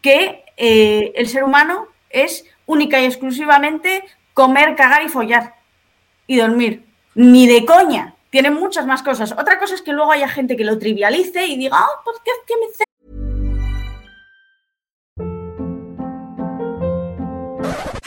que 0.00 0.44
eh, 0.56 1.12
el 1.14 1.28
ser 1.28 1.44
humano 1.44 1.86
es 2.10 2.44
única 2.66 3.00
y 3.00 3.04
exclusivamente 3.04 4.02
comer, 4.34 4.74
cagar 4.74 5.04
y 5.04 5.08
follar 5.08 5.54
y 6.26 6.36
dormir. 6.38 6.84
Ni 7.14 7.46
de 7.46 7.64
coña. 7.64 8.16
Tienen 8.30 8.54
muchas 8.54 8.86
más 8.86 9.04
cosas. 9.04 9.30
Otra 9.38 9.60
cosa 9.60 9.76
es 9.76 9.82
que 9.82 9.92
luego 9.92 10.10
haya 10.10 10.26
gente 10.26 10.56
que 10.56 10.64
lo 10.64 10.80
trivialice 10.80 11.46
y 11.46 11.56
diga, 11.56 11.78
pues 12.04 12.16
qué, 12.24 12.32
qué 12.44 12.54
me 12.56 12.66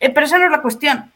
Eh, 0.00 0.10
pero 0.10 0.26
esa 0.26 0.38
no 0.38 0.46
es 0.46 0.50
la 0.50 0.62
cuestión. 0.62 1.12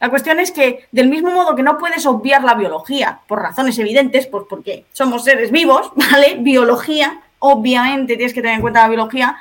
La 0.00 0.10
cuestión 0.10 0.38
es 0.38 0.52
que, 0.52 0.86
del 0.92 1.08
mismo 1.08 1.32
modo 1.32 1.56
que 1.56 1.62
no 1.62 1.76
puedes 1.76 2.06
obviar 2.06 2.44
la 2.44 2.54
biología, 2.54 3.20
por 3.26 3.42
razones 3.42 3.78
evidentes, 3.78 4.26
pues 4.28 4.44
porque 4.48 4.86
somos 4.92 5.24
seres 5.24 5.50
vivos, 5.50 5.92
¿vale? 5.96 6.36
Biología, 6.38 7.20
obviamente 7.40 8.16
tienes 8.16 8.32
que 8.32 8.40
tener 8.40 8.56
en 8.56 8.62
cuenta 8.62 8.82
la 8.82 8.88
biología, 8.88 9.36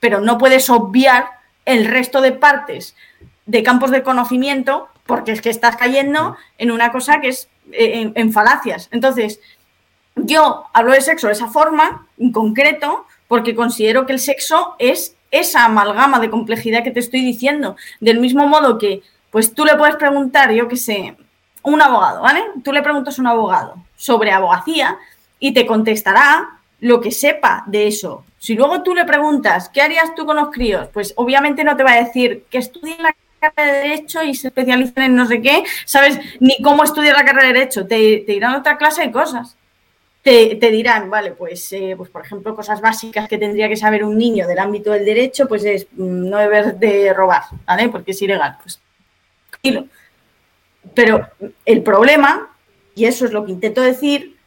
pero 0.00 0.20
no 0.20 0.36
puedes 0.36 0.68
obviar 0.68 1.28
el 1.64 1.86
resto 1.86 2.20
de 2.20 2.32
partes 2.32 2.94
de 3.46 3.62
campos 3.62 3.90
de 3.90 4.02
conocimiento, 4.02 4.88
porque 5.06 5.32
es 5.32 5.40
que 5.40 5.50
estás 5.50 5.76
cayendo 5.76 6.36
en 6.58 6.70
una 6.70 6.92
cosa 6.92 7.20
que 7.20 7.28
es 7.28 7.48
eh, 7.72 8.12
en, 8.14 8.32
falacias. 8.32 8.88
Entonces, 8.90 9.40
yo 10.16 10.66
hablo 10.72 10.92
de 10.92 11.00
sexo 11.00 11.26
de 11.26 11.32
esa 11.34 11.48
forma, 11.48 12.06
en 12.18 12.32
concreto, 12.32 13.06
porque 13.28 13.54
considero 13.54 14.06
que 14.06 14.12
el 14.12 14.18
sexo 14.18 14.76
es 14.78 15.16
esa 15.30 15.64
amalgama 15.64 16.20
de 16.20 16.30
complejidad 16.30 16.84
que 16.84 16.90
te 16.90 17.00
estoy 17.00 17.22
diciendo. 17.22 17.76
Del 18.00 18.20
mismo 18.20 18.46
modo 18.46 18.78
que, 18.78 19.02
pues 19.30 19.54
tú 19.54 19.64
le 19.64 19.76
puedes 19.76 19.96
preguntar, 19.96 20.52
yo 20.52 20.68
qué 20.68 20.76
sé, 20.76 21.16
un 21.62 21.80
abogado, 21.82 22.22
¿vale? 22.22 22.44
Tú 22.62 22.72
le 22.72 22.82
preguntas 22.82 23.18
a 23.18 23.22
un 23.22 23.26
abogado 23.26 23.76
sobre 23.96 24.30
abogacía 24.30 24.98
y 25.38 25.52
te 25.52 25.66
contestará 25.66 26.60
lo 26.80 27.00
que 27.00 27.10
sepa 27.10 27.64
de 27.66 27.86
eso. 27.86 28.24
Si 28.38 28.54
luego 28.54 28.82
tú 28.82 28.94
le 28.94 29.04
preguntas, 29.04 29.70
¿qué 29.70 29.80
harías 29.80 30.14
tú 30.14 30.26
con 30.26 30.36
los 30.36 30.50
críos? 30.50 30.88
Pues 30.92 31.14
obviamente 31.16 31.64
no 31.64 31.76
te 31.76 31.82
va 31.82 31.92
a 31.92 32.04
decir 32.04 32.44
que 32.50 32.58
estudien 32.58 33.02
la 33.02 33.14
carrera 33.40 33.72
de 33.72 33.78
Derecho 33.88 34.22
y 34.22 34.34
se 34.34 34.48
especialicen 34.48 35.02
en 35.04 35.16
no 35.16 35.26
sé 35.26 35.40
qué, 35.40 35.64
¿sabes? 35.86 36.20
Ni 36.40 36.60
cómo 36.62 36.84
estudiar 36.84 37.16
la 37.16 37.24
carrera 37.24 37.48
de 37.48 37.54
Derecho. 37.54 37.86
Te, 37.86 38.22
te 38.26 38.34
irán 38.34 38.54
a 38.54 38.58
otra 38.58 38.76
clase 38.76 39.02
de 39.02 39.12
cosas 39.12 39.56
te, 40.24 40.70
dirán, 40.70 41.10
vale, 41.10 41.32
pues, 41.32 41.70
eh, 41.74 41.94
pues 41.98 42.08
por 42.08 42.22
ejemplo, 42.24 42.56
cosas 42.56 42.80
básicas 42.80 43.28
que 43.28 43.36
tendría 43.36 43.68
que 43.68 43.76
saber 43.76 44.02
un 44.04 44.16
niño 44.16 44.46
del 44.46 44.58
ámbito 44.58 44.90
del 44.90 45.04
derecho, 45.04 45.46
pues 45.46 45.64
es 45.66 45.86
mm, 45.92 46.30
no 46.30 46.38
deber 46.38 46.78
de 46.78 47.12
robar, 47.12 47.42
¿vale? 47.66 47.90
Porque 47.90 48.12
es 48.12 48.22
ilegal, 48.22 48.56
pues 48.62 48.80
Pero 50.94 51.28
el 51.66 51.82
problema, 51.82 52.56
y 52.94 53.04
eso 53.04 53.26
es 53.26 53.32
lo 53.32 53.44
que 53.44 53.52
intento 53.52 53.82
decir, 53.82 54.38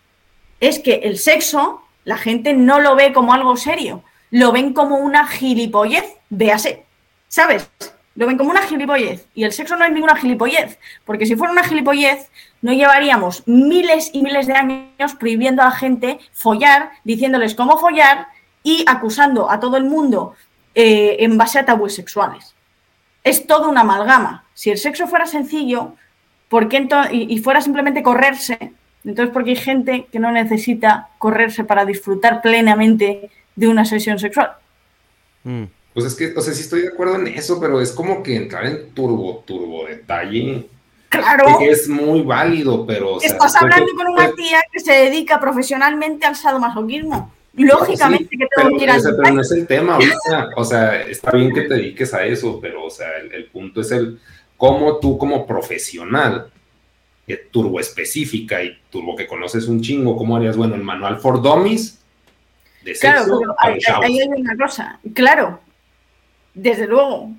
es 0.59 0.79
que 0.79 0.95
el 1.03 1.19
sexo 1.19 1.83
la 2.05 2.17
gente 2.17 2.53
no 2.53 2.79
lo 2.79 2.95
ve 2.95 3.13
como 3.13 3.33
algo 3.33 3.55
serio, 3.55 4.03
lo 4.31 4.51
ven 4.51 4.73
como 4.73 4.97
una 4.97 5.27
gilipollez, 5.27 6.15
véase, 6.29 6.85
¿sabes? 7.27 7.69
Lo 8.17 8.27
ven 8.27 8.37
como 8.37 8.49
una 8.49 8.63
gilipollez. 8.63 9.27
Y 9.35 9.45
el 9.45 9.53
sexo 9.53 9.77
no 9.77 9.85
es 9.85 9.91
ninguna 9.91 10.15
gilipollez, 10.15 10.79
porque 11.05 11.25
si 11.25 11.35
fuera 11.35 11.53
una 11.53 11.63
gilipollez, 11.63 12.29
no 12.61 12.73
llevaríamos 12.73 13.43
miles 13.47 14.09
y 14.11 14.23
miles 14.23 14.47
de 14.47 14.53
años 14.53 15.15
prohibiendo 15.17 15.61
a 15.61 15.65
la 15.65 15.71
gente 15.71 16.19
follar, 16.33 16.89
diciéndoles 17.05 17.55
cómo 17.55 17.77
follar 17.77 18.27
y 18.63 18.83
acusando 18.87 19.49
a 19.49 19.59
todo 19.59 19.77
el 19.77 19.85
mundo 19.85 20.33
eh, 20.73 21.17
en 21.19 21.37
base 21.37 21.59
a 21.59 21.65
tabúes 21.65 21.95
sexuales. 21.95 22.55
Es 23.23 23.47
todo 23.47 23.69
una 23.69 23.81
amalgama. 23.81 24.45
Si 24.53 24.71
el 24.71 24.77
sexo 24.79 25.07
fuera 25.07 25.27
sencillo 25.27 25.93
¿por 26.49 26.69
qué 26.69 26.87
y, 27.11 27.37
fuera 27.39 27.61
simplemente 27.61 28.03
correrse, 28.03 28.73
entonces 29.03 29.33
porque 29.33 29.51
hay 29.51 29.55
gente 29.57 30.07
que 30.11 30.19
no 30.19 30.31
necesita 30.31 31.09
correrse 31.17 31.63
para 31.63 31.85
disfrutar 31.85 32.41
plenamente 32.41 33.29
de 33.55 33.67
una 33.67 33.85
sesión 33.85 34.17
sexual. 34.19 34.53
Mm. 35.43 35.63
Pues 35.97 36.05
es 36.05 36.13
que, 36.13 36.31
o 36.37 36.41
sea, 36.41 36.53
sí 36.53 36.61
estoy 36.61 36.81
de 36.81 36.89
acuerdo 36.89 37.15
en 37.15 37.25
eso, 37.25 37.59
pero 37.59 37.81
es 37.81 37.91
como 37.91 38.21
que 38.21 38.35
entrar 38.35 38.67
en 38.67 38.91
turbo, 38.91 39.43
turbo 39.47 39.87
detalle 39.87 40.67
Claro. 41.09 41.57
es 41.59 41.89
muy 41.89 42.21
válido, 42.21 42.85
pero. 42.85 43.19
Estás 43.19 43.55
hablando 43.55 43.91
con 43.95 44.09
una 44.09 44.31
tía 44.33 44.61
que 44.71 44.79
se 44.79 44.91
dedica 44.91 45.39
profesionalmente 45.39 46.27
al 46.27 46.35
sadomasoquismo. 46.35 47.33
Lógicamente 47.55 48.37
que 48.37 48.45
tengo 48.55 48.77
que 48.77 48.83
ir 48.83 48.91
al 48.91 49.01
Pero 49.01 49.33
no 49.33 49.41
es 49.41 49.49
el 49.49 49.65
tema, 49.65 49.97
o 50.55 50.63
sea, 50.63 51.01
está 51.01 51.31
bien 51.31 51.51
que 51.51 51.61
te 51.61 51.73
dediques 51.73 52.13
a 52.13 52.23
eso, 52.23 52.59
pero, 52.61 52.85
o 52.85 52.91
sea, 52.91 53.07
el, 53.17 53.45
punto 53.45 53.81
es 53.81 53.89
el 53.89 54.19
cómo 54.55 54.97
tú 54.97 55.17
como 55.17 55.47
profesional, 55.47 56.51
que 57.25 57.37
turbo 57.37 57.79
específica 57.79 58.61
y 58.61 58.77
turbo 58.91 59.15
que 59.15 59.25
conoces 59.25 59.67
un 59.67 59.81
chingo, 59.81 60.15
¿cómo 60.15 60.37
harías, 60.37 60.57
bueno, 60.57 60.75
el 60.75 60.83
manual 60.83 61.17
for 61.17 61.41
dummies? 61.41 61.99
De 62.83 62.93
claro, 62.93 63.39
pero 63.39 63.55
ahí 64.03 64.19
hay 64.19 64.27
una 64.27 64.55
cosa, 64.55 64.99
claro, 65.15 65.61
desde 66.57 66.87
luego. 66.87 67.31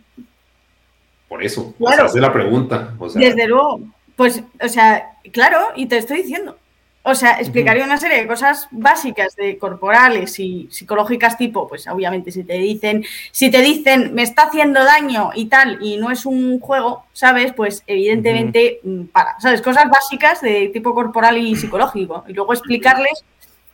Por 1.28 1.42
eso, 1.42 1.74
claro, 1.76 2.06
o 2.10 2.18
la 2.18 2.32
pregunta. 2.32 2.94
desde 3.14 3.46
luego, 3.46 3.80
pues, 4.16 4.42
o 4.62 4.68
sea, 4.68 5.10
claro, 5.30 5.58
y 5.76 5.86
te 5.86 5.98
estoy 5.98 6.22
diciendo, 6.22 6.56
o 7.02 7.14
sea, 7.14 7.38
explicaría 7.38 7.84
una 7.84 7.96
serie 7.96 8.18
de 8.18 8.26
cosas 8.26 8.68
básicas 8.70 9.36
de 9.36 9.56
corporales 9.58 10.38
y 10.38 10.68
psicológicas 10.70 11.38
tipo, 11.38 11.68
pues 11.68 11.86
obviamente 11.88 12.32
si 12.32 12.44
te 12.44 12.54
dicen, 12.54 13.04
si 13.30 13.50
te 13.50 13.62
dicen 13.62 14.14
me 14.14 14.22
está 14.22 14.42
haciendo 14.42 14.84
daño 14.84 15.30
y 15.34 15.46
tal, 15.46 15.78
y 15.80 15.96
no 15.96 16.10
es 16.10 16.26
un 16.26 16.60
juego, 16.60 17.04
¿sabes? 17.12 17.52
Pues 17.52 17.82
evidentemente 17.86 18.80
mm, 18.82 19.04
para, 19.04 19.38
¿sabes? 19.40 19.62
Cosas 19.62 19.88
básicas 19.90 20.40
de 20.40 20.68
tipo 20.68 20.94
corporal 20.94 21.38
y 21.38 21.56
psicológico. 21.56 22.24
Y 22.28 22.32
luego 22.32 22.52
explicarles 22.52 23.24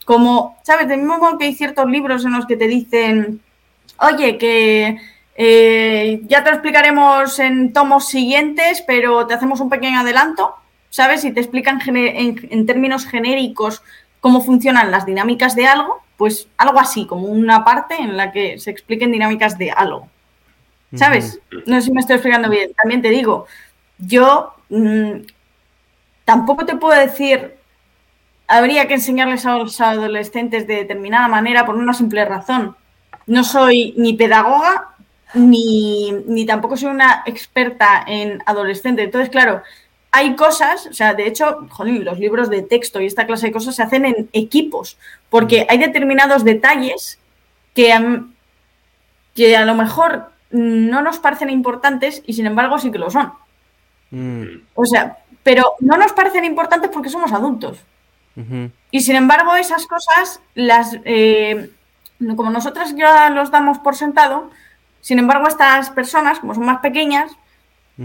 cómo, 0.05 0.57
¿sabes? 0.63 0.89
De 0.89 0.97
mismo 0.97 1.19
modo 1.19 1.39
que 1.39 1.47
hay 1.47 1.55
ciertos 1.55 1.87
libros 1.91 2.25
en 2.25 2.33
los 2.33 2.47
que 2.47 2.57
te 2.57 2.69
dicen, 2.69 3.41
oye, 3.99 4.39
que 4.39 4.99
eh, 5.35 6.21
ya 6.27 6.45
te 6.45 6.51
lo 6.51 6.57
explicaremos 6.57 7.39
en 7.39 7.73
tomos 7.73 8.09
siguientes, 8.09 8.83
pero 8.87 9.27
te 9.27 9.35
hacemos 9.35 9.61
un 9.61 9.71
pequeño 9.71 10.01
adelanto. 10.01 10.55
¿sabes? 10.95 11.25
Y 11.25 11.33
te 11.33 11.41
explican 11.41 11.81
en, 11.85 12.67
términos 12.67 13.05
genéricos 13.05 13.83
cómo 14.21 14.41
funcionan 14.43 14.93
las 14.93 15.05
dinámicas 15.05 15.57
de 15.57 15.67
algo, 15.67 16.01
pues 16.17 16.47
algo 16.57 16.79
así, 16.79 17.05
como 17.05 17.27
una 17.27 17.65
parte 17.65 17.97
en 17.97 18.17
la 18.17 18.31
que 18.31 18.61
se 18.61 18.71
expliquen 18.71 19.11
dinámicas 19.11 19.59
de 19.59 19.73
algo. 19.73 20.09
¿Sabes? 20.95 21.41
No 21.67 21.75
sé 21.75 21.87
si 21.87 21.93
me 21.93 21.99
estoy 21.99 22.15
explicando 22.15 22.49
bien. 22.49 22.71
También 22.81 23.03
te 23.03 23.11
digo, 23.11 23.49
yo 23.99 24.55
mm, 24.69 25.23
tampoco 26.25 26.65
te 26.65 26.77
puedo 26.77 26.97
decir, 26.97 27.57
habría 28.47 28.87
que 28.87 28.95
enseñarles 28.95 29.47
a 29.47 29.57
los 29.59 29.81
adolescentes 29.81 30.69
de 30.69 30.77
determinada 30.77 31.27
manera 31.27 31.67
por 31.67 31.75
una 31.75 31.93
simple 31.93 32.25
razón. 32.25 32.77
No 33.27 33.43
soy 33.43 33.95
ni 33.97 34.13
pedagoga 34.13 34.94
ni, 35.35 36.13
ni 36.27 36.47
tampoco 36.47 36.77
soy 36.77 36.91
una 36.91 37.23
experta 37.27 38.05
en 38.07 38.43
adolescentes. 38.47 39.05
Entonces, 39.05 39.31
claro, 39.31 39.63
hay 40.11 40.37
cosas, 40.37 40.87
o 40.87 40.93
sea, 40.93 41.15
de 41.15 41.27
hecho, 41.27 41.67
los 41.79 42.19
libros 42.19 42.49
de 42.49 42.63
texto 42.63 43.01
y 43.01 43.07
esta 43.07 43.27
clase 43.27 43.49
de 43.49 43.53
cosas 43.53 43.75
se 43.75 43.83
hacen 43.83 44.05
en 44.05 44.29
equipos, 44.33 44.97
porque 45.29 45.67
hay 45.69 45.79
determinados 45.79 46.45
detalles 46.45 47.19
que, 47.75 48.23
que 49.35 49.57
a 49.57 49.65
lo 49.65 49.75
mejor 49.75 50.31
no 50.51 51.03
nos 51.03 51.19
parecen 51.19 51.51
importantes 51.51 52.23
y 52.27 52.35
sin 52.35 52.47
embargo 52.47 52.79
sí 52.79 52.93
que 52.93 52.99
lo 52.99 53.11
son. 53.11 53.33
Mm. 54.13 54.61
O 54.75 54.87
sea, 54.87 55.19
pero 55.43 55.73
no 55.81 55.97
nos 55.97 56.13
parecen 56.13 56.45
importantes 56.45 56.91
porque 56.93 57.11
somos 57.11 57.33
adultos. 57.33 57.79
Y 58.91 59.01
sin 59.03 59.15
embargo, 59.15 59.55
esas 59.55 59.87
cosas, 59.87 60.41
las 60.55 60.97
eh, 61.05 61.71
como 62.37 62.51
nosotras 62.51 62.95
ya 62.97 63.31
los 63.31 63.51
damos 63.53 63.79
por 63.79 63.95
sentado, 63.95 64.51
sin 65.05 65.19
embargo, 65.19 65.47
estas 65.47 65.91
personas, 65.91 66.39
como 66.39 66.55
son 66.55 66.65
más 66.65 66.79
pequeñas, 66.79 67.31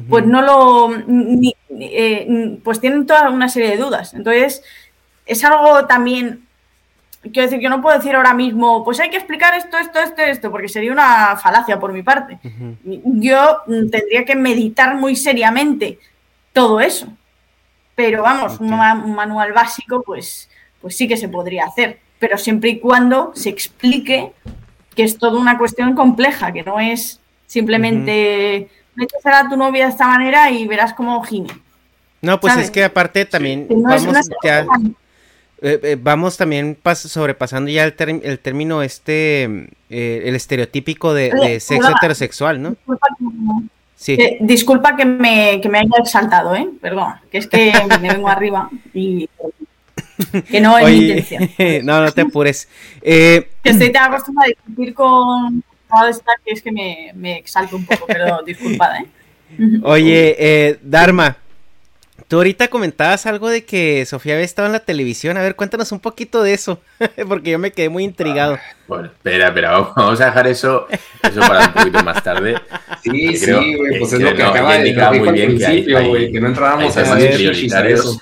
pues 0.09 0.25
no 0.25 0.41
lo, 0.41 0.91
eh, 1.79 2.59
pues 2.61 2.81
tienen 2.81 3.05
toda 3.05 3.29
una 3.29 3.47
serie 3.47 3.69
de 3.69 3.77
dudas. 3.77 4.13
Entonces, 4.13 4.61
es 5.25 5.41
algo 5.45 5.87
también, 5.87 6.45
quiero 7.21 7.43
decir, 7.43 7.61
yo 7.61 7.69
no 7.69 7.81
puedo 7.81 7.97
decir 7.97 8.17
ahora 8.17 8.33
mismo, 8.33 8.83
pues 8.83 8.99
hay 8.99 9.09
que 9.09 9.15
explicar 9.15 9.53
esto, 9.53 9.77
esto, 9.77 9.97
esto, 9.97 10.21
esto, 10.23 10.51
porque 10.51 10.67
sería 10.67 10.91
una 10.91 11.37
falacia 11.37 11.79
por 11.79 11.93
mi 11.93 12.03
parte. 12.03 12.37
Yo 12.83 13.61
tendría 13.65 14.25
que 14.25 14.35
meditar 14.35 14.97
muy 14.97 15.15
seriamente 15.15 15.99
todo 16.51 16.81
eso. 16.81 17.07
Pero 17.95 18.23
vamos, 18.23 18.59
un, 18.59 18.71
manual 18.71 19.53
básico, 19.53 20.03
pues, 20.03 20.49
pues 20.81 20.97
sí 20.97 21.07
que 21.07 21.15
se 21.15 21.29
podría 21.29 21.63
hacer, 21.63 22.01
pero 22.19 22.37
siempre 22.37 22.71
y 22.71 22.79
cuando 22.81 23.31
se 23.35 23.47
explique 23.47 24.33
que 24.95 25.03
es 25.03 25.17
toda 25.17 25.39
una 25.39 25.57
cuestión 25.57 25.95
compleja, 25.95 26.51
que 26.51 26.63
no 26.63 26.79
es 26.79 27.19
simplemente 27.47 28.69
metes 28.95 29.25
a 29.25 29.49
tu 29.49 29.57
novia 29.57 29.85
de 29.85 29.91
esta 29.91 30.07
manera 30.07 30.51
y 30.51 30.67
verás 30.67 30.93
cómo 30.93 31.21
gime. 31.23 31.49
No, 32.21 32.39
pues 32.39 32.57
es 32.57 32.69
que 32.69 32.83
aparte 32.83 33.25
también 33.25 33.67
vamos 33.69 34.29
ya, 34.43 34.65
eh, 35.61 35.79
eh, 35.83 35.97
vamos 35.99 36.37
también 36.37 36.77
sobrepasando 36.95 37.69
ya 37.69 37.83
el, 37.83 37.95
el 38.23 38.39
término 38.39 38.81
este, 38.81 39.43
eh, 39.89 40.23
el 40.25 40.35
estereotípico 40.35 41.13
de, 41.13 41.59
sexo 41.59 41.89
heterosexual, 41.89 42.61
¿no? 42.61 42.69
Disculpa 42.69 43.07
que, 43.17 43.25
sí. 43.95 44.17
disculpa 44.41 44.95
que 44.95 45.05
me, 45.05 45.59
que 45.61 45.69
me 45.69 45.79
haya 45.79 45.97
exaltado, 45.97 46.55
¿eh? 46.55 46.67
Perdón, 46.81 47.15
que 47.31 47.37
es 47.39 47.47
que 47.47 47.73
me 48.01 48.09
vengo 48.09 48.29
arriba 48.29 48.69
y 48.93 49.29
que 50.49 50.61
no 50.61 50.77
es 50.77 50.87
mi 50.87 51.09
intención. 51.09 51.49
no, 51.85 52.03
no 52.03 52.11
te 52.11 52.21
apures. 52.21 52.67
que 53.01 53.47
estoy 53.63 53.91
tan 53.91 54.11
acostumbrada 54.11 54.47
a 54.47 54.49
discutir 54.49 54.93
con, 54.93 55.63
que 56.45 56.51
es 56.51 56.61
que 56.61 56.71
me, 56.71 57.11
me 57.15 57.37
exalto 57.37 57.75
un 57.75 57.85
poco, 57.85 58.05
pero 58.07 58.41
disculpada, 58.43 58.99
¿eh? 58.99 59.07
Oye, 59.81 60.35
eh, 60.37 60.79
Dharma, 60.83 61.37
tú 62.27 62.37
ahorita 62.37 62.67
comentabas 62.67 63.25
algo 63.25 63.49
de 63.49 63.65
que 63.65 64.05
Sofía 64.05 64.35
había 64.35 64.45
estado 64.45 64.67
en 64.67 64.73
la 64.73 64.79
televisión. 64.79 65.37
A 65.37 65.41
ver, 65.41 65.55
cuéntanos 65.55 65.91
un 65.91 65.99
poquito 65.99 66.43
de 66.43 66.53
eso, 66.53 66.81
porque 67.27 67.51
yo 67.51 67.59
me 67.59 67.71
quedé 67.71 67.89
muy 67.89 68.03
intrigado. 68.03 68.55
Ah, 68.55 68.75
bueno, 68.87 69.05
espera, 69.07 69.47
espera, 69.47 69.71
vamos 69.95 70.21
a 70.21 70.25
dejar 70.25 70.47
eso, 70.47 70.87
eso 71.23 71.39
para 71.39 71.67
un 71.67 71.73
poquito 71.73 72.03
más 72.03 72.23
tarde. 72.23 72.55
Sí, 73.03 73.35
sí, 73.35 73.51
güey, 73.51 73.99
pues 73.99 74.13
es 74.13 74.21
lo 74.21 74.35
que 74.35 74.43
acaba 74.43 74.77
de 74.77 74.83
decir 74.83 75.21
muy 75.21 75.31
bien 75.31 75.57
que, 75.57 76.31
que 76.31 76.39
no 76.39 76.47
entrábamos 76.47 76.95
a 76.95 77.05
más 77.05 77.23
prioritarios. 77.23 78.19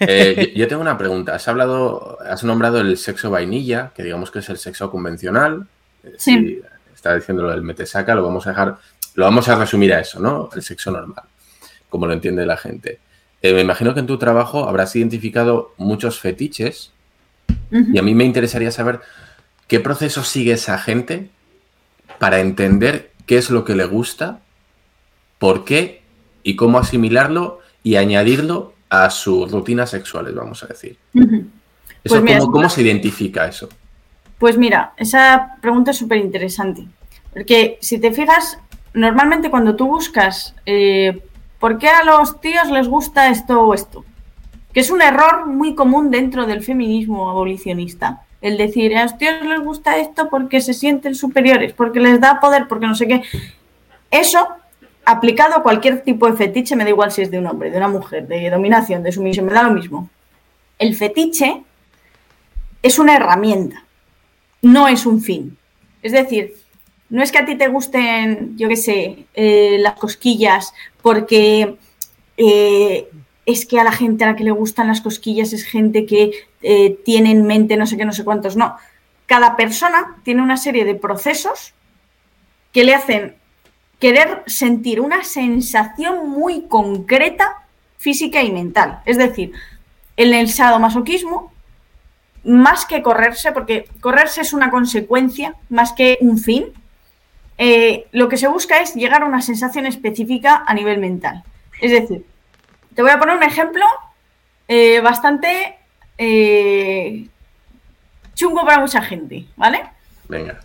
Eh, 0.00 0.52
yo, 0.56 0.68
tengo 0.68 0.82
una 0.82 0.98
pregunta. 0.98 1.34
Has 1.34 1.48
hablado, 1.48 2.18
has 2.20 2.44
nombrado 2.44 2.80
el 2.80 2.96
sexo 2.96 3.30
vainilla, 3.30 3.92
que 3.94 4.02
digamos 4.02 4.30
que 4.30 4.40
es 4.40 4.48
el 4.48 4.58
sexo 4.58 4.90
convencional. 4.90 5.66
Sí 6.18 6.60
está 7.02 7.16
diciendo 7.16 7.42
lo 7.42 7.50
del 7.50 7.62
metesaca, 7.62 8.14
lo 8.14 8.22
vamos 8.22 8.46
a 8.46 8.50
dejar, 8.50 8.76
lo 9.16 9.24
vamos 9.24 9.48
a 9.48 9.56
resumir 9.56 9.92
a 9.92 9.98
eso, 9.98 10.20
¿no? 10.20 10.48
El 10.54 10.62
sexo 10.62 10.92
normal, 10.92 11.24
como 11.88 12.06
lo 12.06 12.12
entiende 12.12 12.46
la 12.46 12.56
gente. 12.56 13.00
Eh, 13.42 13.52
me 13.52 13.60
imagino 13.60 13.92
que 13.92 14.00
en 14.00 14.06
tu 14.06 14.18
trabajo 14.18 14.68
habrás 14.68 14.94
identificado 14.94 15.74
muchos 15.78 16.20
fetiches 16.20 16.92
y 17.72 17.98
a 17.98 18.02
mí 18.02 18.14
me 18.14 18.24
interesaría 18.24 18.70
saber 18.70 19.00
qué 19.66 19.80
proceso 19.80 20.22
sigue 20.22 20.52
esa 20.52 20.78
gente 20.78 21.28
para 22.20 22.38
entender 22.38 23.10
qué 23.26 23.36
es 23.36 23.50
lo 23.50 23.64
que 23.64 23.74
le 23.74 23.86
gusta, 23.86 24.38
por 25.40 25.64
qué 25.64 26.02
y 26.44 26.54
cómo 26.54 26.78
asimilarlo 26.78 27.60
y 27.82 27.96
añadirlo 27.96 28.74
a 28.92 29.08
sus 29.08 29.50
rutinas 29.50 29.88
sexuales, 29.88 30.34
vamos 30.34 30.62
a 30.62 30.66
decir. 30.66 30.98
Eso, 31.14 32.20
pues 32.20 32.38
¿cómo, 32.38 32.52
¿Cómo 32.52 32.68
se 32.68 32.82
identifica 32.82 33.46
eso? 33.46 33.66
Pues 34.38 34.58
mira, 34.58 34.92
esa 34.98 35.56
pregunta 35.62 35.92
es 35.92 35.96
súper 35.96 36.18
interesante. 36.18 36.86
Porque 37.32 37.78
si 37.80 37.98
te 37.98 38.12
fijas, 38.12 38.58
normalmente 38.92 39.48
cuando 39.48 39.76
tú 39.76 39.86
buscas 39.86 40.54
eh, 40.66 41.22
por 41.58 41.78
qué 41.78 41.88
a 41.88 42.04
los 42.04 42.38
tíos 42.42 42.70
les 42.70 42.86
gusta 42.86 43.30
esto 43.30 43.62
o 43.62 43.72
esto, 43.72 44.04
que 44.74 44.80
es 44.80 44.90
un 44.90 45.00
error 45.00 45.46
muy 45.46 45.74
común 45.74 46.10
dentro 46.10 46.44
del 46.44 46.62
feminismo 46.62 47.30
abolicionista. 47.30 48.24
El 48.42 48.58
decir, 48.58 48.94
a 48.94 49.04
los 49.04 49.16
tíos 49.16 49.40
les 49.42 49.60
gusta 49.60 49.96
esto 49.96 50.28
porque 50.28 50.60
se 50.60 50.74
sienten 50.74 51.14
superiores, 51.14 51.72
porque 51.72 52.00
les 52.00 52.20
da 52.20 52.40
poder, 52.40 52.68
porque 52.68 52.86
no 52.86 52.94
sé 52.94 53.08
qué. 53.08 53.22
Eso, 54.10 54.46
aplicado 55.04 55.56
a 55.56 55.62
cualquier 55.62 56.02
tipo 56.02 56.26
de 56.30 56.36
fetiche, 56.36 56.76
me 56.76 56.84
da 56.84 56.90
igual 56.90 57.12
si 57.12 57.22
es 57.22 57.30
de 57.30 57.38
un 57.38 57.46
hombre, 57.46 57.70
de 57.70 57.76
una 57.76 57.88
mujer, 57.88 58.26
de 58.26 58.50
dominación, 58.50 59.02
de 59.02 59.12
sumisión, 59.12 59.46
me 59.46 59.52
da 59.52 59.62
lo 59.62 59.72
mismo. 59.72 60.08
El 60.78 60.94
fetiche 60.96 61.62
es 62.82 62.98
una 62.98 63.16
herramienta 63.16 63.84
no 64.62 64.88
es 64.88 65.04
un 65.04 65.20
fin. 65.20 65.58
Es 66.02 66.12
decir, 66.12 66.54
no 67.10 67.22
es 67.22 67.30
que 67.30 67.38
a 67.38 67.44
ti 67.44 67.56
te 67.56 67.68
gusten, 67.68 68.56
yo 68.56 68.68
qué 68.68 68.76
sé, 68.76 69.26
eh, 69.34 69.76
las 69.80 69.94
cosquillas, 69.94 70.72
porque 71.02 71.76
eh, 72.36 73.08
es 73.44 73.66
que 73.66 73.78
a 73.78 73.84
la 73.84 73.92
gente 73.92 74.24
a 74.24 74.28
la 74.28 74.36
que 74.36 74.44
le 74.44 74.50
gustan 74.52 74.86
las 74.86 75.02
cosquillas 75.02 75.52
es 75.52 75.64
gente 75.64 76.06
que 76.06 76.30
eh, 76.62 76.98
tiene 77.04 77.32
en 77.32 77.46
mente 77.46 77.76
no 77.76 77.86
sé 77.86 77.96
qué, 77.96 78.04
no 78.04 78.12
sé 78.12 78.24
cuántos. 78.24 78.56
No. 78.56 78.76
Cada 79.26 79.56
persona 79.56 80.16
tiene 80.24 80.42
una 80.42 80.56
serie 80.56 80.84
de 80.84 80.94
procesos 80.94 81.74
que 82.72 82.84
le 82.84 82.94
hacen 82.94 83.34
querer 84.02 84.42
sentir 84.48 85.00
una 85.00 85.22
sensación 85.22 86.28
muy 86.28 86.62
concreta 86.62 87.62
física 87.98 88.42
y 88.42 88.50
mental. 88.50 89.00
Es 89.06 89.16
decir, 89.16 89.52
en 90.16 90.34
el 90.34 90.50
sadomasoquismo 90.50 91.52
más 92.42 92.84
que 92.84 93.00
correrse, 93.00 93.52
porque 93.52 93.88
correrse 94.00 94.40
es 94.40 94.52
una 94.52 94.72
consecuencia 94.72 95.54
más 95.68 95.92
que 95.92 96.18
un 96.20 96.38
fin, 96.38 96.64
eh, 97.58 98.08
lo 98.10 98.28
que 98.28 98.38
se 98.38 98.48
busca 98.48 98.80
es 98.80 98.96
llegar 98.96 99.22
a 99.22 99.26
una 99.26 99.40
sensación 99.40 99.86
específica 99.86 100.64
a 100.66 100.74
nivel 100.74 100.98
mental. 100.98 101.44
Es 101.80 101.92
decir, 101.92 102.26
te 102.96 103.02
voy 103.02 103.12
a 103.12 103.20
poner 103.20 103.36
un 103.36 103.44
ejemplo 103.44 103.84
eh, 104.66 105.00
bastante 105.00 105.78
eh, 106.18 107.28
chungo 108.34 108.64
para 108.64 108.80
mucha 108.80 109.00
gente, 109.00 109.44
¿vale? 109.54 109.84
Venga. 110.28 110.58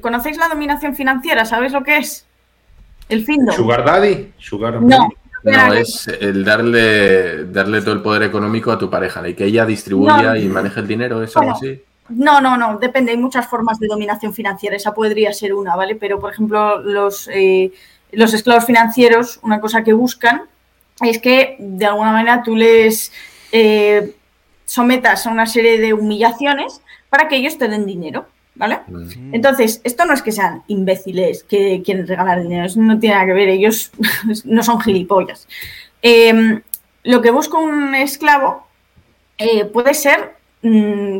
¿Conocéis 0.00 0.36
la 0.36 0.48
dominación 0.48 0.94
financiera? 0.94 1.44
¿Sabéis 1.44 1.72
lo 1.72 1.82
que 1.82 1.98
es? 1.98 2.26
El 3.08 3.24
Findo. 3.24 3.52
Sugar 3.52 3.84
Daddy. 3.84 4.32
Sugar 4.38 4.80
No. 4.82 5.08
No, 5.44 5.72
es 5.72 6.08
el 6.08 6.44
darle, 6.44 7.44
darle 7.44 7.80
todo 7.80 7.92
el 7.92 8.02
poder 8.02 8.24
económico 8.24 8.72
a 8.72 8.78
tu 8.78 8.90
pareja 8.90 9.26
y 9.28 9.34
que 9.34 9.44
ella 9.44 9.64
distribuya 9.64 10.22
No. 10.22 10.36
y 10.36 10.46
maneje 10.48 10.80
el 10.80 10.88
dinero, 10.88 11.22
¿es 11.22 11.36
algo 11.36 11.52
Bueno, 11.52 11.56
así? 11.56 11.82
No, 12.08 12.40
no, 12.40 12.56
no, 12.56 12.78
depende, 12.78 13.12
hay 13.12 13.18
muchas 13.18 13.46
formas 13.46 13.78
de 13.78 13.86
dominación 13.86 14.34
financiera, 14.34 14.74
esa 14.74 14.92
podría 14.94 15.32
ser 15.32 15.54
una, 15.54 15.76
¿vale? 15.76 15.94
Pero, 15.94 16.18
por 16.18 16.32
ejemplo, 16.32 16.80
los, 16.80 17.28
eh, 17.32 17.70
los 18.12 18.34
esclavos 18.34 18.64
financieros, 18.64 19.38
una 19.42 19.60
cosa 19.60 19.84
que 19.84 19.92
buscan 19.92 20.42
es 21.00 21.18
que, 21.20 21.56
de 21.60 21.86
alguna 21.86 22.12
manera, 22.12 22.42
tú 22.42 22.56
les 22.56 23.12
eh, 23.52 24.16
sometas 24.68 25.26
a 25.26 25.30
una 25.30 25.46
serie 25.46 25.78
de 25.80 25.94
humillaciones 25.94 26.80
para 27.08 27.26
que 27.28 27.36
ellos 27.36 27.56
te 27.56 27.68
den 27.68 27.86
dinero, 27.86 28.26
¿vale? 28.54 28.80
Mm. 28.86 29.34
Entonces, 29.34 29.80
esto 29.82 30.04
no 30.04 30.12
es 30.12 30.20
que 30.22 30.30
sean 30.30 30.62
imbéciles 30.68 31.42
que 31.42 31.80
quieren 31.82 32.06
regalar 32.06 32.42
dinero, 32.42 32.66
eso 32.66 32.78
no 32.80 32.98
tiene 32.98 33.14
nada 33.14 33.26
que 33.26 33.32
ver, 33.32 33.48
ellos 33.48 33.90
no 34.44 34.62
son 34.62 34.78
gilipollas. 34.80 35.48
Eh, 36.02 36.60
lo 37.04 37.22
que 37.22 37.30
busca 37.30 37.56
un 37.58 37.94
esclavo 37.94 38.66
eh, 39.38 39.64
puede 39.64 39.94
ser 39.94 40.34
mm, 40.62 41.18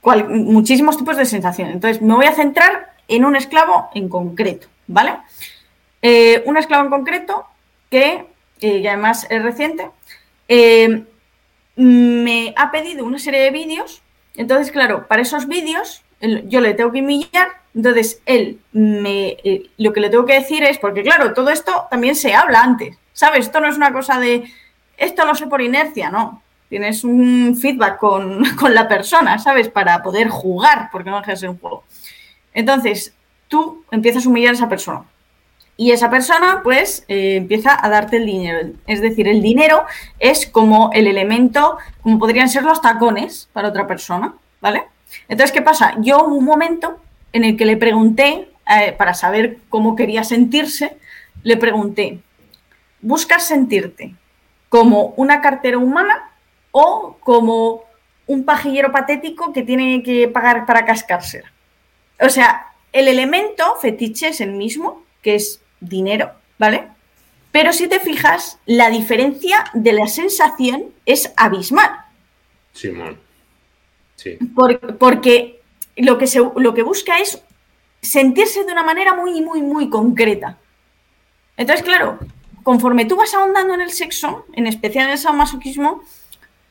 cual- 0.00 0.28
muchísimos 0.28 0.96
tipos 0.96 1.16
de 1.16 1.26
sensaciones. 1.26 1.74
Entonces, 1.74 2.02
me 2.02 2.14
voy 2.14 2.26
a 2.26 2.32
centrar 2.32 2.92
en 3.06 3.24
un 3.24 3.36
esclavo 3.36 3.90
en 3.94 4.08
concreto, 4.08 4.66
¿vale? 4.88 5.12
Eh, 6.02 6.42
un 6.46 6.56
esclavo 6.56 6.84
en 6.84 6.90
concreto 6.90 7.46
que, 7.90 8.26
eh, 8.60 8.78
y 8.78 8.86
además 8.88 9.26
es 9.30 9.42
reciente, 9.42 9.88
eh, 10.48 11.04
me 11.76 12.54
ha 12.56 12.70
pedido 12.70 13.04
una 13.04 13.18
serie 13.18 13.40
de 13.40 13.50
vídeos. 13.50 14.02
Entonces, 14.36 14.72
claro, 14.72 15.06
para 15.06 15.22
esos 15.22 15.46
vídeos 15.46 16.02
yo 16.46 16.60
le 16.60 16.74
tengo 16.74 16.92
que 16.92 17.00
humillar. 17.00 17.48
Entonces, 17.74 18.20
él 18.26 18.60
me, 18.72 19.36
eh, 19.44 19.70
lo 19.78 19.92
que 19.92 20.00
le 20.00 20.10
tengo 20.10 20.24
que 20.24 20.34
decir 20.34 20.62
es, 20.62 20.78
porque 20.78 21.02
claro, 21.02 21.34
todo 21.34 21.50
esto 21.50 21.86
también 21.90 22.14
se 22.14 22.34
habla 22.34 22.62
antes, 22.62 22.96
¿sabes? 23.12 23.46
Esto 23.46 23.60
no 23.60 23.68
es 23.68 23.76
una 23.76 23.92
cosa 23.92 24.20
de, 24.20 24.44
esto 24.96 25.24
lo 25.24 25.34
sé 25.34 25.46
por 25.46 25.60
inercia, 25.60 26.10
no. 26.10 26.42
Tienes 26.68 27.04
un 27.04 27.56
feedback 27.60 27.98
con, 27.98 28.44
con 28.56 28.74
la 28.74 28.88
persona, 28.88 29.38
¿sabes? 29.38 29.68
Para 29.68 30.02
poder 30.02 30.28
jugar, 30.28 30.88
porque 30.92 31.10
no 31.10 31.18
deja 31.18 31.32
de 31.32 31.36
ser 31.36 31.50
un 31.50 31.58
juego. 31.58 31.84
Entonces, 32.52 33.12
tú 33.48 33.84
empiezas 33.90 34.24
a 34.24 34.28
humillar 34.28 34.52
a 34.52 34.56
esa 34.56 34.68
persona. 34.68 35.04
Y 35.76 35.90
esa 35.90 36.08
persona, 36.08 36.60
pues, 36.62 37.04
eh, 37.08 37.36
empieza 37.36 37.76
a 37.80 37.88
darte 37.88 38.18
el 38.18 38.26
dinero. 38.26 38.70
Es 38.86 39.00
decir, 39.00 39.26
el 39.26 39.42
dinero 39.42 39.84
es 40.20 40.46
como 40.46 40.90
el 40.92 41.08
elemento, 41.08 41.78
como 42.02 42.18
podrían 42.18 42.48
ser 42.48 42.62
los 42.62 42.80
tacones 42.80 43.48
para 43.52 43.68
otra 43.68 43.86
persona, 43.86 44.34
¿vale? 44.60 44.84
Entonces, 45.28 45.52
¿qué 45.52 45.62
pasa? 45.62 45.94
Yo 45.98 46.24
hubo 46.24 46.36
un 46.36 46.44
momento 46.44 46.98
en 47.32 47.44
el 47.44 47.56
que 47.56 47.66
le 47.66 47.76
pregunté, 47.76 48.48
eh, 48.70 48.92
para 48.92 49.14
saber 49.14 49.58
cómo 49.68 49.96
quería 49.96 50.22
sentirse, 50.22 50.96
le 51.42 51.56
pregunté, 51.56 52.20
¿buscas 53.02 53.46
sentirte 53.46 54.14
como 54.68 55.12
una 55.16 55.40
cartera 55.40 55.78
humana 55.78 56.30
o 56.70 57.16
como 57.20 57.82
un 58.26 58.44
pajillero 58.44 58.92
patético 58.92 59.52
que 59.52 59.62
tiene 59.62 60.02
que 60.02 60.28
pagar 60.28 60.66
para 60.66 60.84
cascársela? 60.84 61.52
O 62.20 62.28
sea, 62.28 62.68
el 62.92 63.08
elemento 63.08 63.76
fetiche 63.82 64.28
es 64.28 64.40
el 64.40 64.52
mismo, 64.52 65.02
que 65.20 65.34
es 65.34 65.60
dinero, 65.80 66.32
¿vale? 66.58 66.88
Pero 67.52 67.72
si 67.72 67.86
te 67.88 68.00
fijas, 68.00 68.58
la 68.66 68.90
diferencia 68.90 69.64
de 69.74 69.92
la 69.92 70.06
sensación 70.08 70.86
es 71.06 71.32
abismal. 71.36 71.90
Simón. 72.72 73.18
Sí. 74.16 74.36
Por- 74.54 74.96
porque 74.98 75.60
lo 75.96 76.18
que, 76.18 76.26
se, 76.26 76.40
lo 76.56 76.74
que 76.74 76.82
busca 76.82 77.18
es 77.18 77.40
sentirse 78.02 78.64
de 78.64 78.72
una 78.72 78.82
manera 78.82 79.14
muy, 79.14 79.40
muy, 79.40 79.62
muy 79.62 79.88
concreta. 79.88 80.58
Entonces, 81.56 81.84
claro, 81.84 82.18
conforme 82.64 83.04
tú 83.04 83.16
vas 83.16 83.32
ahondando 83.34 83.74
en 83.74 83.80
el 83.82 83.90
sexo, 83.92 84.46
en 84.54 84.66
especial 84.66 85.06
en 85.06 85.12
el 85.12 85.18
sadomasoquismo, 85.18 86.02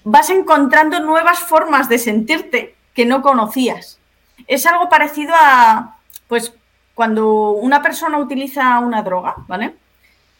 vas 0.03 0.29
encontrando 0.29 0.99
nuevas 0.99 1.39
formas 1.39 1.87
de 1.87 1.97
sentirte 1.97 2.75
que 2.93 3.05
no 3.05 3.21
conocías. 3.21 3.99
Es 4.47 4.65
algo 4.65 4.89
parecido 4.89 5.33
a, 5.35 5.97
pues, 6.27 6.53
cuando 6.95 7.51
una 7.51 7.81
persona 7.81 8.17
utiliza 8.19 8.79
una 8.79 9.01
droga, 9.01 9.35
¿vale? 9.47 9.73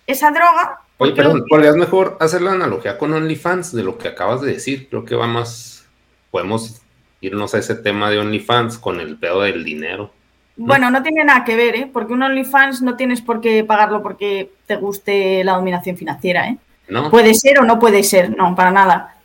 Esa 0.06 0.32
droga... 0.32 0.80
Oye, 0.98 1.12
¿por 1.12 1.16
qué 1.16 1.16
pero 1.16 1.38
lo- 1.38 1.46
podrías 1.48 1.76
mejor 1.76 2.18
hacer 2.20 2.42
la 2.42 2.52
analogía 2.52 2.98
con 2.98 3.14
OnlyFans 3.14 3.74
de 3.74 3.84
lo 3.84 3.98
que 3.98 4.08
acabas 4.10 4.42
de 4.42 4.54
decir. 4.54 4.88
Creo 4.90 5.04
que 5.06 5.16
va 5.16 5.26
más. 5.28 5.86
Podemos 6.32 6.82
irnos 7.22 7.54
a 7.56 7.58
ese 7.60 7.76
tema 7.76 8.10
de 8.10 8.20
OnlyFans 8.20 8.78
con 8.78 9.00
el 9.00 9.18
pedo 9.18 9.42
del 9.42 9.64
dinero. 9.64 10.12
Bueno, 10.56 10.92
no 10.92 11.02
tiene 11.02 11.24
nada 11.24 11.44
que 11.44 11.56
ver, 11.56 11.76
¿eh? 11.76 11.90
Porque 11.92 12.14
un 12.14 12.22
OnlyFans 12.22 12.82
no 12.84 12.96
tienes 12.96 13.22
por 13.22 13.42
qué 13.42 13.64
pagarlo 13.64 14.04
porque 14.04 14.52
te 14.68 14.76
guste 14.76 15.44
la 15.44 15.54
dominación 15.54 15.98
financiera, 15.98 16.48
¿eh? 16.48 16.58
¿No? 16.88 17.10
Puede 17.10 17.34
ser 17.34 17.60
o 17.60 17.64
no 17.64 17.80
puede 17.80 18.04
ser, 18.04 18.36
no, 18.38 18.56
para 18.56 18.70
nada. 18.70 19.16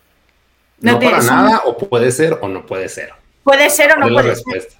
no 0.80 0.92
no 0.92 0.98
te- 0.98 1.10
para 1.10 1.20
son- 1.20 1.36
nada, 1.36 1.62
o 1.66 1.76
puede 1.76 2.10
ser 2.12 2.38
o 2.40 2.48
no 2.48 2.64
puede 2.64 2.88
ser. 2.88 3.10
Puede 3.44 3.68
ser 3.68 3.92
o 3.92 3.96
no 3.96 4.08
¿Cuál 4.12 4.26
es 4.28 4.38
la 4.38 4.42
puede 4.44 4.60
ser. 4.62 4.72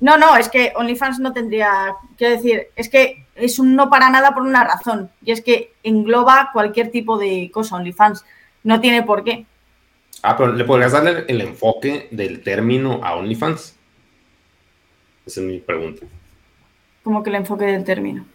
No, 0.00 0.18
no, 0.18 0.36
es 0.36 0.48
que 0.48 0.72
OnlyFans 0.76 1.20
no 1.20 1.32
tendría, 1.32 1.94
quiero 2.18 2.36
decir, 2.36 2.68
es 2.76 2.88
que 2.90 3.24
es 3.34 3.58
un 3.58 3.74
no 3.74 3.88
para 3.88 4.10
nada 4.10 4.34
por 4.34 4.42
una 4.42 4.62
razón, 4.64 5.10
y 5.24 5.32
es 5.32 5.40
que 5.40 5.72
engloba 5.82 6.50
cualquier 6.52 6.90
tipo 6.90 7.18
de 7.18 7.50
cosa 7.52 7.76
OnlyFans, 7.76 8.24
no 8.62 8.80
tiene 8.80 9.02
por 9.02 9.24
qué. 9.24 9.46
Ah, 10.22 10.36
pero 10.36 10.52
¿le 10.52 10.64
podrías 10.64 10.92
darle 10.92 11.24
el 11.28 11.40
enfoque 11.40 12.08
del 12.10 12.42
término 12.42 13.00
a 13.02 13.16
OnlyFans? 13.16 13.74
Esa 15.26 15.40
es 15.40 15.46
mi 15.46 15.58
pregunta. 15.58 16.06
Como 17.02 17.22
que 17.22 17.30
el 17.30 17.36
enfoque 17.36 17.64
del 17.64 17.84
término. 17.84 18.26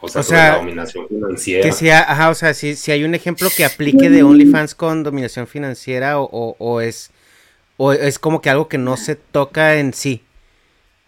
O 0.00 0.08
sea, 0.08 0.20
O 0.20 0.24
sea, 0.24 0.48
la 0.52 0.56
dominación 0.58 1.08
financiera. 1.08 1.62
Que 1.62 1.72
sea, 1.72 2.00
ajá, 2.00 2.30
o 2.30 2.34
sea, 2.34 2.54
si, 2.54 2.76
si 2.76 2.92
hay 2.92 3.02
un 3.04 3.14
ejemplo 3.14 3.48
que 3.56 3.64
aplique 3.64 4.10
de 4.10 4.22
OnlyFans 4.22 4.74
con 4.74 5.02
dominación 5.02 5.46
financiera 5.46 6.20
o, 6.20 6.28
o- 6.30 6.56
o 6.58 6.80
es 6.80 7.10
o 7.78 7.92
es 7.92 8.18
como 8.18 8.40
que 8.40 8.50
algo 8.50 8.68
que 8.68 8.78
no 8.78 8.96
se 8.96 9.14
toca 9.16 9.76
en 9.76 9.92
sí. 9.94 10.22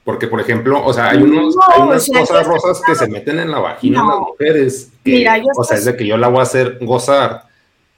Porque, 0.04 0.26
por 0.26 0.40
ejemplo, 0.40 0.82
o 0.84 0.92
sea, 0.92 1.10
hay, 1.10 1.22
unos, 1.22 1.54
No, 1.54 1.62
hay 1.68 1.80
o 1.82 1.84
unas 1.86 2.04
sea, 2.04 2.20
cosas 2.20 2.46
rosas 2.46 2.82
que 2.86 2.94
se 2.94 3.06
meten 3.06 3.38
en 3.38 3.50
la 3.50 3.58
vagina 3.58 4.00
de 4.00 4.06
No. 4.06 4.10
las 4.12 4.20
mujeres. 4.20 4.92
Que, 5.04 5.10
Mira, 5.12 5.36
yo 5.38 5.44
o 5.56 5.62
sea, 5.64 5.76
estoy- 5.76 5.78
es 5.78 5.84
de 5.84 5.96
que 5.96 6.06
yo 6.06 6.16
la 6.16 6.28
voy 6.28 6.40
a 6.40 6.42
hacer 6.42 6.78
gozar 6.80 7.42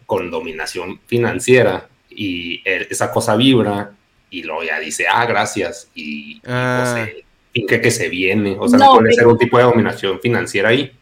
con 0.07 0.31
dominación 0.31 1.01
financiera 1.07 1.89
y 2.11 2.61
esa 2.67 3.11
cosa 3.13 3.37
vibra 3.37 3.93
y 4.31 4.43
luego 4.43 4.63
ya 4.65 4.79
dice, 4.81 5.07
ah, 5.11 5.25
gracias, 5.27 5.89
y, 5.95 6.35
y, 6.39 6.43
Ah. 6.47 6.93
pues, 6.95 7.09
eh, 7.09 7.25
finge 7.53 7.81
que 7.81 7.91
se 7.91 8.09
viene. 8.09 8.57
O 8.59 8.67
sea, 8.69 8.79
No, 8.79 8.95
puede 8.95 9.05
pero- 9.11 9.15
ser 9.15 9.27
un 9.29 9.39
tipo 9.39 9.59
de 9.59 9.65
dominación 9.65 10.19
financiera 10.21 10.71
ahí. 10.71 10.93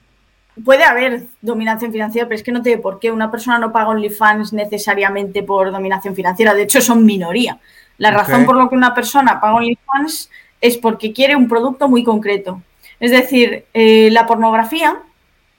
Puede 0.64 0.84
haber 0.84 1.22
dominación 1.40 1.92
financiera, 1.92 2.28
pero 2.28 2.36
es 2.36 2.42
que 2.42 2.52
no 2.52 2.60
tiene 2.60 2.82
por 2.82 2.98
qué. 2.98 3.10
Una 3.10 3.30
persona 3.30 3.58
no 3.58 3.72
paga 3.72 3.88
OnlyFans 3.88 4.52
necesariamente 4.52 5.42
por 5.42 5.70
dominación 5.72 6.14
financiera. 6.14 6.52
De 6.54 6.62
hecho, 6.64 6.80
son 6.82 7.04
minoría. 7.06 7.58
La 7.98 8.10
Ok. 8.10 8.16
razón 8.16 8.44
por 8.44 8.56
la 8.56 8.68
que 8.68 8.74
una 8.74 8.92
persona 8.94 9.40
paga 9.40 9.54
OnlyFans 9.54 10.28
es 10.60 10.76
porque 10.76 11.12
quiere 11.12 11.36
un 11.36 11.48
producto 11.48 11.88
muy 11.88 12.04
concreto. 12.04 12.62
Es 13.00 13.10
decir, 13.10 13.64
eh, 13.72 14.10
la 14.12 14.26
pornografía, 14.26 14.98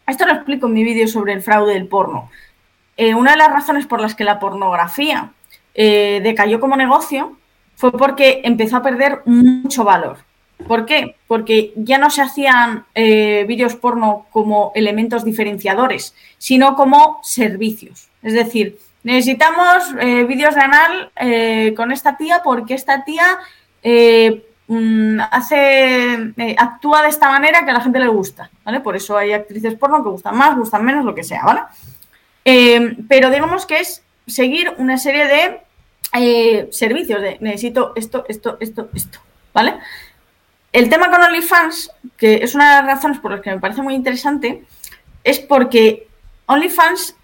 esto 0.07 0.25
lo 0.25 0.33
explico 0.33 0.67
en 0.67 0.73
mi 0.73 0.83
vídeo 0.83 1.07
sobre 1.07 1.33
el 1.33 1.41
fraude 1.41 1.73
del 1.73 1.87
porno. 1.87 2.29
Eh, 2.97 3.15
una 3.15 3.31
de 3.31 3.37
las 3.37 3.51
razones 3.51 3.87
por 3.87 3.99
las 3.99 4.13
que 4.13 4.23
la 4.23 4.39
pornografía 4.39 5.31
eh, 5.73 6.21
decayó 6.23 6.59
como 6.59 6.75
negocio 6.75 7.37
fue 7.75 7.91
porque 7.91 8.41
empezó 8.43 8.77
a 8.77 8.83
perder 8.83 9.21
mucho 9.25 9.83
valor. 9.83 10.19
¿Por 10.67 10.85
qué? 10.85 11.15
Porque 11.27 11.73
ya 11.75 11.97
no 11.97 12.11
se 12.11 12.21
hacían 12.21 12.85
vídeos 12.93 13.75
porno 13.75 14.27
como 14.29 14.71
elementos 14.75 15.25
diferenciadores, 15.25 16.13
sino 16.37 16.75
como 16.75 17.19
servicios. 17.23 18.09
Es 18.21 18.33
decir, 18.33 18.77
necesitamos 19.01 19.95
vídeos 20.27 20.53
de 20.53 20.61
anal 20.61 21.11
con 21.75 21.91
esta 21.91 22.15
tía 22.15 22.41
porque 22.43 22.75
esta 22.75 23.03
tía 23.03 23.39
mm, 24.71 25.19
hace, 25.31 26.13
eh, 26.37 26.55
actúa 26.57 27.03
de 27.03 27.09
esta 27.09 27.29
manera 27.29 27.65
que 27.65 27.71
a 27.71 27.73
la 27.73 27.81
gente 27.81 27.99
le 27.99 28.07
gusta, 28.07 28.49
¿vale? 28.63 28.79
Por 28.79 28.95
eso 28.95 29.17
hay 29.17 29.33
actrices 29.33 29.75
porno 29.75 30.03
que 30.03 30.09
gustan 30.09 30.37
más, 30.37 30.57
gustan 30.57 30.85
menos, 30.85 31.05
lo 31.05 31.13
que 31.13 31.23
sea, 31.23 31.43
¿vale? 31.43 31.61
Eh, 32.45 32.97
pero 33.07 33.29
digamos 33.29 33.65
que 33.65 33.79
es 33.79 34.03
seguir 34.25 34.73
una 34.77 34.97
serie 34.97 35.27
de 35.27 35.61
eh, 36.13 36.67
servicios 36.71 37.21
de 37.21 37.37
necesito 37.41 37.93
esto, 37.95 38.25
esto, 38.27 38.57
esto, 38.59 38.89
esto, 38.93 39.19
¿vale? 39.53 39.75
El 40.71 40.89
tema 40.89 41.11
con 41.11 41.21
OnlyFans, 41.21 41.91
que 42.17 42.35
es 42.35 42.55
una 42.55 42.69
de 42.69 42.75
las 42.77 42.95
razones 42.95 43.19
por 43.19 43.31
las 43.31 43.41
que 43.41 43.51
me 43.51 43.59
parece 43.59 43.81
muy 43.81 43.93
interesante, 43.93 44.63
es 45.23 45.39
porque 45.39 46.07
OnlyFans, 46.45 47.15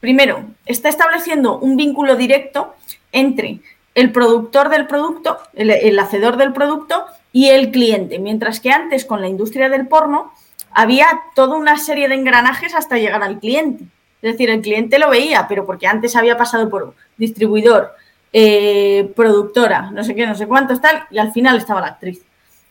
primero, 0.00 0.44
está 0.66 0.88
estableciendo 0.88 1.58
un 1.58 1.76
vínculo 1.76 2.16
directo 2.16 2.74
entre 3.12 3.60
el 3.94 4.12
productor 4.12 4.68
del 4.68 4.86
producto, 4.86 5.38
el, 5.54 5.70
el 5.70 5.98
hacedor 5.98 6.36
del 6.36 6.52
producto 6.52 7.04
y 7.32 7.48
el 7.48 7.70
cliente, 7.70 8.18
mientras 8.18 8.60
que 8.60 8.70
antes 8.70 9.04
con 9.04 9.20
la 9.20 9.28
industria 9.28 9.68
del 9.68 9.88
porno 9.88 10.32
había 10.72 11.08
toda 11.34 11.56
una 11.56 11.78
serie 11.78 12.08
de 12.08 12.14
engranajes 12.14 12.74
hasta 12.74 12.98
llegar 12.98 13.22
al 13.22 13.38
cliente. 13.40 13.84
Es 14.22 14.32
decir, 14.32 14.50
el 14.50 14.60
cliente 14.60 14.98
lo 14.98 15.10
veía, 15.10 15.46
pero 15.48 15.64
porque 15.66 15.86
antes 15.86 16.14
había 16.14 16.36
pasado 16.36 16.68
por 16.68 16.94
distribuidor, 17.16 17.94
eh, 18.32 19.10
productora, 19.16 19.90
no 19.90 20.04
sé 20.04 20.14
qué, 20.14 20.26
no 20.26 20.34
sé 20.34 20.46
cuántos, 20.46 20.80
tal, 20.80 21.04
y 21.10 21.18
al 21.18 21.32
final 21.32 21.56
estaba 21.56 21.80
la 21.80 21.88
actriz. 21.88 22.22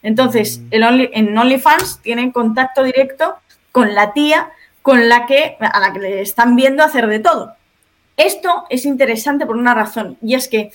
Entonces, 0.01 0.61
el 0.71 0.83
Only- 0.83 1.09
en 1.11 1.37
OnlyFans 1.37 2.01
tienen 2.01 2.31
contacto 2.31 2.83
directo 2.83 3.35
con 3.71 3.93
la 3.93 4.13
tía 4.13 4.51
con 4.81 5.09
la 5.09 5.25
que, 5.25 5.57
a 5.59 5.79
la 5.79 5.91
que 5.91 5.99
le 5.99 6.21
están 6.21 6.55
viendo 6.55 6.83
hacer 6.83 7.07
de 7.07 7.19
todo. 7.19 7.53
Esto 8.15 8.65
es 8.69 8.85
interesante 8.85 9.45
por 9.45 9.57
una 9.57 9.73
razón, 9.73 10.17
y 10.21 10.35
es 10.35 10.47
que, 10.47 10.71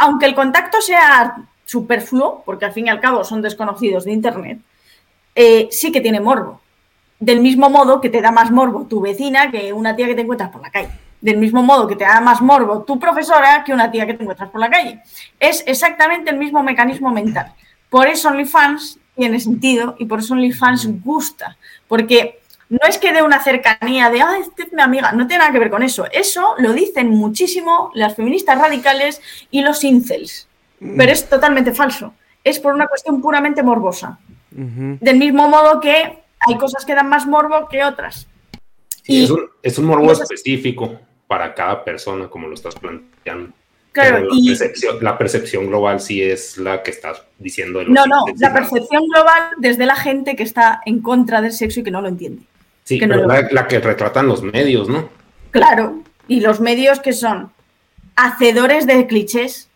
aunque 0.00 0.24
el 0.24 0.34
contacto 0.34 0.80
sea 0.80 1.36
superfluo, 1.66 2.42
porque 2.46 2.64
al 2.64 2.72
fin 2.72 2.86
y 2.86 2.88
al 2.88 3.00
cabo 3.00 3.22
son 3.22 3.42
desconocidos 3.42 4.06
de 4.06 4.12
Internet, 4.12 4.58
eh, 5.34 5.68
sí 5.70 5.92
que 5.92 6.00
tiene 6.00 6.20
morbo. 6.20 6.62
Del 7.18 7.40
mismo 7.40 7.68
modo 7.68 8.00
que 8.00 8.08
te 8.08 8.22
da 8.22 8.32
más 8.32 8.50
morbo 8.50 8.86
tu 8.86 9.02
vecina 9.02 9.50
que 9.50 9.74
una 9.74 9.94
tía 9.94 10.06
que 10.06 10.14
te 10.14 10.22
encuentras 10.22 10.48
por 10.50 10.62
la 10.62 10.70
calle. 10.70 10.88
Del 11.20 11.36
mismo 11.36 11.62
modo 11.62 11.86
que 11.86 11.96
te 11.96 12.04
da 12.04 12.18
más 12.22 12.40
morbo 12.40 12.82
tu 12.82 12.98
profesora 12.98 13.62
que 13.62 13.74
una 13.74 13.90
tía 13.90 14.06
que 14.06 14.14
te 14.14 14.22
encuentras 14.22 14.48
por 14.48 14.62
la 14.62 14.70
calle. 14.70 15.02
Es 15.38 15.62
exactamente 15.66 16.30
el 16.30 16.38
mismo 16.38 16.62
mecanismo 16.62 17.10
mental. 17.10 17.52
Por 17.90 18.08
eso 18.08 18.28
OnlyFans 18.28 18.98
tiene 19.14 19.38
sentido 19.38 19.96
y 19.98 20.06
por 20.06 20.20
eso 20.20 20.32
OnlyFans 20.32 21.04
gusta. 21.04 21.58
Porque 21.86 22.39
no 22.70 22.78
es 22.88 22.98
que 22.98 23.12
dé 23.12 23.20
una 23.22 23.42
cercanía 23.42 24.10
de, 24.10 24.22
ah, 24.22 24.38
esta 24.40 24.62
es 24.62 24.72
mi 24.72 24.80
amiga, 24.80 25.10
no 25.10 25.26
tiene 25.26 25.40
nada 25.40 25.52
que 25.52 25.58
ver 25.58 25.70
con 25.70 25.82
eso. 25.82 26.06
Eso 26.12 26.54
lo 26.58 26.72
dicen 26.72 27.08
muchísimo 27.08 27.90
las 27.94 28.14
feministas 28.14 28.58
radicales 28.58 29.20
y 29.50 29.62
los 29.62 29.82
incels. 29.82 30.46
Pero 30.78 31.12
es 31.12 31.28
totalmente 31.28 31.72
falso. 31.72 32.14
Es 32.44 32.58
por 32.60 32.72
una 32.72 32.86
cuestión 32.86 33.20
puramente 33.20 33.62
morbosa. 33.62 34.18
Del 34.50 35.16
mismo 35.18 35.48
modo 35.48 35.80
que 35.80 36.22
hay 36.40 36.58
cosas 36.58 36.84
que 36.84 36.94
dan 36.94 37.08
más 37.08 37.26
morbo 37.26 37.68
que 37.68 37.84
otras. 37.84 38.28
y, 39.04 39.24
es, 39.62 39.78
un, 39.78 39.84
morbo 39.84 40.12
específico 40.12 40.98
para 41.26 41.52
cada 41.54 41.84
persona, 41.84 42.28
como 42.28 42.46
lo 42.46 42.54
estás 42.54 42.76
planteando. 42.76 43.52
Claro, 43.92 44.20
la, 44.20 44.26
y, 44.30 44.46
percepción, 44.46 44.98
la, 45.00 45.18
percepción, 45.18 45.66
global 45.66 46.00
sí 46.00 46.22
es 46.22 46.56
la 46.56 46.84
que 46.84 46.92
estás 46.92 47.22
diciendo. 47.38 47.82
No, 47.84 48.06
no, 48.06 48.24
la 48.38 48.54
percepción 48.54 49.08
global 49.08 49.50
desde 49.58 49.84
la 49.84 49.96
gente 49.96 50.36
que 50.36 50.44
está 50.44 50.80
en 50.86 51.02
contra 51.02 51.40
del 51.40 51.52
sexo 51.52 51.80
y 51.80 51.82
que 51.82 51.90
no 51.90 52.00
lo 52.00 52.08
entiende. 52.08 52.44
Sí, 52.90 52.98
que 52.98 53.06
pero 53.06 53.22
no 53.22 53.28
la, 53.28 53.48
la, 53.52 53.68
que 53.68 53.78
retratan 53.78 54.26
los 54.26 54.42
medios, 54.42 54.88
¿no? 54.88 55.08
Claro, 55.52 56.02
y 56.26 56.40
los 56.40 56.58
medios 56.58 56.98
que 56.98 57.12
son 57.12 57.52
hacedores 58.16 58.84
de 58.84 59.06
clichés, 59.06 59.68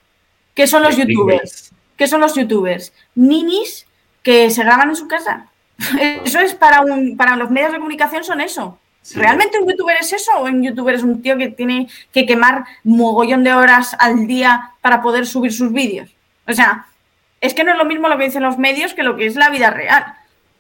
¿qué 0.54 0.66
son 0.66 0.82
los 0.82 0.96
youtubers? 0.96 1.70
¿Qué 1.96 2.08
son 2.08 2.20
los 2.20 2.34
youtubers? 2.34 2.92
Ninis 3.14 3.86
que 4.24 4.50
se 4.50 4.64
graban 4.64 4.88
en 4.88 4.96
su 4.96 5.06
casa. 5.06 5.46
Eso 6.24 6.40
es 6.40 6.54
para, 6.54 6.80
un, 6.80 7.16
para 7.16 7.36
los 7.36 7.52
medios 7.52 7.70
de 7.70 7.78
comunicación, 7.78 8.24
son 8.24 8.40
eso. 8.40 8.80
Sí. 9.00 9.20
¿Realmente 9.20 9.60
un 9.60 9.68
youtuber 9.68 9.96
es 10.00 10.12
eso? 10.12 10.32
¿O 10.38 10.46
un 10.46 10.62
youtuber 10.64 10.96
es 10.96 11.04
un 11.04 11.22
tío 11.22 11.36
que 11.36 11.50
tiene 11.50 11.88
que 12.10 12.26
quemar 12.26 12.64
mogollón 12.82 13.44
de 13.44 13.52
horas 13.52 13.94
al 14.00 14.26
día 14.26 14.72
para 14.80 15.02
poder 15.02 15.24
subir 15.24 15.52
sus 15.52 15.72
vídeos? 15.72 16.10
O 16.48 16.52
sea, 16.52 16.86
es 17.40 17.54
que 17.54 17.62
no 17.62 17.72
es 17.72 17.78
lo 17.78 17.84
mismo 17.84 18.08
lo 18.08 18.18
que 18.18 18.24
dicen 18.24 18.42
los 18.42 18.58
medios 18.58 18.92
que 18.92 19.04
lo 19.04 19.14
que 19.16 19.26
es 19.26 19.36
la 19.36 19.50
vida 19.50 19.70
real. 19.70 20.16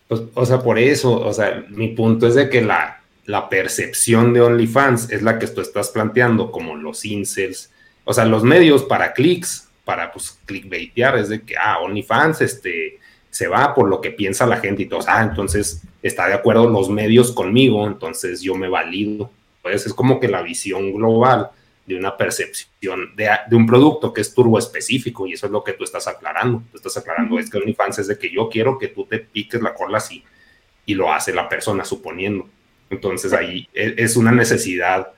Pues, 0.08 0.22
o 0.34 0.46
sea, 0.46 0.60
por 0.60 0.78
eso, 0.78 1.20
o 1.20 1.32
sea, 1.32 1.64
mi 1.70 1.88
punto 1.88 2.26
es 2.26 2.34
de 2.34 2.48
que 2.48 2.60
la, 2.60 3.02
la 3.26 3.48
percepción 3.48 4.32
de 4.32 4.42
OnlyFans 4.42 5.10
es 5.10 5.22
la 5.22 5.38
que 5.38 5.46
tú 5.46 5.60
estás 5.60 5.88
planteando, 5.90 6.50
como 6.50 6.76
los 6.76 7.04
incels, 7.04 7.70
o 8.04 8.12
sea, 8.12 8.24
los 8.24 8.42
medios 8.42 8.84
para 8.84 9.12
clics, 9.12 9.68
para 9.84 10.12
pues 10.12 10.38
clickbaitear, 10.46 11.16
es 11.18 11.28
de 11.28 11.42
que, 11.42 11.54
ah, 11.56 11.78
OnlyFans, 11.80 12.42
este, 12.42 12.98
se 13.30 13.48
va 13.48 13.74
por 13.74 13.88
lo 13.88 14.00
que 14.00 14.10
piensa 14.10 14.46
la 14.46 14.58
gente 14.58 14.82
y 14.82 14.86
todos, 14.86 15.06
ah, 15.08 15.22
entonces 15.22 15.82
está 16.02 16.28
de 16.28 16.34
acuerdo 16.34 16.68
los 16.68 16.88
medios 16.88 17.32
conmigo, 17.32 17.86
entonces 17.86 18.40
yo 18.40 18.54
me 18.54 18.68
valido. 18.68 19.30
Pues 19.62 19.86
es 19.86 19.94
como 19.94 20.20
que 20.20 20.28
la 20.28 20.42
visión 20.42 20.92
global 20.92 21.50
de 21.86 21.96
una 21.96 22.16
percepción 22.16 23.14
de, 23.14 23.28
de, 23.48 23.56
un 23.56 23.66
producto 23.66 24.12
que 24.12 24.22
es 24.22 24.32
turbo 24.32 24.58
específico 24.58 25.26
y 25.26 25.34
eso 25.34 25.46
es 25.46 25.52
lo 25.52 25.62
que 25.62 25.74
tú 25.74 25.84
estás 25.84 26.06
aclarando. 26.08 26.62
Tú 26.70 26.78
estás 26.78 26.96
aclarando, 26.96 27.38
es 27.38 27.50
que 27.50 27.58
OnlyFans 27.58 27.98
es 27.98 28.06
de 28.08 28.18
que 28.18 28.30
yo 28.30 28.48
quiero 28.48 28.78
que 28.78 28.88
tú 28.88 29.04
te 29.04 29.18
piques 29.18 29.60
la 29.60 29.74
cola 29.74 29.98
así 29.98 30.24
y 30.86 30.94
lo 30.94 31.12
hace 31.12 31.32
la 31.32 31.48
persona 31.48 31.84
suponiendo. 31.84 32.48
Entonces 32.90 33.32
ahí 33.32 33.68
e, 33.74 33.94
es 33.98 34.16
una 34.16 34.32
necesidad 34.32 35.08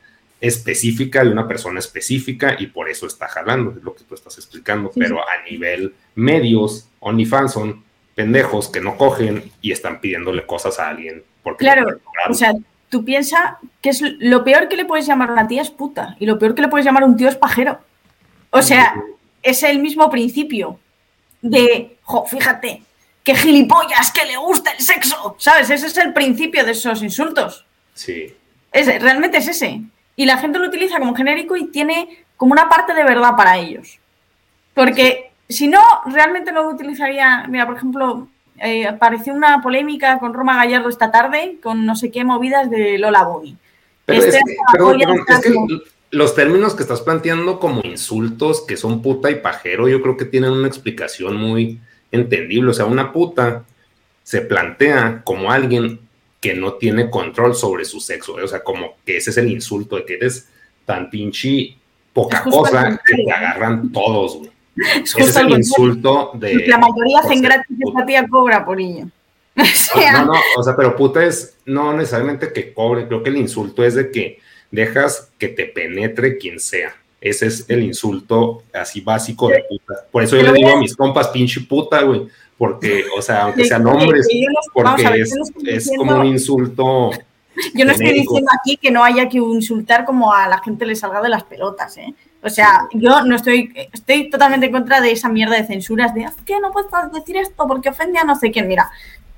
específica 0.41 1.25
de 1.25 1.31
una 1.31 1.49
persona 1.49 1.79
específica 1.79 2.57
y 2.59 2.67
por 2.67 2.89
eso 2.89 3.07
está 3.07 3.27
jalando, 3.29 3.73
es 3.77 3.83
lo 3.83 3.95
que 3.95 4.05
tú 4.05 4.15
estás 4.15 4.37
explicando. 4.37 4.91
Sí. 4.93 5.01
Pero 5.01 5.21
a 5.21 5.49
nivel 5.49 5.95
medios, 6.15 6.89
OnlyFans 7.01 7.53
son 7.53 7.85
pendejos 8.15 8.69
que 8.69 8.81
no 8.81 8.97
cogen 8.97 9.51
y 9.61 9.73
están 9.73 10.01
pidiéndole 10.01 10.47
cosas 10.47 10.79
a 10.79 10.89
alguien. 10.89 11.23
Porque 11.43 11.65
claro, 11.65 12.01
o 12.29 12.35
sea, 12.35 12.55
tú 12.89 13.05
piensas 13.05 13.57
que 13.81 13.91
es 13.91 14.01
lo 14.03 14.45
peor 14.45 14.69
que 14.69 14.77
le 14.77 14.85
puedes 14.85 15.07
llamar 15.07 15.31
a 15.31 15.33
una 15.33 15.49
tía 15.49 15.63
es 15.63 15.71
puta 15.71 16.17
y 16.19 16.27
lo 16.27 16.39
peor 16.39 16.55
que 16.55 16.63
le 16.63 16.69
puedes 16.69 16.85
llamar 16.85 17.03
a 17.03 17.07
un 17.07 17.17
tío 17.17 17.29
es 17.29 17.37
pajero. 17.37 17.81
O 18.51 18.63
sea, 18.63 18.95
es 19.43 19.63
el 19.63 19.81
mismo 19.81 20.09
principio 20.11 20.79
de, 21.43 21.97
jo, 22.03 22.25
fíjate, 22.27 22.83
que 23.23 23.35
gilipollas, 23.35 24.13
que 24.13 24.25
le 24.25 24.37
gusta 24.37 24.71
el 24.71 24.81
sexo, 24.81 25.37
¿sabes? 25.39 25.69
Ese 25.71 25.87
es 25.89 25.97
el 25.97 26.13
principio 26.13 26.65
de 26.65 26.73
esos 26.73 27.03
insultos. 27.03 27.67
Sí. 27.95 28.35
Es, 28.73 28.87
realmente 29.03 29.39
es 29.39 29.49
ese. 29.49 29.83
Y 30.15 30.27
la 30.27 30.39
gente 30.39 30.59
lo 30.59 30.69
utiliza 30.69 30.99
como 30.99 31.15
genérico 31.15 31.57
y 31.57 31.67
tiene 31.67 32.25
como 32.37 32.53
una 32.53 32.69
parte 32.69 32.95
de 32.95 33.05
verdad 33.05 33.37
para 33.37 33.59
ellos. 33.59 33.99
Porque 34.75 35.33
si 35.49 35.69
no, 35.69 35.83
realmente 36.07 36.53
no 36.53 36.63
lo 36.63 36.71
utilizaría. 36.71 37.45
Mira, 37.49 37.67
por 37.67 37.77
ejemplo, 37.77 38.29
eh, 38.59 38.87
apareció 38.87 39.35
una 39.35 39.63
polémica 39.63 40.19
con 40.19 40.35
Roma 40.35 40.57
Gallardo 40.57 40.89
esta 40.89 41.11
tarde 41.11 41.59
con 41.63 41.85
no 41.85 41.97
sé 41.97 42.11
qué 42.11 42.25
movidas 42.25 42.71
de 42.71 42.99
Lola 42.99 43.25
Boni. 43.25 43.57
Pero, 44.05 44.19
este 44.21 44.39
es, 44.39 44.45
que, 44.45 44.57
perdón, 44.73 44.99
perdón, 44.99 45.25
es 45.29 45.41
que 45.41 45.55
los 46.11 46.35
términos 46.35 46.75
que 46.75 46.83
estás 46.83 47.01
planteando 47.01 47.59
como 47.59 47.83
insultos, 47.83 48.63
que 48.63 48.77
son 48.77 49.03
puta 49.03 49.31
y 49.31 49.37
pajero, 49.37 49.89
yo 49.89 50.01
creo 50.01 50.17
que 50.17 50.25
tienen 50.25 50.53
una 50.53 50.69
explicación 50.69 51.37
muy 51.37 51.81
entendible. 52.13 52.71
O 52.71 52.75
sea, 52.75 52.85
una 52.85 53.13
puta 53.13 53.65
se 54.23 54.41
plantea 54.41 55.23
como 55.25 55.51
alguien 55.51 56.01
que 56.41 56.55
no 56.55 56.75
tiene 56.75 57.11
control 57.11 57.55
sobre 57.55 57.85
su 57.85 58.01
sexo. 58.01 58.35
O 58.35 58.49
sea, 58.49 58.63
como 58.63 58.97
que 59.05 59.17
ese 59.17 59.31
es 59.31 59.37
el 59.37 59.51
insulto 59.51 59.97
de 59.97 60.05
que 60.05 60.15
eres 60.15 60.49
tan 60.85 61.11
pinche 61.11 61.77
poca 62.13 62.43
cosa 62.45 63.01
que 63.05 63.25
te 63.25 63.31
agarran 63.31 63.93
todos, 63.93 64.39
güey. 64.39 64.56
Es 64.77 65.15
Ese 65.17 65.31
es 65.31 65.37
el 65.37 65.51
insulto 65.51 66.33
de. 66.35 66.67
La 66.67 66.79
mayoría 66.79 67.21
hacen 67.21 67.43
gratis 67.43 67.77
esta 67.79 68.07
tía 68.07 68.27
cobra 68.29 68.65
por 68.65 68.81
ello. 68.81 69.07
O 69.59 69.65
sea, 69.65 70.13
no, 70.13 70.27
no, 70.27 70.41
o 70.59 70.63
sea, 70.63 70.77
pero 70.77 70.95
puta 70.95 71.25
es 71.25 71.57
no 71.65 71.95
necesariamente 71.95 72.53
que 72.53 72.75
cobre, 72.75 73.09
creo 73.09 73.23
que 73.23 73.31
el 73.31 73.39
insulto 73.39 73.83
es 73.83 73.95
de 73.95 74.11
que 74.11 74.39
dejas 74.71 75.31
que 75.39 75.49
te 75.49 75.65
penetre 75.65 76.37
quien 76.37 76.61
sea. 76.61 76.95
Ese 77.23 77.47
es 77.47 77.65
el 77.69 77.83
insulto 77.83 78.63
así 78.75 79.01
básico 79.01 79.49
de 79.49 79.65
puta. 79.69 79.95
Por 80.13 80.23
eso 80.23 80.37
yo 80.37 80.43
le 80.43 80.53
digo 80.53 80.71
a 80.71 80.79
mis 80.79 80.95
compas, 80.95 81.29
pinche 81.29 81.63
puta, 81.63 82.03
güey. 82.03 82.29
Porque, 82.59 83.05
o 83.17 83.23
sea, 83.23 83.45
aunque 83.45 83.65
sean 83.65 83.87
hombres, 83.87 84.29
porque 84.73 85.21
es, 85.21 85.33
es 85.65 85.91
como 85.97 86.21
un 86.21 86.27
insulto. 86.27 87.11
Yo 87.75 87.85
no 87.85 87.93
estoy 87.93 88.13
diciendo 88.13 88.51
aquí 88.61 88.77
que 88.77 88.91
no 88.91 89.03
haya 89.03 89.29
que 89.29 89.39
insultar 89.39 90.05
como 90.05 90.33
a 90.33 90.47
la 90.49 90.59
gente 90.59 90.87
le 90.87 90.95
salga 90.97 91.23
de 91.23 91.31
las 91.31 91.45
pelotas, 91.45 91.97
¿eh? 91.97 92.15
O 92.47 92.51
sea, 92.51 92.87
yo 92.93 93.25
no 93.25 93.35
estoy, 93.35 93.73
estoy 93.93 94.31
totalmente 94.31 94.67
en 94.67 94.73
contra 94.73 95.01
de 95.01 95.11
esa 95.11 95.29
mierda 95.29 95.57
de 95.57 95.67
censuras 95.67 96.15
de, 96.15 96.29
que 96.45 96.61
no 96.61 96.71
puedes 96.71 96.89
decir 97.13 97.37
esto 97.37 97.67
porque 97.67 97.89
ofende 97.89 98.21
a 98.21 98.25
no 98.25 98.37
sé 98.37 98.53
quién. 98.53 98.69
Mira, 98.69 98.89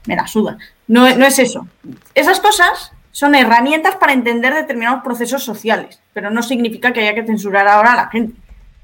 me 0.06 0.14
la 0.14 0.26
suda. 0.26 0.58
No, 0.86 1.08
no 1.16 1.24
es 1.24 1.38
eso. 1.38 1.66
Esas 2.14 2.38
cosas 2.38 2.92
son 3.10 3.34
herramientas 3.34 3.96
para 3.96 4.12
entender 4.12 4.52
determinados 4.52 5.02
procesos 5.02 5.42
sociales, 5.42 6.00
pero 6.12 6.30
no 6.30 6.42
significa 6.42 6.92
que 6.92 7.00
haya 7.00 7.14
que 7.14 7.26
censurar 7.26 7.66
ahora 7.66 7.94
a 7.94 7.96
la 7.96 8.08
gente. 8.10 8.38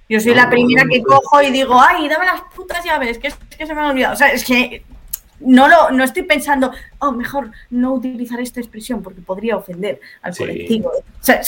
Yo 0.09 0.21
soy 0.21 0.33
no, 0.33 0.39
la 0.39 0.49
primera 0.49 0.85
no, 0.85 0.91
que 0.91 1.03
cojo 1.03 1.43
y 1.43 1.51
digo, 1.51 1.79
ay, 1.79 2.09
dame 2.09 2.25
las 2.25 2.41
putas 2.55 2.83
llaves, 2.83 3.19
que 3.19 3.29
es 3.29 3.35
que 3.35 3.67
se 3.67 3.75
me 3.75 3.83
ha 3.83 3.89
olvidado. 3.89 4.15
O 4.15 4.17
sea, 4.17 4.29
es 4.33 4.43
que 4.43 4.85
no 5.41 5.69
lo 5.69 5.91
no 5.91 6.03
estoy 6.03 6.23
pensando, 6.23 6.73
oh, 6.99 7.13
mejor 7.13 7.51
no 7.69 7.93
utilizar 7.93 8.41
esta 8.41 8.61
expresión 8.61 9.03
porque 9.03 9.21
podría 9.21 9.57
ofender 9.57 10.01
al 10.23 10.33
sí. 10.33 10.45
colectivo. 10.45 10.91
O 10.91 11.25
sea, 11.25 11.43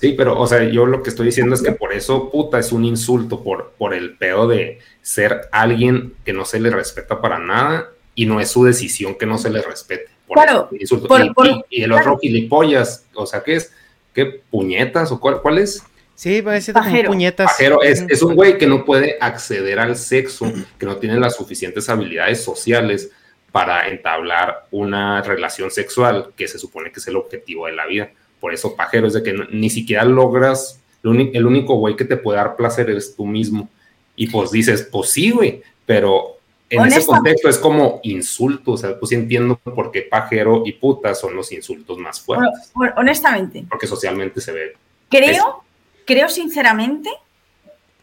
Sí, 0.00 0.12
pero, 0.12 0.38
o 0.38 0.46
sea, 0.46 0.62
yo 0.64 0.86
lo 0.86 1.02
que 1.02 1.10
estoy 1.10 1.26
diciendo 1.26 1.54
es 1.54 1.62
que 1.62 1.72
por 1.72 1.92
eso 1.92 2.30
puta 2.30 2.58
es 2.58 2.72
un 2.72 2.84
insulto, 2.84 3.42
por, 3.42 3.72
por 3.78 3.94
el 3.94 4.16
pedo 4.16 4.46
de 4.46 4.78
ser 5.02 5.48
alguien 5.52 6.14
que 6.24 6.32
no 6.32 6.44
se 6.44 6.60
le 6.60 6.70
respeta 6.70 7.20
para 7.20 7.38
nada 7.38 7.90
y 8.14 8.26
no 8.26 8.40
es 8.40 8.50
su 8.50 8.64
decisión 8.64 9.14
que 9.16 9.26
no 9.26 9.38
se 9.38 9.50
le 9.50 9.62
respete. 9.62 10.08
Por 10.26 10.36
claro. 10.36 10.68
Insulto. 10.78 11.08
Por, 11.08 11.24
y, 11.24 11.30
por, 11.32 11.46
y, 11.46 11.64
y, 11.70 11.82
el 11.82 11.92
otro 11.92 12.04
claro. 12.04 12.18
gilipollas, 12.18 13.06
o 13.14 13.26
sea, 13.26 13.42
¿qué 13.42 13.56
es? 13.56 13.72
¿Qué 14.12 14.24
puñetas 14.50 15.12
o 15.12 15.20
cuál, 15.20 15.40
cuál 15.42 15.58
es? 15.58 15.82
Sí, 16.14 16.40
parece 16.40 16.72
como 16.72 16.90
puñetas. 17.04 17.46
Pajero 17.46 17.82
es, 17.82 18.04
es 18.08 18.22
un 18.22 18.34
güey 18.34 18.56
que 18.56 18.66
no 18.66 18.84
puede 18.86 19.18
acceder 19.20 19.78
al 19.78 19.96
sexo, 19.96 20.50
que 20.78 20.86
no 20.86 20.96
tiene 20.96 21.20
las 21.20 21.36
suficientes 21.36 21.88
habilidades 21.90 22.42
sociales 22.42 23.10
para 23.52 23.88
entablar 23.88 24.66
una 24.70 25.20
relación 25.22 25.70
sexual, 25.70 26.32
que 26.34 26.48
se 26.48 26.58
supone 26.58 26.90
que 26.90 27.00
es 27.00 27.06
el 27.06 27.16
objetivo 27.16 27.66
de 27.66 27.72
la 27.72 27.86
vida 27.86 28.10
por 28.40 28.52
eso 28.54 28.76
pajero, 28.76 29.06
es 29.06 29.14
de 29.14 29.22
que 29.22 29.32
no, 29.32 29.44
ni 29.50 29.70
siquiera 29.70 30.04
logras, 30.04 30.80
el 31.02 31.46
único 31.46 31.76
güey 31.76 31.96
que 31.96 32.04
te 32.04 32.16
puede 32.16 32.38
dar 32.38 32.56
placer 32.56 32.90
eres 32.90 33.14
tú 33.14 33.26
mismo. 33.26 33.68
Y 34.16 34.28
pues 34.28 34.50
dices, 34.50 34.88
pues 34.90 35.10
sí, 35.10 35.30
güey, 35.30 35.62
pero 35.84 36.36
en 36.68 36.84
ese 36.86 37.06
contexto 37.06 37.48
es 37.48 37.58
como 37.58 38.00
insulto, 38.02 38.72
o 38.72 38.76
sea, 38.76 38.98
pues 38.98 39.12
entiendo 39.12 39.56
por 39.56 39.92
qué 39.92 40.02
pajero 40.02 40.62
y 40.64 40.72
puta 40.72 41.14
son 41.14 41.36
los 41.36 41.52
insultos 41.52 41.98
más 41.98 42.20
fuertes. 42.20 42.72
Honestamente. 42.96 43.64
Porque 43.68 43.86
socialmente 43.86 44.40
se 44.40 44.52
ve. 44.52 44.76
Creo, 45.08 45.30
eso. 45.30 45.64
creo 46.04 46.28
sinceramente 46.28 47.10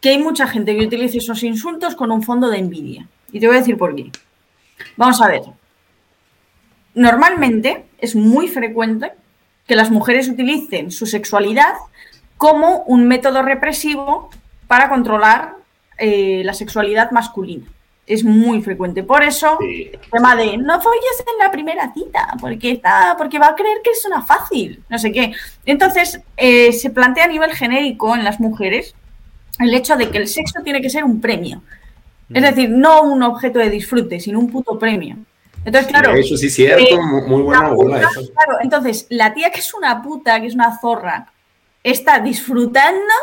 que 0.00 0.10
hay 0.10 0.18
mucha 0.18 0.46
gente 0.46 0.76
que 0.76 0.86
utiliza 0.86 1.18
esos 1.18 1.42
insultos 1.42 1.94
con 1.94 2.10
un 2.10 2.22
fondo 2.22 2.48
de 2.48 2.58
envidia. 2.58 3.06
Y 3.32 3.40
te 3.40 3.46
voy 3.46 3.56
a 3.56 3.60
decir 3.60 3.76
por 3.76 3.94
qué. 3.94 4.10
Vamos 4.96 5.20
a 5.20 5.28
ver. 5.28 5.42
normalmente 6.94 7.84
es 7.98 8.14
muy 8.14 8.48
frecuente 8.48 9.12
que 9.66 9.76
las 9.76 9.90
mujeres 9.90 10.28
utilicen 10.28 10.90
su 10.90 11.06
sexualidad 11.06 11.74
como 12.36 12.82
un 12.82 13.06
método 13.06 13.42
represivo 13.42 14.30
para 14.66 14.88
controlar 14.88 15.54
eh, 15.98 16.42
la 16.44 16.54
sexualidad 16.54 17.10
masculina. 17.10 17.66
Es 18.06 18.22
muy 18.22 18.60
frecuente. 18.60 19.02
Por 19.02 19.22
eso, 19.22 19.58
el 19.62 19.98
tema 20.12 20.36
de 20.36 20.58
no 20.58 20.78
folles 20.80 21.24
en 21.26 21.38
la 21.38 21.50
primera 21.50 21.92
cita, 21.94 22.34
porque, 22.38 22.72
está, 22.72 23.14
porque 23.16 23.38
va 23.38 23.48
a 23.48 23.54
creer 23.54 23.78
que 23.82 23.90
es 23.90 24.04
una 24.04 24.20
fácil, 24.20 24.82
no 24.90 24.98
sé 24.98 25.10
qué. 25.10 25.32
Entonces, 25.64 26.20
eh, 26.36 26.72
se 26.72 26.90
plantea 26.90 27.24
a 27.24 27.28
nivel 27.28 27.52
genérico 27.52 28.14
en 28.14 28.24
las 28.24 28.40
mujeres 28.40 28.94
el 29.58 29.72
hecho 29.72 29.96
de 29.96 30.10
que 30.10 30.18
el 30.18 30.28
sexo 30.28 30.60
tiene 30.62 30.82
que 30.82 30.90
ser 30.90 31.04
un 31.04 31.20
premio. 31.20 31.62
Es 32.30 32.42
mm. 32.42 32.44
decir, 32.44 32.70
no 32.70 33.02
un 33.02 33.22
objeto 33.22 33.58
de 33.58 33.70
disfrute, 33.70 34.20
sino 34.20 34.38
un 34.38 34.50
puto 34.50 34.78
premio. 34.78 35.16
Entonces, 35.64 35.90
claro. 35.90 36.14
Eso 36.14 36.36
sí 36.36 36.46
es 36.46 36.54
cierto, 36.54 36.82
eh, 36.82 36.98
muy 37.26 37.42
buena 37.42 37.68
bola 37.68 37.98
eso. 37.98 38.20
Claro, 38.32 38.58
entonces, 38.60 39.06
la 39.08 39.32
tía 39.32 39.50
que 39.50 39.60
es 39.60 39.72
una 39.74 40.02
puta, 40.02 40.40
que 40.40 40.46
es 40.46 40.54
una 40.54 40.78
zorra, 40.78 41.32
está 41.82 42.18
disfrutando 42.20 43.14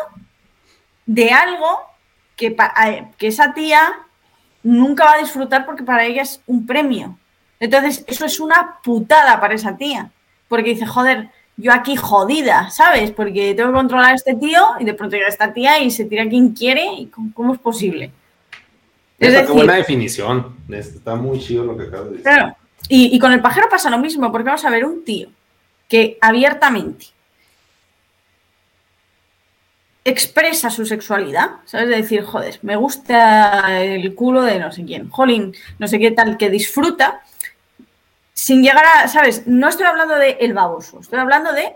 de 1.06 1.32
algo 1.32 1.82
que, 2.36 2.56
que 3.18 3.28
esa 3.28 3.54
tía 3.54 3.94
nunca 4.64 5.06
va 5.06 5.14
a 5.14 5.20
disfrutar 5.20 5.66
porque 5.66 5.84
para 5.84 6.06
ella 6.06 6.24
es 6.24 6.42
un 6.48 6.66
premio. 6.66 7.18
Entonces, 7.60 8.04
eso 8.08 8.26
es 8.26 8.40
una 8.40 8.80
putada 8.84 9.40
para 9.40 9.54
esa 9.54 9.78
tía. 9.78 10.12
Porque 10.48 10.72
dice, 10.72 10.86
joder, 10.86 11.30
yo 11.58 11.72
aquí 11.72 11.96
jodida, 11.96 12.70
¿sabes? 12.72 13.12
Porque 13.12 13.54
tengo 13.54 13.70
que 13.70 13.76
controlar 13.76 14.14
a 14.14 14.16
este 14.16 14.34
tío 14.36 14.62
y 14.80 14.86
de 14.86 14.94
pronto 14.96 15.16
llega 15.16 15.30
esta 15.30 15.54
tía 15.54 15.80
y 15.80 15.92
se 15.92 16.06
tira 16.06 16.28
quien 16.28 16.54
quiere. 16.54 16.86
¿Y 16.94 17.06
cómo 17.08 17.54
es 17.54 17.60
posible? 17.60 18.12
Es 19.22 19.34
decir, 19.34 19.52
buena 19.52 19.76
definición. 19.76 20.58
Está 20.68 21.16
muy 21.16 21.40
chido 21.40 21.64
lo 21.64 21.78
que 21.78 21.84
acabas 21.84 22.06
de 22.06 22.12
decir. 22.12 22.24
Claro. 22.24 22.56
Y, 22.90 23.18
con 23.20 23.32
el 23.32 23.40
pajero 23.40 23.70
pasa 23.70 23.90
lo 23.90 24.00
mismo, 24.00 24.32
porque 24.32 24.48
vamos 24.48 24.66
a 24.66 24.70
ver 24.70 24.84
un 24.84 25.06
tío 25.06 25.30
que 25.88 26.18
abiertamente 26.20 27.06
expresa 30.04 30.72
su 30.72 30.86
sexualidad, 30.86 31.52
¿sabes? 31.66 31.88
De 31.88 31.98
decir, 31.98 32.24
joder, 32.24 32.58
me 32.64 32.76
gusta 32.76 33.82
el 33.84 34.16
culo 34.16 34.42
de 34.42 34.60
no 34.60 34.72
sé 34.72 34.84
quién, 34.84 35.10
jolín, 35.10 35.54
no 35.78 35.88
sé 35.88 36.00
qué 36.00 36.12
tal, 36.12 36.38
que 36.38 36.50
disfruta, 36.50 37.22
sin 38.34 38.64
llegar 38.64 38.84
a, 38.84 39.08
¿sabes? 39.08 39.46
No 39.46 39.70
estoy 39.70 39.86
hablando 39.86 40.16
de 40.16 40.38
el 40.42 40.54
baboso, 40.54 41.00
estoy 41.00 41.20
hablando 41.20 41.54
de 41.54 41.76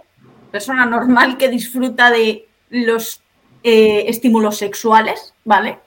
persona 0.52 0.86
normal 0.86 1.38
que 1.38 1.50
disfruta 1.50 2.10
de 2.10 2.48
los 2.72 3.22
eh, 3.64 4.06
estímulos 4.08 4.58
sexuales, 4.58 5.34
¿vale? 5.44 5.80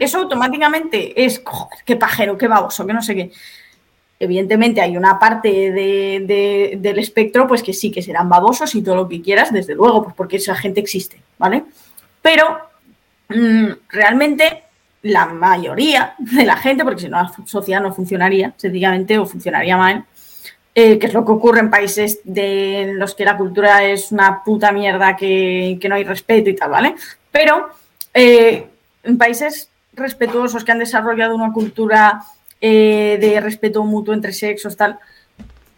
Eso 0.00 0.18
automáticamente 0.18 1.24
es, 1.24 1.42
joder, 1.44 1.78
qué 1.84 1.96
pajero, 1.96 2.36
qué 2.36 2.48
baboso, 2.48 2.86
que 2.86 2.92
no 2.92 3.02
sé 3.02 3.14
qué. 3.14 3.32
Evidentemente 4.20 4.80
hay 4.80 4.96
una 4.96 5.18
parte 5.18 5.70
del 5.70 6.98
espectro 6.98 7.46
pues 7.46 7.62
que 7.62 7.72
sí 7.72 7.90
que 7.90 8.02
serán 8.02 8.28
babosos 8.28 8.74
y 8.74 8.82
todo 8.82 8.96
lo 8.96 9.08
que 9.08 9.22
quieras, 9.22 9.52
desde 9.52 9.74
luego, 9.74 10.02
pues 10.02 10.14
porque 10.16 10.36
esa 10.38 10.56
gente 10.56 10.80
existe, 10.80 11.20
¿vale? 11.38 11.64
Pero 12.20 12.58
mm, 13.28 13.68
realmente 13.88 14.64
la 15.02 15.26
mayoría 15.26 16.14
de 16.18 16.44
la 16.44 16.56
gente, 16.56 16.84
porque 16.84 17.02
si 17.02 17.08
no 17.08 17.22
la 17.22 17.32
sociedad 17.44 17.80
no 17.80 17.94
funcionaría, 17.94 18.52
sencillamente, 18.56 19.18
o 19.18 19.26
funcionaría 19.26 19.76
mal, 19.76 20.04
eh, 20.74 20.98
que 20.98 21.06
es 21.06 21.14
lo 21.14 21.24
que 21.24 21.32
ocurre 21.32 21.60
en 21.60 21.70
países 21.70 22.20
de 22.24 22.92
los 22.94 23.14
que 23.14 23.24
la 23.24 23.36
cultura 23.36 23.84
es 23.84 24.12
una 24.12 24.42
puta 24.44 24.72
mierda, 24.72 25.16
que, 25.16 25.78
no 25.88 25.94
hay 25.94 26.04
respeto 26.04 26.50
y 26.50 26.56
tal, 26.56 26.70
¿vale? 26.70 26.94
Pero 27.30 27.68
eh, 28.14 28.66
en 29.08 29.16
países 29.16 29.70
respetuosos 29.94 30.64
que 30.64 30.72
han 30.72 30.78
desarrollado 30.78 31.34
una 31.34 31.52
cultura 31.52 32.22
eh, 32.60 33.16
de 33.20 33.40
respeto 33.40 33.82
mutuo 33.82 34.12
entre 34.12 34.32
sexos, 34.32 34.76
tal, 34.76 34.98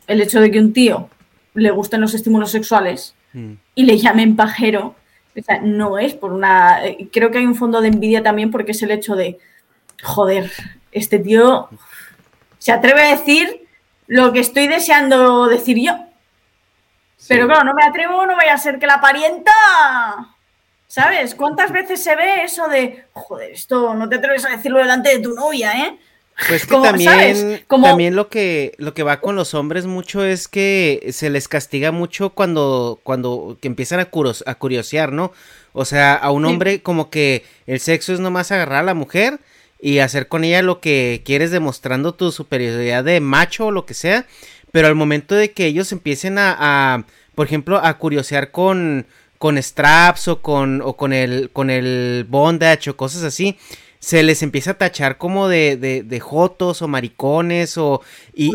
el 0.09 0.21
hecho 0.21 0.41
de 0.41 0.51
que 0.51 0.59
un 0.59 0.73
tío 0.73 1.09
le 1.55 1.71
gusten 1.71 2.01
los 2.01 2.13
estímulos 2.15 2.51
sexuales 2.51 3.15
mm. 3.33 3.53
y 3.77 3.85
le 3.85 3.99
llamen 3.99 4.35
pajero, 4.35 4.97
no 5.63 5.99
es 5.99 6.15
por 6.15 6.33
una... 6.33 6.81
Creo 7.13 7.31
que 7.31 7.39
hay 7.39 7.47
un 7.47 7.55
fondo 7.55 7.81
de 7.81 7.89
envidia 7.89 8.23
también 8.23 8.51
porque 8.51 8.73
es 8.73 8.83
el 8.83 8.91
hecho 8.91 9.15
de, 9.15 9.39
joder, 10.03 10.51
este 10.91 11.21
tío 11.21 11.69
se 12.59 12.73
atreve 12.73 13.03
a 13.03 13.17
decir 13.17 13.69
lo 14.09 14.33
que 14.33 14.41
estoy 14.41 14.67
deseando 14.67 15.47
decir 15.47 15.79
yo. 15.79 15.97
Pero 17.29 17.47
claro, 17.47 17.65
no 17.65 17.75
me 17.75 17.85
atrevo, 17.85 18.27
no 18.27 18.35
vaya 18.35 18.55
a 18.55 18.59
ser 18.59 18.81
que 18.81 18.89
la 18.89 19.01
parienta 19.01 19.53
¿Sabes? 20.91 21.37
¿Cuántas 21.37 21.71
veces 21.71 22.03
se 22.03 22.17
ve 22.17 22.43
eso 22.43 22.67
de, 22.67 23.05
joder, 23.13 23.53
esto 23.53 23.95
no 23.95 24.09
te 24.09 24.17
atreves 24.17 24.45
a 24.45 24.57
decirlo 24.57 24.81
delante 24.81 25.11
de 25.11 25.21
tu 25.21 25.37
novia, 25.37 25.87
¿eh? 25.87 25.97
Pues 26.49 26.67
que 26.67 26.75
también, 26.75 27.65
también 27.69 28.17
lo 28.17 28.29
que 28.29 28.75
lo 28.77 28.93
que 28.93 29.05
va 29.05 29.21
con 29.21 29.37
los 29.37 29.55
hombres 29.55 29.87
mucho 29.87 30.25
es 30.25 30.49
que 30.49 31.11
se 31.13 31.31
les 31.31 31.47
castiga 31.47 31.93
mucho 31.93 32.31
cuando 32.31 32.99
cuando 33.05 33.57
que 33.61 33.69
empiezan 33.69 34.01
a, 34.01 34.09
a 34.47 34.55
curiosear, 34.57 35.13
¿no? 35.13 35.33
O 35.75 35.85
sea, 35.85 36.15
a 36.15 36.33
un 36.33 36.45
hombre 36.45 36.83
como 36.83 37.09
que 37.09 37.45
el 37.69 37.79
sexo 37.79 38.13
es 38.13 38.19
nomás 38.19 38.51
agarrar 38.51 38.81
a 38.81 38.87
la 38.87 38.95
mujer 38.95 39.39
y 39.81 40.01
hacer 40.01 40.27
con 40.27 40.43
ella 40.43 40.61
lo 40.61 40.81
que 40.81 41.23
quieres 41.25 41.53
demostrando 41.53 42.15
tu 42.15 42.33
superioridad 42.33 43.05
de 43.05 43.21
macho 43.21 43.67
o 43.67 43.71
lo 43.71 43.87
que 43.87 43.95
sea, 43.95 44.27
pero 44.73 44.89
al 44.89 44.97
momento 44.97 45.37
de 45.37 45.53
que 45.53 45.67
ellos 45.67 45.93
empiecen 45.93 46.37
a, 46.37 46.57
a 46.59 47.05
por 47.37 47.47
ejemplo, 47.47 47.79
a 47.79 47.97
curiosear 47.97 48.51
con 48.51 49.07
con 49.41 49.57
straps 49.57 50.29
o 50.29 50.43
con, 50.43 50.83
o 50.83 50.99
con 50.99 51.15
el, 51.15 51.49
con 51.51 51.71
el 51.71 52.27
bondage 52.29 52.91
o 52.91 52.97
cosas 52.99 53.23
así, 53.23 53.57
se 53.99 54.23
les 54.23 54.43
empieza 54.43 54.73
a 54.73 54.75
tachar 54.75 55.17
como 55.17 55.49
de, 55.49 55.79
de, 55.79 56.03
de 56.03 56.21
jotos 56.21 56.83
o 56.83 56.89
maricones 56.89 57.79
o... 57.79 58.03
Y, 58.35 58.53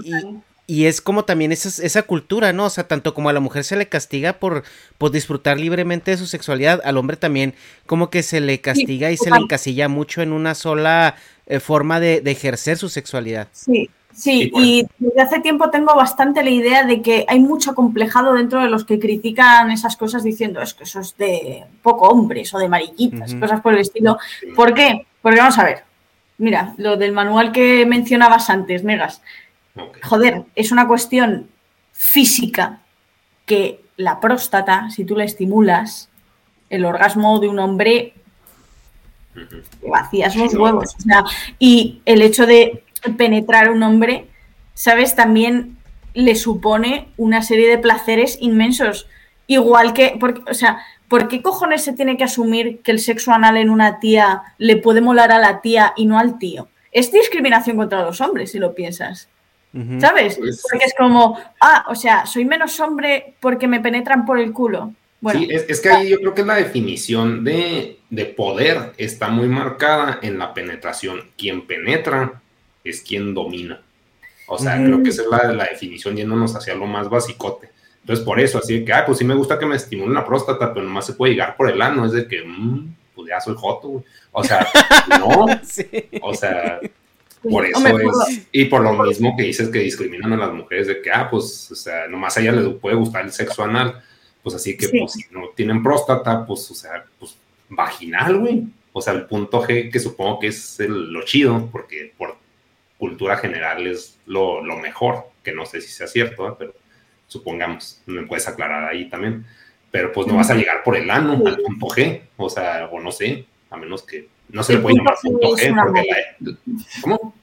y, 0.68 0.86
es 0.86 1.02
como 1.02 1.26
también 1.26 1.52
esa, 1.52 1.84
esa 1.84 2.04
cultura, 2.04 2.54
¿no? 2.54 2.66
O 2.66 2.70
sea, 2.70 2.88
tanto 2.88 3.16
como 3.16 3.30
a 3.30 3.34
la 3.34 3.40
mujer 3.40 3.64
se 3.64 3.76
le 3.76 3.88
castiga 3.88 4.34
por, 4.34 4.64
por 5.00 5.10
disfrutar 5.10 5.60
libremente 5.60 6.12
de 6.12 6.18
su 6.18 6.28
sexualidad, 6.28 6.80
al 6.86 6.98
hombre 6.98 7.18
también 7.18 7.56
como 7.88 8.12
que 8.12 8.22
se 8.22 8.40
le 8.40 8.62
castiga 8.62 9.10
y 9.10 9.18
se 9.18 9.32
le 9.32 9.38
encasilla 9.38 9.88
mucho 9.88 10.22
en 10.22 10.34
una 10.34 10.54
sola 10.54 11.16
eh, 11.48 11.60
forma 11.60 12.00
de, 12.00 12.22
de 12.22 12.30
ejercer 12.30 12.78
su 12.78 12.90
sexualidad. 12.90 13.48
Sí, 13.54 13.90
Sí, 14.16 14.50
y 14.56 14.88
desde 14.98 15.22
hace 15.22 15.40
tiempo 15.42 15.70
tengo 15.70 15.94
bastante 15.94 16.42
la 16.42 16.50
idea 16.50 16.86
de 16.86 17.02
que 17.02 17.26
hay 17.28 17.42
mucho 17.42 17.76
complejado 17.76 18.34
dentro 18.34 18.62
de 18.62 18.70
los 18.70 18.86
que 18.86 18.98
critican 18.98 19.72
esas 19.72 19.98
cosas 19.98 20.24
diciendo 20.24 20.62
es 20.62 20.74
que 20.74 20.86
eso 20.86 21.02
es 21.02 21.18
de 21.18 21.66
poco 21.82 22.08
hombres 22.08 22.54
o 22.54 22.58
de 22.58 22.70
mariquitas, 22.70 23.36
cosas 23.36 23.60
por 23.60 23.74
el 23.74 23.80
estilo. 23.80 24.18
¿Por 24.56 24.74
qué? 24.74 25.06
Porque 25.22 25.40
vamos 25.40 25.58
a 25.60 25.66
ver, 25.66 25.84
mira, 26.38 26.74
lo 26.78 26.96
del 26.96 27.12
manual 27.12 27.52
que 27.52 27.86
mencionabas 27.86 28.50
antes, 28.50 28.86
Megas. 28.86 29.22
Joder, 30.04 30.44
es 30.56 30.72
una 30.72 30.88
cuestión 30.88 31.50
física 31.92 32.80
que 33.46 33.82
la 33.98 34.22
próstata, 34.22 34.90
si 34.92 35.04
tú 35.04 35.18
la 35.18 35.26
estimulas, 35.26 36.08
el 36.70 36.86
orgasmo 36.86 37.42
de 37.42 37.50
un 37.50 37.60
hombre 37.60 38.14
vacías 39.86 40.38
los 40.38 40.54
huevos. 40.54 40.96
O 40.98 41.02
sea, 41.02 41.26
y 41.60 42.02
el 42.06 42.22
hecho 42.22 42.46
de 42.46 42.85
penetrar 43.14 43.68
a 43.68 43.72
un 43.72 43.84
hombre, 43.84 44.28
¿sabes? 44.74 45.16
También 45.16 45.78
le 46.14 46.36
supone 46.36 47.10
una 47.18 47.42
serie 47.44 47.70
de 47.70 47.78
placeres 47.78 48.38
inmensos. 48.42 49.08
Igual 49.48 49.94
que, 49.94 50.18
porque, 50.20 50.42
o 50.50 50.54
sea, 50.54 50.80
¿por 51.08 51.28
qué 51.28 51.42
cojones 51.42 51.84
se 51.84 51.94
tiene 51.94 52.18
que 52.18 52.24
asumir 52.24 52.82
que 52.82 52.92
el 52.92 53.00
sexo 53.00 53.32
anal 53.32 53.58
en 53.58 53.70
una 53.70 54.00
tía 54.00 54.42
le 54.58 54.78
puede 54.78 55.02
molar 55.02 55.32
a 55.32 55.40
la 55.40 55.62
tía 55.62 55.94
y 55.96 56.06
no 56.06 56.18
al 56.18 56.40
tío? 56.40 56.70
Es 56.92 57.12
discriminación 57.12 57.78
contra 57.78 58.04
los 58.04 58.22
hombres, 58.22 58.52
si 58.52 58.60
lo 58.60 58.74
piensas. 58.74 59.30
¿Sabes? 60.00 60.38
Porque 60.38 60.86
es 60.86 60.94
como, 60.98 61.38
ah, 61.60 61.86
o 61.90 61.96
sea, 61.96 62.26
soy 62.26 62.46
menos 62.46 62.80
hombre 62.80 63.36
porque 63.42 63.68
me 63.68 63.82
penetran 63.82 64.26
por 64.26 64.40
el 64.40 64.54
culo. 64.54 64.94
Bueno, 65.20 65.42
sí, 65.42 65.50
es, 65.52 65.82
que 65.82 65.90
ahí 65.90 66.10
yo 66.10 66.18
creo 66.20 66.34
que 66.34 66.46
la 66.46 66.56
definición 66.56 67.44
de, 67.44 68.00
de 68.10 68.26
poder 68.26 68.94
está 68.98 69.28
muy 69.28 69.50
marcada 69.50 70.20
en 70.22 70.40
la 70.40 70.54
penetración. 70.54 71.24
Quien 71.38 71.68
penetra 71.68 72.42
es 72.86 73.02
quien 73.02 73.34
domina. 73.34 73.82
O 74.48 74.58
sea, 74.58 74.78
creo 74.78 75.02
que 75.02 75.10
esa 75.10 75.24
es 75.24 75.28
la, 75.28 75.54
la, 75.54 75.66
definición 75.66 76.16
yéndonos 76.16 76.56
hacia 76.56 76.76
lo 76.76 76.86
más 76.86 77.10
basicote. 77.10 77.70
Entonces, 78.02 78.24
por 78.24 78.40
eso, 78.40 78.60
así 78.60 78.86
que, 78.86 78.94
ah, 78.94 79.04
pues 79.04 79.18
sí 79.18 79.26
me 79.26 79.34
gusta 79.34 79.58
que 79.58 79.66
me 79.66 79.76
estimule 79.76 80.14
la 80.14 80.26
próstata, 80.26 80.72
pero 80.72 80.86
nomás 80.86 81.08
se 81.08 81.14
puede 81.14 81.34
llegar 81.34 81.58
por 81.58 81.70
el 81.70 81.82
ano, 81.82 82.06
es 82.06 82.12
de 82.12 82.28
que, 82.28 82.44
mmm, 82.44 82.94
pues 83.16 83.30
ya 83.30 83.42
soy 83.42 83.56
joto, 83.58 84.04
O 84.32 84.44
sea, 84.44 84.68
no. 85.20 85.48
O 86.22 86.34
sea, 86.36 86.80
por 87.42 87.66
eso 87.66 87.88
es. 88.28 88.48
Y 88.52 88.66
por 88.66 88.82
lo 88.82 88.94
mismo 89.04 89.36
que 89.36 89.44
dices 89.44 89.70
que 89.70 89.80
discriminan 89.80 90.34
a 90.34 90.38
las 90.38 90.54
mujeres, 90.54 90.86
de 90.86 91.02
que, 91.02 91.10
ah, 91.12 91.28
pues, 91.30 91.72
o 91.72 91.76
sea, 91.76 92.08
nomás 92.08 92.38
a 92.38 92.42
ella 92.42 92.52
le 92.52 92.70
puede 92.70 92.96
gustar 92.96 93.26
el 93.26 93.32
sexo 93.32 93.64
anal. 93.64 94.02
Pues 94.44 94.56
así 94.56 94.78
que, 94.78 94.90
pues, 94.90 95.14
si 95.14 95.26
no 95.32 95.50
tienen 95.56 95.82
próstata, 95.82 96.46
pues, 96.46 96.70
o 96.70 96.76
sea, 96.76 97.04
pues, 97.18 97.36
vaginal, 97.70 98.38
güey. 98.38 98.64
O 98.94 99.02
sea, 99.02 99.14
el 99.14 99.26
punto 99.26 99.64
G, 99.64 99.92
que 99.92 100.00
supongo 100.00 100.40
que 100.40 100.48
es 100.48 100.80
el, 100.80 101.12
lo 101.12 101.26
chido, 101.26 101.68
porque 101.72 102.14
por 102.16 102.38
cultura 103.06 103.38
general 103.38 103.86
es 103.86 104.18
lo, 104.26 104.64
mejor, 104.82 105.26
que 105.44 105.52
no 105.52 105.64
sé 105.68 105.80
si 105.80 105.90
sea 105.90 106.08
cierto, 106.08 106.50
¿eh? 106.50 106.54
pero 106.58 106.74
supongamos, 107.28 108.02
me 108.08 108.24
puedes 108.24 108.48
aclarar 108.48 108.90
ahí 108.90 109.08
también. 109.10 109.46
Pero 109.92 110.12
pues 110.12 110.26
no 110.26 110.36
vas 110.36 110.50
a 110.50 110.56
llegar 110.56 110.82
por 110.84 110.98
el 110.98 111.10
ano 111.12 111.40
al 111.46 111.58
punto 111.58 111.86
G, 111.86 112.22
o 112.36 112.50
sea, 112.50 112.90
o 112.92 113.00
no 113.00 113.12
sé, 113.12 113.46
a 113.70 113.78
menos 113.78 114.02
que 114.02 114.28
no 114.50 114.64
se 114.64 114.74
le 114.74 114.80
puede 114.80 114.96
llamar 114.96 115.14
punto 115.22 115.56
G. 115.56 115.76
Porque 115.76 116.58
¿Cómo? 117.02 117.34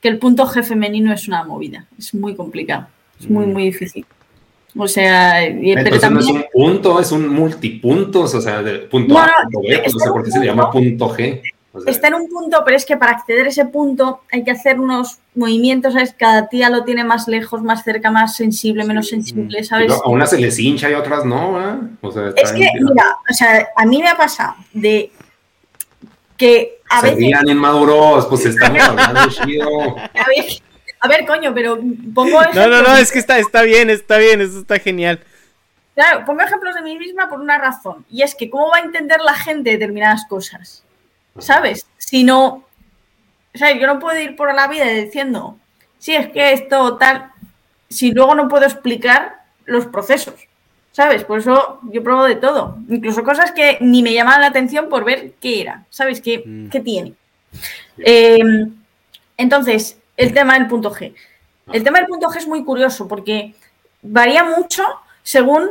Que 0.00 0.08
el 0.08 0.18
punto 0.18 0.44
G 0.44 0.64
femenino 0.64 1.12
es 1.12 1.28
una 1.28 1.44
movida, 1.44 1.86
es 1.96 2.12
muy 2.14 2.34
complicado. 2.34 2.88
Es 3.20 3.30
muy, 3.30 3.46
muy 3.46 3.62
difícil. 3.66 4.04
O 4.76 4.88
sea, 4.88 5.44
Entonces 5.44 6.10
no 6.10 6.18
es 6.18 6.26
un 6.26 6.44
punto, 6.52 6.98
es 6.98 7.12
un 7.12 7.28
multipuntos, 7.28 8.34
o 8.34 8.40
sea, 8.40 8.60
de 8.60 8.80
punto 8.80 9.16
A, 9.16 9.30
punto 9.44 9.68
B, 9.68 9.82
no 9.92 9.98
sé 10.00 10.10
por 10.10 10.24
qué 10.24 10.30
se 10.32 10.44
llama 10.44 10.70
punto 10.72 11.08
G. 11.10 11.40
está 11.86 12.08
en 12.08 12.14
un 12.14 12.28
punto, 12.28 12.62
pero 12.64 12.76
es 12.76 12.84
que 12.84 12.96
para 12.96 13.12
acceder 13.12 13.46
a 13.46 13.48
ese 13.48 13.64
punto 13.64 14.20
hay 14.30 14.44
que 14.44 14.50
hacer 14.50 14.78
unos 14.78 15.18
movimientos, 15.34 15.94
¿sabes? 15.94 16.14
Cada 16.16 16.48
tía 16.48 16.68
lo 16.68 16.84
tiene 16.84 17.04
más 17.04 17.28
lejos, 17.28 17.62
más 17.62 17.82
cerca, 17.82 18.10
más 18.10 18.36
sensible, 18.36 18.84
menos 18.84 19.08
sensible, 19.08 19.64
¿sabes? 19.64 19.92
a 19.92 20.08
unas 20.08 20.30
se 20.30 20.38
les 20.38 20.58
hincha 20.58 20.90
y 20.90 20.94
a 20.94 20.98
otras 20.98 21.24
no, 21.24 21.60
¿eh? 21.60 21.78
O 22.02 22.12
sea, 22.12 22.32
es 22.36 22.52
que, 22.52 22.68
mira, 22.80 23.16
o 23.28 23.34
sea, 23.34 23.68
a 23.74 23.86
mí 23.86 24.02
me 24.02 24.08
ha 24.08 24.16
pasado 24.16 24.54
de 24.72 25.10
que 26.36 26.80
a 26.90 27.00
se 27.00 27.14
veces... 27.14 27.50
inmaduros, 27.50 28.26
pues 28.26 28.44
estamos 28.46 28.82
hablando 28.88 29.28
chido. 29.30 29.96
A 29.96 30.26
ver, 30.28 30.44
a 31.00 31.08
ver, 31.08 31.26
coño, 31.26 31.54
pero 31.54 31.78
pongo 32.14 32.40
No, 32.54 32.66
no, 32.68 32.82
no, 32.82 32.96
es 32.96 33.10
que 33.10 33.18
está, 33.18 33.38
está 33.38 33.62
bien, 33.62 33.88
está 33.88 34.18
bien, 34.18 34.40
eso 34.40 34.60
está 34.60 34.78
genial. 34.78 35.20
Claro, 35.94 36.24
pongo 36.24 36.42
ejemplos 36.42 36.74
de 36.74 36.82
mí 36.82 36.98
misma 36.98 37.28
por 37.28 37.40
una 37.40 37.58
razón, 37.58 38.04
y 38.10 38.22
es 38.22 38.34
que 38.34 38.48
cómo 38.48 38.68
va 38.70 38.78
a 38.78 38.80
entender 38.80 39.20
la 39.20 39.34
gente 39.34 39.70
determinadas 39.70 40.24
cosas, 40.26 40.84
¿sabes? 41.38 41.86
Si 41.98 42.24
no, 42.24 42.64
o 43.54 43.58
sea, 43.58 43.76
yo 43.78 43.86
no 43.86 43.98
puedo 43.98 44.18
ir 44.20 44.36
por 44.36 44.54
la 44.54 44.68
vida 44.68 44.86
diciendo, 44.86 45.56
sí, 45.98 46.14
es 46.14 46.28
que 46.30 46.52
esto 46.52 46.96
tal, 46.96 47.30
si 47.88 48.12
luego 48.12 48.34
no 48.34 48.48
puedo 48.48 48.64
explicar 48.64 49.42
los 49.64 49.86
procesos, 49.86 50.34
¿sabes? 50.92 51.24
Por 51.24 51.38
eso 51.38 51.80
yo 51.90 52.02
pruebo 52.02 52.24
de 52.24 52.36
todo, 52.36 52.78
incluso 52.88 53.24
cosas 53.24 53.52
que 53.52 53.78
ni 53.80 54.02
me 54.02 54.12
llamaban 54.12 54.40
la 54.40 54.48
atención 54.48 54.88
por 54.88 55.04
ver 55.04 55.32
qué 55.40 55.60
era, 55.60 55.84
¿sabes? 55.90 56.20
¿Qué, 56.20 56.42
mm. 56.44 56.68
qué 56.68 56.80
tiene? 56.80 57.14
Eh, 57.98 58.40
entonces, 59.36 59.98
el 60.16 60.32
tema 60.32 60.54
del 60.54 60.68
punto 60.68 60.92
G. 60.92 61.14
El 61.72 61.82
tema 61.82 61.98
del 61.98 62.08
punto 62.08 62.28
G 62.28 62.38
es 62.38 62.46
muy 62.46 62.64
curioso 62.64 63.08
porque 63.08 63.54
varía 64.02 64.44
mucho 64.44 64.84
según 65.22 65.70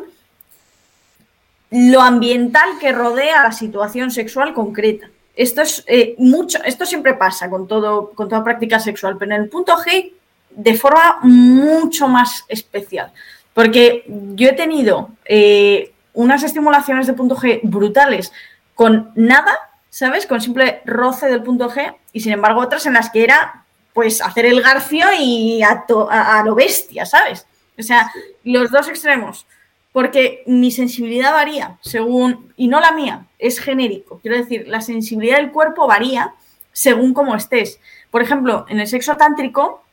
lo 1.72 2.01
ambiental 2.01 2.70
que 2.80 2.91
rodea 2.91 3.43
la 3.43 3.51
situación 3.51 4.12
sexual 4.12 4.53
concreta. 4.53 5.09
Esto 5.36 5.62
es 5.62 5.84
eh, 5.88 6.16
mucho, 6.18 6.62
esto 6.64 6.86
siempre 6.86 7.14
pasa 7.14 7.50
con 7.50 7.68
todo, 7.68 8.12
con 8.12 8.28
toda 8.28 8.44
práctica 8.44 8.80
sexual, 8.80 9.18
pero 9.18 9.34
en 9.34 9.42
el 9.44 9.50
punto 9.50 9.76
G 9.78 10.12
de 10.50 10.78
forma 10.78 11.20
mucho 11.24 12.08
más 12.08 12.44
especial. 12.48 13.12
Porque 13.54 14.06
yo 14.08 14.50
he 14.50 14.54
tenido 14.54 15.10
eh, 15.26 15.94
unas 16.14 16.44
estimulaciones 16.44 17.08
de 17.08 17.14
punto 17.14 17.36
G 17.36 17.60
brutales 17.64 18.32
con 18.76 19.12
nada, 19.16 19.58
¿sabes? 19.90 20.26
Con 20.26 20.42
simple 20.42 20.82
roce 20.86 21.28
del 21.28 21.44
punto 21.44 21.70
G, 21.70 21.96
y 22.14 22.22
sin 22.22 22.34
embargo 22.34 22.62
otras 22.62 22.86
en 22.86 22.94
las 22.94 23.10
que 23.10 23.24
era 23.24 23.66
pues 23.94 24.22
hacer 24.22 24.46
el 24.46 24.62
garfio 24.62 25.06
y 25.20 25.62
a, 25.64 26.44
lo 26.46 26.56
bestia, 26.56 27.06
¿sabes? 27.06 27.46
O 27.78 27.84
sea, 27.84 28.12
los 28.44 28.72
dos 28.72 28.88
extremos. 28.88 29.46
Porque 29.92 30.44
mi 30.48 30.72
sensibilidad 30.72 31.34
varía 31.34 31.78
según, 31.82 32.54
y 32.56 32.68
no 32.68 32.80
la 32.80 32.94
mía, 32.94 33.28
es 33.39 33.60
genérico. 33.60 34.20
Quiero 34.20 34.38
decir, 34.38 34.68
la 34.68 34.82
sensibilidad 34.82 35.38
del 35.38 35.52
cuerpo 35.52 35.88
varía 35.88 36.34
según 36.72 37.14
cómo 37.14 37.36
estés. 37.36 37.80
Por 38.10 38.22
ejemplo, 38.22 38.66
en 38.70 38.80
el 38.80 38.88
sexo 38.88 39.18
tántrico, 39.18 39.84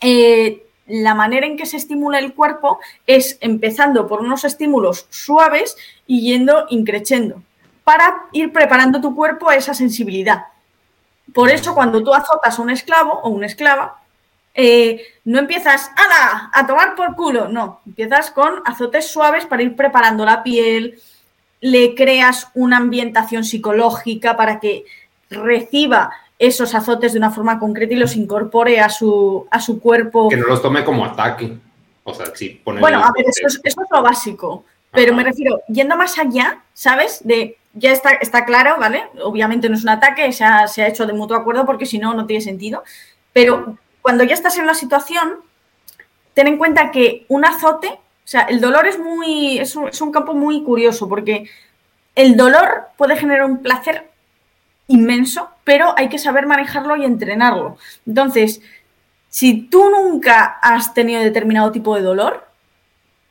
eh, 0.00 0.66
la 0.86 1.14
manera 1.14 1.46
en 1.46 1.56
que 1.56 1.66
se 1.66 1.76
estimula 1.76 2.18
el 2.18 2.34
cuerpo 2.34 2.80
es 3.06 3.38
empezando 3.40 4.06
por 4.06 4.20
unos 4.20 4.44
estímulos 4.44 5.06
suaves 5.10 5.76
y 6.06 6.22
yendo 6.22 6.66
increciendo 6.70 7.42
para 7.84 8.26
ir 8.32 8.52
preparando 8.52 9.00
tu 9.00 9.14
cuerpo 9.14 9.48
a 9.48 9.56
esa 9.56 9.74
sensibilidad. 9.74 10.46
Por 11.32 11.50
eso 11.50 11.74
cuando 11.74 12.02
tú 12.02 12.14
azotas 12.14 12.58
a 12.58 12.62
un 12.62 12.70
esclavo 12.70 13.20
o 13.22 13.30
una 13.30 13.46
esclava, 13.46 14.01
eh, 14.54 15.02
no 15.24 15.38
empiezas 15.38 15.90
¡Ala! 15.96 16.50
a 16.52 16.66
tomar 16.66 16.94
por 16.94 17.14
culo, 17.14 17.48
no, 17.48 17.80
empiezas 17.86 18.30
con 18.30 18.62
azotes 18.64 19.08
suaves 19.08 19.46
para 19.46 19.62
ir 19.62 19.74
preparando 19.74 20.24
la 20.24 20.42
piel, 20.42 21.00
le 21.60 21.94
creas 21.94 22.48
una 22.54 22.76
ambientación 22.76 23.44
psicológica 23.44 24.36
para 24.36 24.60
que 24.60 24.84
reciba 25.30 26.10
esos 26.38 26.74
azotes 26.74 27.12
de 27.12 27.18
una 27.18 27.30
forma 27.30 27.58
concreta 27.58 27.94
y 27.94 27.98
los 27.98 28.16
incorpore 28.16 28.80
a 28.80 28.88
su, 28.88 29.46
a 29.50 29.60
su 29.60 29.80
cuerpo. 29.80 30.28
Que 30.28 30.36
no 30.36 30.48
los 30.48 30.60
tome 30.60 30.84
como 30.84 31.04
ataque. 31.04 31.56
O 32.04 32.12
sea, 32.12 32.26
Bueno, 32.64 32.98
a 32.98 33.12
ver, 33.12 33.26
eso 33.28 33.60
es, 33.62 33.76
lo 33.90 34.02
básico. 34.02 34.64
Pero 34.90 35.14
me 35.14 35.22
refiero, 35.22 35.60
yendo 35.68 35.96
más 35.96 36.18
allá, 36.18 36.62
¿sabes? 36.74 37.20
De 37.24 37.56
ya 37.74 37.92
está, 37.92 38.10
está 38.14 38.44
claro, 38.44 38.76
¿vale? 38.78 39.04
Obviamente 39.22 39.68
no 39.68 39.76
es 39.76 39.84
un 39.84 39.90
ataque, 39.90 40.32
se 40.32 40.44
ha, 40.44 40.66
se 40.66 40.82
ha 40.82 40.88
hecho 40.88 41.06
de 41.06 41.12
mutuo 41.12 41.36
acuerdo 41.36 41.64
porque 41.64 41.86
si 41.86 41.98
no, 41.98 42.12
no 42.12 42.26
tiene 42.26 42.42
sentido. 42.42 42.82
Pero 43.32 43.78
cuando 44.02 44.24
ya 44.24 44.34
estás 44.34 44.58
en 44.58 44.66
la 44.66 44.74
situación, 44.74 45.36
ten 46.34 46.48
en 46.48 46.58
cuenta 46.58 46.90
que 46.90 47.24
un 47.28 47.44
azote, 47.44 47.88
o 47.88 48.28
sea, 48.28 48.42
el 48.42 48.60
dolor 48.60 48.86
es 48.86 48.98
muy, 48.98 49.58
es 49.58 49.76
un, 49.76 50.12
campo 50.12 50.34
muy 50.34 50.62
curioso 50.62 51.08
porque 51.08 51.48
el 52.14 52.36
dolor 52.36 52.88
puede 52.96 53.16
generar 53.16 53.46
un 53.46 53.62
placer 53.62 54.10
inmenso, 54.88 55.48
pero 55.64 55.94
hay 55.96 56.08
que 56.08 56.18
saber 56.18 56.46
manejarlo 56.46 56.96
y 56.96 57.04
entrenarlo. 57.04 57.78
Entonces, 58.06 58.60
si 59.28 59.62
tú 59.62 59.88
nunca 59.88 60.58
has 60.60 60.92
tenido 60.92 61.22
determinado 61.22 61.72
tipo 61.72 61.94
de 61.96 62.02
dolor, 62.02 62.46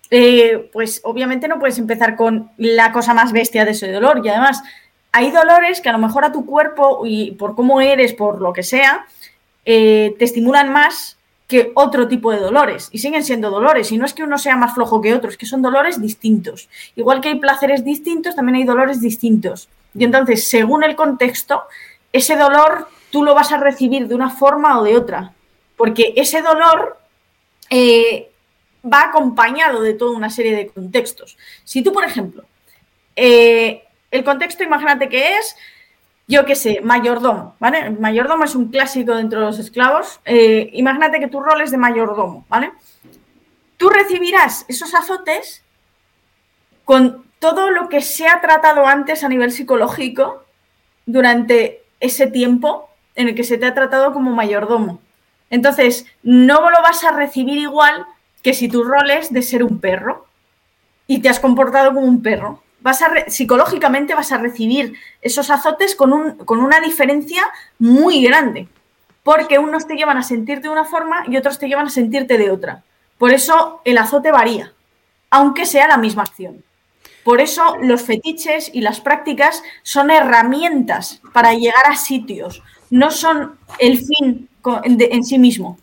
eh, 0.09 0.69
pues 0.73 1.01
obviamente 1.03 1.47
no 1.47 1.59
puedes 1.59 1.77
empezar 1.77 2.15
con 2.15 2.51
la 2.57 2.91
cosa 2.91 3.13
más 3.13 3.31
bestia 3.31 3.65
de 3.65 3.71
ese 3.71 3.91
dolor. 3.91 4.21
Y 4.23 4.29
además, 4.29 4.63
hay 5.11 5.31
dolores 5.31 5.81
que 5.81 5.89
a 5.89 5.93
lo 5.93 5.99
mejor 5.99 6.25
a 6.25 6.31
tu 6.31 6.45
cuerpo 6.45 7.03
y 7.05 7.31
por 7.31 7.55
cómo 7.55 7.81
eres, 7.81 8.13
por 8.13 8.41
lo 8.41 8.53
que 8.53 8.63
sea, 8.63 9.05
eh, 9.65 10.15
te 10.17 10.25
estimulan 10.25 10.71
más 10.71 11.17
que 11.47 11.71
otro 11.75 12.07
tipo 12.07 12.31
de 12.31 12.39
dolores. 12.39 12.87
Y 12.91 12.99
siguen 12.99 13.23
siendo 13.23 13.49
dolores. 13.49 13.91
Y 13.91 13.97
no 13.97 14.05
es 14.05 14.13
que 14.13 14.23
uno 14.23 14.37
sea 14.37 14.55
más 14.55 14.73
flojo 14.73 15.01
que 15.01 15.13
otro, 15.13 15.29
es 15.29 15.37
que 15.37 15.45
son 15.45 15.61
dolores 15.61 16.01
distintos. 16.01 16.69
Igual 16.95 17.19
que 17.19 17.29
hay 17.29 17.39
placeres 17.39 17.83
distintos, 17.83 18.35
también 18.35 18.55
hay 18.55 18.63
dolores 18.63 19.01
distintos. 19.01 19.67
Y 19.93 20.05
entonces, 20.05 20.47
según 20.47 20.83
el 20.83 20.95
contexto, 20.95 21.63
ese 22.13 22.37
dolor 22.37 22.87
tú 23.11 23.23
lo 23.23 23.35
vas 23.35 23.51
a 23.51 23.57
recibir 23.57 24.07
de 24.07 24.15
una 24.15 24.29
forma 24.29 24.79
o 24.79 24.83
de 24.83 24.95
otra. 24.95 25.33
Porque 25.75 26.13
ese 26.15 26.41
dolor 26.41 26.97
eh, 27.69 28.31
va 28.85 29.03
acompañado 29.03 29.81
de 29.81 29.93
toda 29.93 30.15
una 30.15 30.29
serie 30.29 30.55
de 30.55 30.67
contextos. 30.67 31.37
Si 31.63 31.81
tú, 31.81 31.91
por 31.91 32.05
ejemplo, 32.05 32.45
eh, 33.15 33.83
el 34.09 34.23
contexto, 34.23 34.63
imagínate 34.63 35.09
que 35.09 35.35
es, 35.37 35.55
yo 36.31 36.45
qué 36.45 36.55
sé, 36.55 36.79
mayordomo, 36.81 37.57
¿vale? 37.59 37.89
Mayordomo 37.89 38.45
es 38.45 38.55
un 38.55 38.69
clásico 38.69 39.13
dentro 39.15 39.41
de 39.41 39.47
los 39.47 39.59
esclavos. 39.59 40.21
Eh, 40.23 40.69
imagínate 40.71 41.19
que 41.19 41.27
tu 41.27 41.41
rol 41.41 41.59
es 41.59 41.71
de 41.71 41.77
mayordomo, 41.77 42.45
¿vale? 42.47 42.71
Tú 43.75 43.89
recibirás 43.89 44.63
esos 44.69 44.95
azotes 44.95 45.61
con 46.85 47.25
todo 47.39 47.69
lo 47.69 47.89
que 47.89 47.99
se 47.99 48.29
ha 48.29 48.39
tratado 48.39 48.85
antes 48.85 49.25
a 49.25 49.27
nivel 49.27 49.51
psicológico 49.51 50.45
durante 51.05 51.83
ese 51.99 52.27
tiempo 52.27 52.89
en 53.15 53.27
el 53.27 53.35
que 53.35 53.43
se 53.43 53.57
te 53.57 53.65
ha 53.65 53.73
tratado 53.73 54.13
como 54.13 54.31
mayordomo. 54.31 55.01
Entonces, 55.49 56.05
no 56.23 56.61
lo 56.69 56.81
vas 56.81 57.03
a 57.03 57.11
recibir 57.11 57.57
igual 57.57 58.05
que 58.41 58.53
si 58.53 58.69
tu 58.69 58.85
rol 58.85 59.11
es 59.11 59.33
de 59.33 59.41
ser 59.41 59.63
un 59.63 59.81
perro 59.81 60.27
y 61.07 61.19
te 61.19 61.27
has 61.27 61.41
comportado 61.41 61.93
como 61.93 62.07
un 62.07 62.21
perro, 62.21 62.63
vas 62.81 63.01
a 63.01 63.29
psicológicamente 63.29 64.15
vas 64.15 64.31
a 64.31 64.37
recibir 64.37 64.93
esos 65.21 65.49
azotes 65.49 65.95
con, 65.95 66.13
un, 66.13 66.37
con 66.37 66.59
una 66.59 66.79
diferencia 66.79 67.43
muy 67.79 68.23
grande, 68.23 68.67
porque 69.23 69.59
unos 69.59 69.87
te 69.87 69.95
llevan 69.95 70.17
a 70.17 70.23
sentirte 70.23 70.63
de 70.63 70.73
una 70.73 70.85
forma 70.85 71.23
y 71.27 71.37
otros 71.37 71.59
te 71.59 71.67
llevan 71.67 71.87
a 71.87 71.91
sentirte 71.91 72.37
de 72.37 72.51
otra. 72.51 72.83
Por 73.17 73.31
eso 73.31 73.81
el 73.85 73.97
azote 73.97 74.31
varía, 74.31 74.73
aunque 75.29 75.65
sea 75.65 75.87
la 75.87 75.97
misma 75.97 76.23
acción. 76.23 76.63
Por 77.23 77.39
eso 77.39 77.77
los 77.81 78.01
fetiches 78.01 78.71
y 78.73 78.81
las 78.81 78.99
prácticas 78.99 79.61
son 79.83 80.09
herramientas 80.09 81.21
para 81.33 81.53
llegar 81.53 81.85
a 81.85 81.95
sitios, 81.95 82.63
no 82.89 83.11
son 83.11 83.59
el 83.77 83.99
fin 83.99 84.49
en 84.83 85.23
sí 85.23 85.37
mismo. 85.37 85.79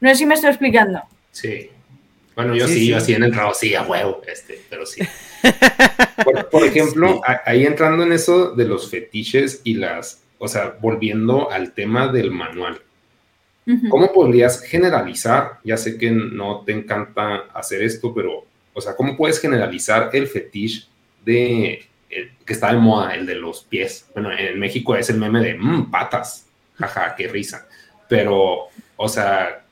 No 0.00 0.08
sé 0.08 0.16
si 0.16 0.26
me 0.26 0.34
estoy 0.34 0.50
explicando. 0.50 1.00
Sí. 1.30 1.70
Bueno, 2.34 2.54
yo 2.54 2.66
sí, 2.66 2.88
yo 2.88 2.96
así 2.96 3.12
en 3.12 3.24
entrado, 3.24 3.52
sí, 3.54 3.74
a 3.74 3.82
huevo, 3.82 4.22
este, 4.26 4.60
pero 4.68 4.86
sí. 4.86 5.02
Por, 6.50 6.64
ejemplo, 6.64 7.20
ahí 7.44 7.64
entrando 7.64 8.02
en 8.02 8.12
eso 8.12 8.52
de 8.52 8.64
los 8.64 8.90
fetiches 8.90 9.60
y 9.64 9.74
las, 9.74 10.22
o 10.38 10.48
sea, 10.48 10.76
volviendo 10.80 11.50
al 11.50 11.72
tema 11.72 12.08
del 12.08 12.30
manual. 12.30 12.80
¿Cómo 13.88 14.12
podrías 14.12 14.62
generalizar? 14.62 15.60
Ya 15.62 15.76
sé 15.76 15.96
que 15.96 16.10
no 16.10 16.62
te 16.64 16.72
encanta 16.72 17.46
hacer 17.54 17.82
esto, 17.82 18.12
pero, 18.12 18.44
o 18.72 18.80
sea, 18.80 18.96
¿cómo 18.96 19.16
puedes 19.16 19.38
generalizar 19.38 20.10
el 20.12 20.26
fetiche 20.26 20.86
de 21.24 21.86
que 22.08 22.52
está 22.52 22.72
de 22.72 22.78
moda, 22.78 23.14
el 23.14 23.26
de 23.26 23.36
los 23.36 23.62
pies? 23.62 24.08
Bueno, 24.12 24.32
en 24.36 24.58
México 24.58 24.96
es 24.96 25.08
el 25.10 25.18
meme 25.18 25.40
de 25.40 25.54
mmm, 25.54 25.88
patas, 25.88 26.48
jaja, 26.74 27.14
qué 27.14 27.28
risa. 27.28 27.68
Pero, 28.08 28.68
o 28.96 29.08
sea, 29.08 29.64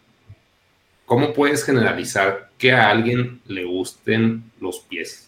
¿cómo 1.04 1.32
puedes 1.32 1.64
generalizar 1.64 2.50
que 2.56 2.70
a 2.70 2.90
alguien 2.90 3.40
le 3.46 3.64
gusten 3.64 4.44
los 4.60 4.78
pies? 4.80 5.27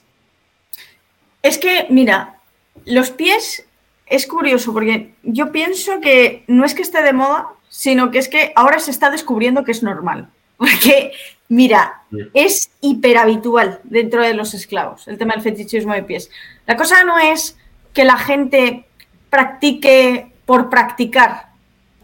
Es 1.43 1.59
que, 1.59 1.87
mira, 1.91 2.39
los 2.85 3.11
pies 3.11 3.67
es 4.07 4.27
curioso 4.27 4.73
porque 4.73 5.15
yo 5.23 5.53
pienso 5.53 6.01
que 6.01 6.45
no 6.47 6.65
es 6.65 6.75
que 6.75 6.83
esté 6.83 7.03
de 7.03 7.13
moda, 7.13 7.49
sino 7.69 8.11
que 8.11 8.19
es 8.19 8.29
que 8.29 8.53
ahora 8.57 8.79
se 8.79 8.91
está 8.91 9.11
descubriendo 9.11 9.65
que 9.65 9.73
es 9.73 9.83
normal. 9.83 10.29
Porque 10.61 11.13
Mira, 11.51 12.03
es 12.33 12.71
hiperhabitual 12.81 13.81
dentro 13.83 14.23
de 14.23 14.35
los 14.35 14.55
esclavos 14.55 15.09
el 15.09 15.19
tema 15.19 15.35
del 15.35 15.43
fetichismo 15.43 15.93
de 15.93 16.05
pies. 16.05 16.31
La 16.65 16.77
cosa 16.77 17.03
no 17.03 17.19
es 17.19 17.57
que 17.93 18.05
la 18.05 18.17
gente 18.17 18.87
practique 19.31 20.31
por 20.47 20.71
practicar 20.71 21.49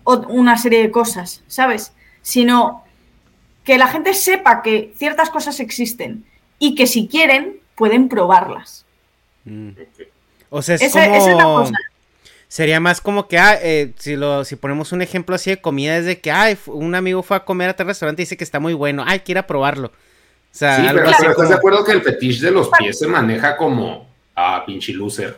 una 0.03 0.59
serie 0.59 0.83
de 0.83 0.91
cosas, 0.91 1.45
¿sabes? 1.47 1.93
Sino 2.23 2.83
que 3.63 3.79
la 3.79 3.87
gente 3.87 4.15
sepa 4.15 4.63
que 4.63 4.93
ciertas 4.97 5.31
cosas 5.31 5.61
existen 5.61 6.25
y 6.59 6.75
que 6.75 6.89
si 6.89 7.07
quieren 7.07 7.61
pueden 7.77 8.09
probarlas. 8.09 8.85
Mm. 9.47 9.71
O 10.51 10.61
sea, 10.61 10.75
es 10.75 10.93
como... 10.93 11.71
Sería 12.49 12.79
más 12.79 13.01
como 13.01 13.27
que, 13.27 13.39
ah, 13.39 13.59
eh, 13.61 13.93
si, 13.99 14.15
lo, 14.15 14.45
si 14.45 14.55
ponemos 14.55 14.93
un 14.93 15.03
ejemplo 15.03 15.35
así 15.35 15.51
de 15.51 15.61
comida, 15.61 15.97
es 15.97 16.05
de 16.05 16.21
que, 16.21 16.31
ay, 16.31 16.57
un 16.67 16.95
amigo 16.95 17.25
fue 17.25 17.37
a 17.37 17.45
comer 17.45 17.71
a 17.71 17.77
tal 17.77 17.89
restaurante 17.89 18.23
y 18.23 18.25
dice 18.25 18.37
que 18.37 18.45
está 18.45 18.61
muy 18.61 18.73
bueno, 18.73 19.03
ay, 19.05 19.21
quiera 19.21 19.49
probarlo. 19.49 19.89
O 19.89 19.93
sea, 20.53 20.77
sí, 20.77 20.87
pero 20.95 21.11
¿estás 21.11 21.49
de 21.49 21.55
acuerdo 21.55 21.85
que 21.85 21.93
el 21.93 22.03
fetiche 22.03 22.47
de 22.47 22.53
los 22.53 22.71
pies 22.79 23.01
se 23.01 23.09
maneja 23.09 23.57
como 23.57 24.09
a 24.35 24.57
ah, 24.57 24.65
pinche 24.65 24.93
loser? 24.93 25.37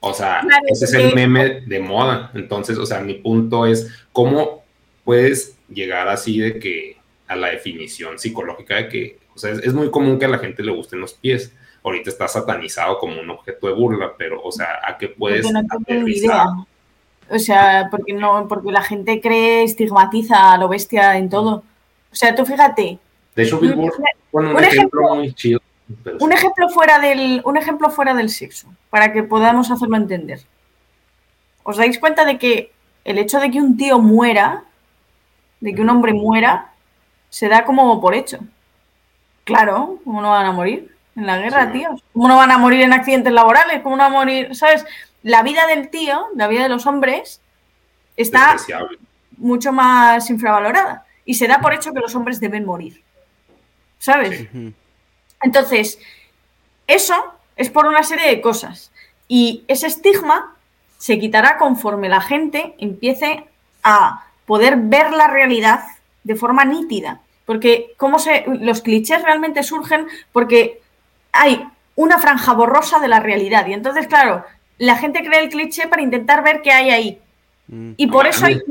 O 0.00 0.12
sea, 0.12 0.42
ese 0.66 0.86
es 0.86 0.94
el 0.94 1.14
meme 1.14 1.60
de 1.60 1.80
moda. 1.80 2.30
Entonces, 2.34 2.78
o 2.78 2.84
sea, 2.84 3.00
mi 3.00 3.14
punto 3.14 3.64
es 3.66 3.88
cómo 4.12 4.64
puedes 5.04 5.56
llegar 5.68 6.08
así 6.08 6.38
de 6.40 6.58
que 6.58 6.96
a 7.28 7.36
la 7.36 7.48
definición 7.48 8.18
psicológica 8.18 8.76
de 8.76 8.88
que, 8.88 9.18
o 9.34 9.38
sea, 9.38 9.52
es 9.52 9.72
muy 9.72 9.90
común 9.90 10.18
que 10.18 10.24
a 10.24 10.28
la 10.28 10.38
gente 10.38 10.62
le 10.62 10.72
gusten 10.72 11.00
los 11.00 11.14
pies 11.14 11.52
ahorita 11.84 12.10
está 12.10 12.28
satanizado 12.28 12.98
como 12.98 13.20
un 13.20 13.30
objeto 13.30 13.66
de 13.66 13.72
burla, 13.72 14.12
pero, 14.16 14.42
o 14.42 14.52
sea, 14.52 14.80
¿a 14.84 14.96
qué 14.96 15.08
puedes 15.08 15.50
no 15.50 16.66
O 17.30 17.38
sea, 17.38 17.88
porque 17.90 18.12
no, 18.12 18.46
porque 18.48 18.72
la 18.72 18.82
gente 18.82 19.20
cree, 19.20 19.62
estigmatiza 19.62 20.52
a 20.52 20.58
lo 20.58 20.68
bestia 20.68 21.16
en 21.16 21.28
todo. 21.28 21.62
O 22.10 22.14
sea, 22.14 22.34
tú 22.34 22.44
fíjate. 22.44 22.98
De 23.34 23.42
hecho, 23.42 23.58
Billboard 23.58 23.94
un, 24.32 24.64
ejemplo, 24.64 25.14
muy 25.14 25.32
chido. 25.32 25.60
Un 26.20 26.32
ejemplo, 26.32 26.68
fuera 26.68 26.98
del, 26.98 27.40
un 27.44 27.56
ejemplo 27.56 27.90
fuera 27.90 28.14
del 28.14 28.28
sexo, 28.28 28.68
para 28.90 29.12
que 29.12 29.22
podamos 29.22 29.70
hacerlo 29.70 29.96
entender. 29.96 30.40
¿Os 31.62 31.76
dais 31.76 31.98
cuenta 31.98 32.24
de 32.24 32.38
que 32.38 32.72
el 33.04 33.18
hecho 33.18 33.40
de 33.40 33.50
que 33.50 33.60
un 33.60 33.76
tío 33.76 33.98
muera, 33.98 34.64
de 35.60 35.74
que 35.74 35.80
un 35.80 35.88
hombre 35.88 36.12
muera, 36.12 36.72
se 37.30 37.48
da 37.48 37.64
como 37.64 38.00
por 38.00 38.14
hecho? 38.14 38.38
Claro, 39.44 39.98
¿cómo 40.04 40.20
no 40.20 40.30
van 40.30 40.46
a 40.46 40.52
morir? 40.52 40.94
En 41.18 41.26
la 41.26 41.38
guerra, 41.38 41.72
tío. 41.72 41.90
¿Cómo 42.12 42.28
no 42.28 42.36
van 42.36 42.50
a 42.50 42.58
morir 42.58 42.80
en 42.80 42.92
accidentes 42.92 43.32
laborales? 43.32 43.82
¿Cómo 43.82 43.96
no 43.96 44.04
van 44.04 44.12
a 44.12 44.16
morir? 44.16 44.54
¿Sabes? 44.54 44.86
La 45.22 45.42
vida 45.42 45.66
del 45.66 45.90
tío, 45.90 46.26
la 46.36 46.46
vida 46.46 46.62
de 46.62 46.68
los 46.68 46.86
hombres, 46.86 47.40
está 48.16 48.56
mucho 49.36 49.72
más 49.72 50.30
infravalorada. 50.30 51.04
Y 51.24 51.34
se 51.34 51.48
da 51.48 51.60
por 51.60 51.74
hecho 51.74 51.92
que 51.92 52.00
los 52.00 52.14
hombres 52.14 52.40
deben 52.40 52.64
morir. 52.64 53.02
¿Sabes? 53.98 54.48
Entonces, 55.42 55.98
eso 56.86 57.14
es 57.56 57.68
por 57.68 57.86
una 57.86 58.04
serie 58.04 58.28
de 58.28 58.40
cosas. 58.40 58.92
Y 59.26 59.64
ese 59.68 59.88
estigma 59.88 60.54
se 60.98 61.18
quitará 61.18 61.58
conforme 61.58 62.08
la 62.08 62.20
gente 62.20 62.74
empiece 62.78 63.44
a 63.82 64.24
poder 64.46 64.76
ver 64.76 65.12
la 65.12 65.26
realidad 65.26 65.84
de 66.22 66.36
forma 66.36 66.64
nítida. 66.64 67.20
Porque 67.44 67.94
cómo 67.96 68.18
se, 68.18 68.44
los 68.46 68.82
clichés 68.82 69.22
realmente 69.22 69.62
surgen 69.62 70.06
porque 70.32 70.80
hay 71.32 71.64
una 71.96 72.18
franja 72.18 72.52
borrosa 72.52 72.98
de 73.00 73.08
la 73.08 73.20
realidad. 73.20 73.66
Y 73.66 73.72
entonces, 73.72 74.06
claro, 74.06 74.44
la 74.78 74.96
gente 74.96 75.24
cree 75.24 75.40
el 75.40 75.48
cliché 75.48 75.88
para 75.88 76.02
intentar 76.02 76.42
ver 76.42 76.62
qué 76.62 76.70
hay 76.70 76.90
ahí. 76.90 77.18
Mm. 77.66 77.92
Y 77.96 78.06
por 78.06 78.26
eso 78.26 78.46
hay 78.46 78.62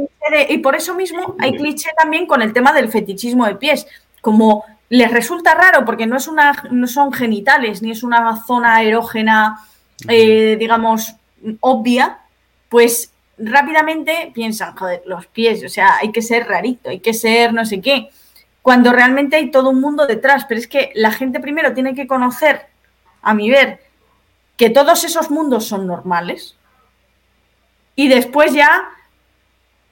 y 0.49 0.57
por 0.57 0.75
eso 0.75 0.93
mismo 0.93 1.35
hay 1.39 1.55
cliché 1.55 1.89
también 1.97 2.25
con 2.25 2.41
el 2.41 2.53
tema 2.53 2.73
del 2.73 2.89
fetichismo 2.89 3.45
de 3.45 3.55
pies. 3.55 3.87
Como 4.21 4.65
les 4.89 5.11
resulta 5.11 5.55
raro 5.55 5.85
porque 5.85 6.05
no 6.05 6.17
es 6.17 6.27
una, 6.27 6.63
no 6.71 6.87
son 6.87 7.13
genitales, 7.13 7.81
ni 7.81 7.91
es 7.91 8.03
una 8.03 8.43
zona 8.45 8.81
erógena, 8.83 9.59
eh, 10.07 10.57
digamos, 10.59 11.15
obvia, 11.59 12.19
pues 12.69 13.11
rápidamente 13.37 14.31
piensan, 14.33 14.75
joder, 14.75 15.03
los 15.05 15.27
pies, 15.27 15.63
o 15.63 15.69
sea, 15.69 15.97
hay 15.97 16.11
que 16.11 16.21
ser 16.21 16.47
rarito, 16.47 16.89
hay 16.89 16.99
que 16.99 17.13
ser 17.13 17.53
no 17.53 17.65
sé 17.65 17.81
qué 17.81 18.09
cuando 18.61 18.91
realmente 18.91 19.35
hay 19.35 19.51
todo 19.51 19.69
un 19.69 19.81
mundo 19.81 20.05
detrás. 20.05 20.45
Pero 20.47 20.59
es 20.59 20.67
que 20.67 20.91
la 20.95 21.11
gente 21.11 21.39
primero 21.39 21.73
tiene 21.73 21.95
que 21.95 22.07
conocer, 22.07 22.67
a 23.21 23.33
mi 23.33 23.49
ver, 23.49 23.81
que 24.57 24.69
todos 24.69 25.03
esos 25.03 25.29
mundos 25.29 25.65
son 25.65 25.87
normales. 25.87 26.55
Y 27.95 28.07
después 28.09 28.53
ya 28.53 28.89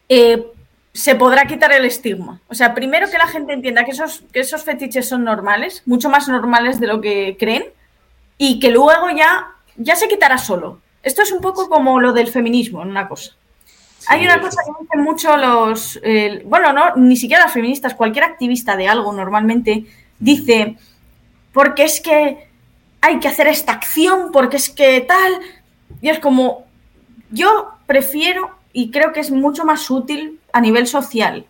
eh, 0.09 0.45
se 0.93 1.15
podrá 1.15 1.45
quitar 1.45 1.71
el 1.71 1.85
estigma. 1.85 2.41
O 2.47 2.55
sea, 2.55 2.73
primero 2.73 3.09
que 3.09 3.17
la 3.17 3.27
gente 3.27 3.53
entienda 3.53 3.83
que 3.83 3.91
esos, 3.91 4.23
que 4.31 4.39
esos 4.39 4.63
fetiches 4.63 5.09
son 5.09 5.23
normales, 5.23 5.83
mucho 5.85 6.09
más 6.09 6.27
normales 6.27 6.79
de 6.79 6.87
lo 6.87 7.01
que 7.01 7.35
creen, 7.37 7.65
y 8.37 8.59
que 8.59 8.69
luego 8.69 9.09
ya, 9.09 9.47
ya 9.75 9.95
se 9.95 10.07
quitará 10.07 10.37
solo. 10.37 10.81
Esto 11.03 11.21
es 11.21 11.31
un 11.31 11.41
poco 11.41 11.69
como 11.69 11.99
lo 11.99 12.13
del 12.13 12.27
feminismo, 12.27 12.81
en 12.81 12.89
una 12.89 13.07
cosa. 13.07 13.33
Hay 14.07 14.25
una 14.25 14.41
cosa 14.41 14.61
que 14.65 14.83
dicen 14.83 15.01
mucho 15.01 15.35
los, 15.37 15.99
bueno, 16.45 16.73
no, 16.73 16.95
ni 16.95 17.17
siquiera 17.17 17.43
las 17.43 17.53
feministas, 17.53 17.95
cualquier 17.95 18.25
activista 18.25 18.75
de 18.75 18.87
algo 18.87 19.13
normalmente 19.13 19.85
dice, 20.19 20.77
porque 21.53 21.83
es 21.83 22.01
que 22.01 22.47
hay 23.01 23.19
que 23.19 23.27
hacer 23.27 23.47
esta 23.47 23.73
acción, 23.73 24.31
porque 24.31 24.57
es 24.57 24.69
que 24.69 25.01
tal, 25.01 25.39
y 26.01 26.09
es 26.09 26.19
como, 26.19 26.65
yo 27.31 27.71
prefiero 27.85 28.51
y 28.73 28.91
creo 28.91 29.13
que 29.13 29.19
es 29.19 29.31
mucho 29.31 29.63
más 29.63 29.89
útil 29.89 30.39
a 30.51 30.61
nivel 30.61 30.87
social. 30.87 31.45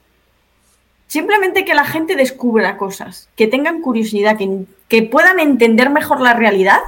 Simplemente 1.08 1.66
que 1.66 1.76
la 1.76 1.86
gente 1.86 2.16
descubra 2.16 2.78
cosas, 2.78 3.30
que 3.36 3.48
tengan 3.48 3.82
curiosidad, 3.82 4.38
que, 4.38 4.66
que 4.88 5.04
puedan 5.04 5.40
entender 5.40 5.90
mejor 5.90 6.20
la 6.20 6.34
realidad, 6.34 6.80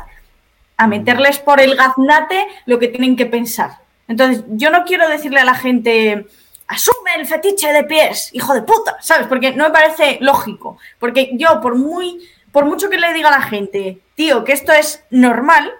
a 0.77 0.87
meterles 0.87 1.39
por 1.39 1.59
el 1.59 1.75
gaznate 1.75 2.45
lo 2.65 2.77
que 2.77 2.87
tienen 2.87 3.15
que 3.15 3.25
pensar. 3.25 3.79
Entonces, 4.07 4.43
yo 4.49 4.69
no 4.69 4.85
quiero 4.85 5.07
decirle 5.07 5.39
a 5.39 5.45
la 5.45 5.55
gente, 5.55 6.27
asume 6.67 7.15
el 7.15 7.25
fetiche 7.25 7.71
de 7.71 7.83
pies, 7.83 8.29
hijo 8.33 8.53
de 8.53 8.61
puta, 8.61 8.97
¿sabes? 9.01 9.27
Porque 9.27 9.53
no 9.53 9.65
me 9.65 9.71
parece 9.71 10.17
lógico. 10.21 10.77
Porque 10.99 11.31
yo, 11.33 11.59
por 11.61 11.75
muy, 11.75 12.27
por 12.51 12.65
mucho 12.65 12.89
que 12.89 12.97
le 12.97 13.13
diga 13.13 13.29
a 13.29 13.39
la 13.39 13.45
gente, 13.45 13.99
tío, 14.15 14.43
que 14.43 14.53
esto 14.53 14.71
es 14.71 15.03
normal, 15.09 15.71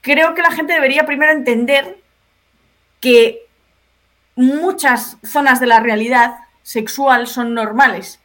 creo 0.00 0.34
que 0.34 0.42
la 0.42 0.50
gente 0.50 0.72
debería 0.72 1.06
primero 1.06 1.32
entender 1.32 1.98
que 3.00 3.46
muchas 4.34 5.18
zonas 5.24 5.60
de 5.60 5.66
la 5.66 5.80
realidad 5.80 6.36
sexual 6.62 7.26
son 7.26 7.54
normales. 7.54 8.20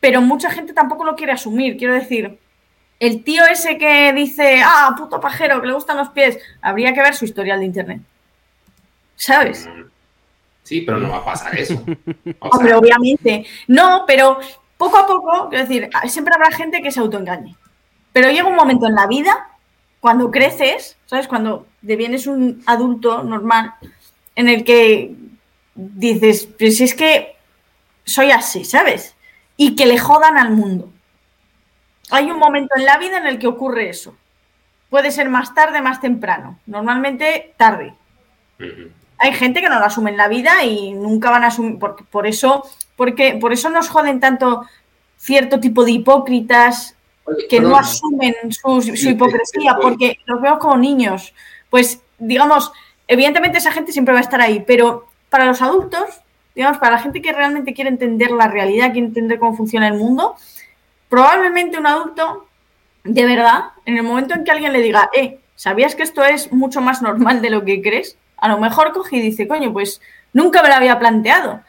Pero 0.00 0.20
mucha 0.20 0.50
gente 0.50 0.72
tampoco 0.72 1.04
lo 1.04 1.16
quiere 1.16 1.32
asumir. 1.32 1.76
Quiero 1.76 1.94
decir, 1.94 2.38
el 3.00 3.24
tío 3.24 3.44
ese 3.46 3.78
que 3.78 4.12
dice, 4.12 4.62
ah, 4.64 4.94
puto 4.96 5.20
pajero, 5.20 5.60
que 5.60 5.66
le 5.66 5.72
gustan 5.72 5.96
los 5.96 6.10
pies, 6.10 6.38
habría 6.60 6.92
que 6.92 7.02
ver 7.02 7.14
su 7.14 7.24
historial 7.24 7.60
de 7.60 7.66
internet. 7.66 8.00
¿Sabes? 9.16 9.68
Sí, 10.62 10.82
pero 10.82 10.98
no 10.98 11.10
va 11.10 11.18
a 11.18 11.24
pasar 11.24 11.58
eso. 11.58 11.74
Hombre, 12.40 12.74
obviamente. 12.74 13.46
No, 13.66 14.04
pero 14.06 14.38
poco 14.76 14.98
a 14.98 15.06
poco, 15.06 15.48
quiero 15.48 15.66
decir, 15.66 15.90
siempre 16.08 16.34
habrá 16.34 16.50
gente 16.50 16.82
que 16.82 16.90
se 16.90 17.00
autoengañe. 17.00 17.56
Pero 18.12 18.30
llega 18.30 18.48
un 18.48 18.56
momento 18.56 18.86
en 18.86 18.94
la 18.94 19.06
vida, 19.06 19.48
cuando 20.00 20.30
creces, 20.30 20.96
¿sabes? 21.06 21.28
Cuando 21.28 21.66
devienes 21.82 22.26
un 22.26 22.62
adulto 22.66 23.22
normal, 23.22 23.74
en 24.34 24.48
el 24.48 24.64
que 24.64 25.14
dices, 25.74 26.48
pues 26.58 26.76
si 26.76 26.84
es 26.84 26.94
que 26.94 27.36
soy 28.04 28.30
así, 28.30 28.64
¿sabes? 28.64 29.14
Y 29.56 29.74
que 29.76 29.86
le 29.86 29.98
jodan 29.98 30.36
al 30.36 30.50
mundo. 30.50 30.90
Hay 32.10 32.30
un 32.30 32.38
momento 32.38 32.74
en 32.76 32.84
la 32.84 32.98
vida 32.98 33.18
en 33.18 33.26
el 33.26 33.38
que 33.38 33.46
ocurre 33.46 33.88
eso. 33.88 34.16
Puede 34.90 35.10
ser 35.10 35.28
más 35.28 35.54
tarde, 35.54 35.80
más 35.80 36.00
temprano. 36.00 36.58
Normalmente 36.66 37.54
tarde 37.56 37.94
hay 39.18 39.32
gente 39.32 39.60
que 39.60 39.68
no 39.68 39.78
lo 39.78 39.84
asume 39.84 40.10
en 40.10 40.16
la 40.16 40.28
vida 40.28 40.64
y 40.64 40.92
nunca 40.92 41.30
van 41.30 41.44
a 41.44 41.48
asumir, 41.48 41.78
por, 41.78 42.04
por 42.06 42.26
eso, 42.26 42.64
porque 42.96 43.38
por 43.40 43.52
eso 43.52 43.70
nos 43.70 43.88
joden 43.88 44.20
tanto 44.20 44.66
cierto 45.16 45.60
tipo 45.60 45.84
de 45.84 45.92
hipócritas 45.92 46.96
que 47.48 47.60
no 47.60 47.76
asumen 47.76 48.34
su, 48.50 48.80
hipocresía, 49.08 49.76
porque 49.80 50.18
los 50.26 50.40
vemos 50.40 50.58
como 50.58 50.76
niños. 50.76 51.34
Pues, 51.70 52.00
digamos, 52.18 52.72
evidentemente 53.08 53.58
esa 53.58 53.72
gente 53.72 53.92
siempre 53.92 54.14
va 54.14 54.20
a 54.20 54.22
estar 54.22 54.40
ahí, 54.40 54.62
pero 54.66 55.06
para 55.28 55.44
los 55.44 55.60
adultos, 55.60 56.04
digamos, 56.54 56.78
para 56.78 56.96
la 56.96 57.02
gente 57.02 57.20
que 57.20 57.32
realmente 57.32 57.74
quiere 57.74 57.90
entender 57.90 58.30
la 58.30 58.48
realidad, 58.48 58.92
quiere 58.92 59.08
entender 59.08 59.38
cómo 59.38 59.56
funciona 59.56 59.88
el 59.88 59.94
mundo, 59.94 60.36
probablemente 61.08 61.78
un 61.78 61.86
adulto, 61.86 62.46
de 63.04 63.26
verdad, 63.26 63.70
en 63.84 63.96
el 63.96 64.02
momento 64.02 64.34
en 64.34 64.44
que 64.44 64.52
alguien 64.52 64.72
le 64.72 64.80
diga, 64.80 65.10
eh, 65.12 65.38
¿sabías 65.56 65.94
que 65.94 66.02
esto 66.02 66.24
es 66.24 66.52
mucho 66.52 66.80
más 66.80 67.02
normal 67.02 67.42
de 67.42 67.50
lo 67.50 67.64
que 67.64 67.82
crees? 67.82 68.16
A 68.36 68.48
lo 68.48 68.58
mejor 68.58 68.92
coge 68.92 69.16
y 69.16 69.20
dice, 69.20 69.48
coño, 69.48 69.72
pues 69.72 70.00
nunca 70.32 70.62
me 70.62 70.68
lo 70.68 70.74
había 70.74 70.98
planteado. 70.98 71.62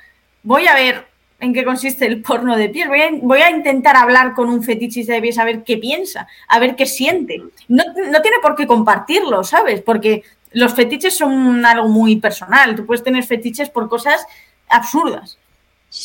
Voy 0.43 0.68
a 0.68 0.76
ver 0.76 1.07
en 1.39 1.53
qué 1.53 1.63
consiste 1.63 2.05
el 2.05 2.22
porno 2.22 2.55
de 2.55 2.70
pies. 2.70 2.88
Voy 3.22 3.41
a, 3.41 3.49
intentar 3.49 3.95
hablar 3.95 4.34
con 4.34 4.49
un 4.49 4.63
fetichista 4.63 5.13
de 5.13 5.22
pies 5.22 5.38
a 5.38 5.45
ver 5.45 5.63
qué 5.63 5.78
piensa, 5.78 6.28
a 6.47 6.59
ver 6.59 6.76
qué 6.76 6.86
siente. 6.86 7.41
No, 7.68 7.84
tiene 7.93 8.38
por 8.41 8.55
qué 8.55 8.65
compartirlo, 8.65 9.43
¿sabes? 9.43 9.82
Porque 9.82 10.24
los 10.51 10.74
fetiches 10.74 11.18
son 11.18 11.65
algo 11.65 11.88
muy 11.88 12.18
personal. 12.18 12.76
Tú 12.76 12.86
puedes 12.86 13.03
tener 13.03 13.24
fetiches 13.24 13.70
por 13.70 13.88
cosas 13.88 14.26
absurdas. 14.68 15.38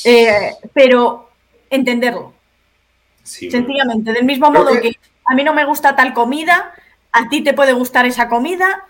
Eh, 0.04 0.52
pero 0.72 1.30
entenderlo. 1.70 2.34
Sencillamente, 3.22 4.12
del 4.12 4.24
mismo 4.24 4.50
modo 4.50 4.80
que... 4.80 4.98
a 5.24 5.34
mí 5.34 5.44
no 5.44 5.54
me 5.54 5.64
gusta 5.64 5.94
tal 5.94 6.12
comida, 6.12 6.72
a 7.12 7.28
ti 7.28 7.42
te 7.42 7.54
puede 7.54 7.72
gustar 7.72 8.04
esa 8.04 8.28
comida, 8.28 8.84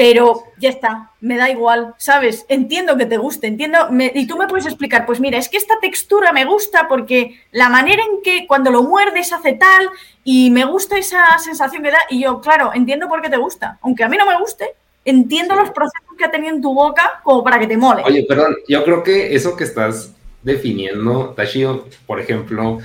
pero 0.00 0.44
ya 0.56 0.70
está, 0.70 1.10
me 1.20 1.36
da 1.36 1.50
igual, 1.50 1.92
¿sabes? 1.98 2.46
Entiendo 2.48 2.96
que 2.96 3.04
te 3.04 3.18
guste, 3.18 3.48
entiendo, 3.48 3.76
y 4.14 4.26
tú 4.26 4.38
me 4.38 4.48
puedes 4.48 4.64
explicar, 4.64 5.04
pues 5.04 5.20
mira, 5.20 5.36
es 5.36 5.50
que 5.50 5.58
esta 5.58 5.78
textura 5.78 6.32
me 6.32 6.46
gusta 6.46 6.88
porque 6.88 7.38
la 7.52 7.68
manera 7.68 8.02
en 8.02 8.22
que 8.22 8.46
cuando 8.46 8.70
lo 8.70 8.82
muerdes 8.82 9.30
hace 9.30 9.52
tal 9.52 9.90
y 10.24 10.50
me 10.52 10.64
gusta 10.64 10.96
esa 10.96 11.36
sensación 11.36 11.82
que 11.82 11.90
da, 11.90 11.98
y 12.08 12.22
yo, 12.22 12.40
claro, 12.40 12.70
entiendo 12.72 13.08
por 13.10 13.20
qué 13.20 13.28
te 13.28 13.36
gusta, 13.36 13.78
aunque 13.82 14.02
a 14.02 14.08
mí 14.08 14.16
no 14.16 14.24
me 14.24 14.38
guste, 14.38 14.70
entiendo 15.04 15.54
los 15.54 15.68
procesos 15.68 16.16
que 16.16 16.24
ha 16.24 16.30
tenido 16.30 16.54
en 16.54 16.62
tu 16.62 16.72
boca 16.72 17.20
como 17.22 17.44
para 17.44 17.58
que 17.58 17.66
te 17.66 17.76
mole. 17.76 18.02
Oye, 18.06 18.24
perdón, 18.26 18.56
yo 18.68 18.82
creo 18.82 19.02
que 19.02 19.34
eso 19.34 19.54
que 19.54 19.64
estás 19.64 20.14
definiendo, 20.42 21.34
Tashio, 21.36 21.88
por 22.06 22.18
ejemplo, 22.18 22.78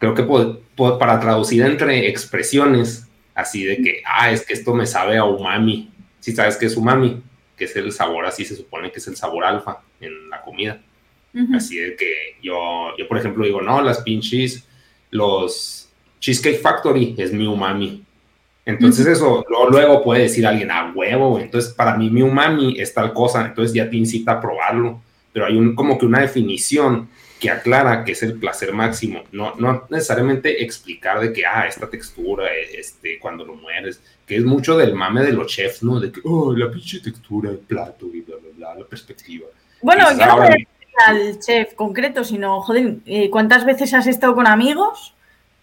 creo 0.00 0.12
que 0.12 0.26
para 0.98 1.20
traducir 1.20 1.62
entre 1.62 2.08
expresiones, 2.08 3.06
así 3.32 3.62
de 3.62 3.76
que, 3.76 4.02
ah, 4.04 4.32
es 4.32 4.44
que 4.44 4.54
esto 4.54 4.74
me 4.74 4.86
sabe 4.86 5.16
a 5.16 5.24
umami, 5.24 5.91
si 6.22 6.32
sabes 6.32 6.56
que 6.56 6.66
es 6.66 6.76
umami, 6.76 7.20
que 7.56 7.64
es 7.64 7.74
el 7.74 7.90
sabor, 7.90 8.24
así 8.24 8.44
se 8.44 8.54
supone 8.54 8.92
que 8.92 9.00
es 9.00 9.06
el 9.08 9.16
sabor 9.16 9.44
alfa 9.44 9.80
en 10.00 10.30
la 10.30 10.40
comida. 10.40 10.80
Así 11.54 11.78
de 11.78 11.96
que 11.96 12.36
yo, 12.42 12.96
yo, 12.96 13.08
por 13.08 13.18
ejemplo, 13.18 13.44
digo, 13.44 13.60
no, 13.60 13.80
las 13.82 14.02
pinches, 14.02 14.68
los 15.10 15.90
Cheesecake 16.20 16.60
Factory 16.60 17.14
es 17.18 17.32
mi 17.32 17.46
umami. 17.46 18.04
Entonces 18.64 19.06
eso 19.06 19.44
luego, 19.70 20.04
puede 20.04 20.22
decir 20.22 20.46
alguien, 20.46 20.70
a 20.70 20.80
ah, 20.80 20.92
huevo, 20.94 21.40
entonces 21.40 21.72
para 21.72 21.96
mí 21.96 22.08
mi 22.08 22.22
umami 22.22 22.78
es 22.78 22.94
tal 22.94 23.12
cosa, 23.12 23.44
entonces 23.44 23.74
ya 23.74 23.90
te 23.90 23.96
incita 23.96 24.32
a 24.32 24.40
probarlo, 24.40 25.02
pero 25.32 25.46
hay 25.46 25.56
un, 25.56 25.74
como 25.74 25.98
que 25.98 26.06
una 26.06 26.20
definición 26.20 27.08
que 27.42 27.50
aclara 27.50 28.04
que 28.04 28.12
es 28.12 28.22
el 28.22 28.38
placer 28.38 28.72
máximo, 28.72 29.24
no, 29.32 29.56
no 29.56 29.84
necesariamente 29.90 30.62
explicar 30.62 31.18
de 31.18 31.32
que, 31.32 31.44
ah, 31.44 31.66
esta 31.66 31.90
textura, 31.90 32.46
este, 32.72 33.18
cuando 33.18 33.44
lo 33.44 33.56
mueres, 33.56 34.00
que 34.24 34.36
es 34.36 34.44
mucho 34.44 34.76
del 34.76 34.94
mame 34.94 35.22
de 35.22 35.32
los 35.32 35.48
chefs, 35.48 35.82
¿no? 35.82 35.98
De 35.98 36.12
que, 36.12 36.20
oh, 36.22 36.54
la 36.56 36.70
pinche 36.70 37.00
textura, 37.00 37.50
el 37.50 37.58
plato 37.58 38.06
y 38.14 38.20
bla, 38.20 38.36
bla, 38.36 38.50
bla, 38.56 38.74
la 38.76 38.86
perspectiva. 38.86 39.48
Bueno, 39.82 40.06
yo 40.16 40.24
no 40.24 40.36
me 40.36 40.68
al 41.08 41.40
chef 41.40 41.74
concreto, 41.74 42.22
sino, 42.22 42.60
joder, 42.62 42.98
eh, 43.06 43.28
¿cuántas 43.28 43.64
veces 43.64 43.92
has 43.92 44.06
estado 44.06 44.36
con 44.36 44.46
amigos? 44.46 45.12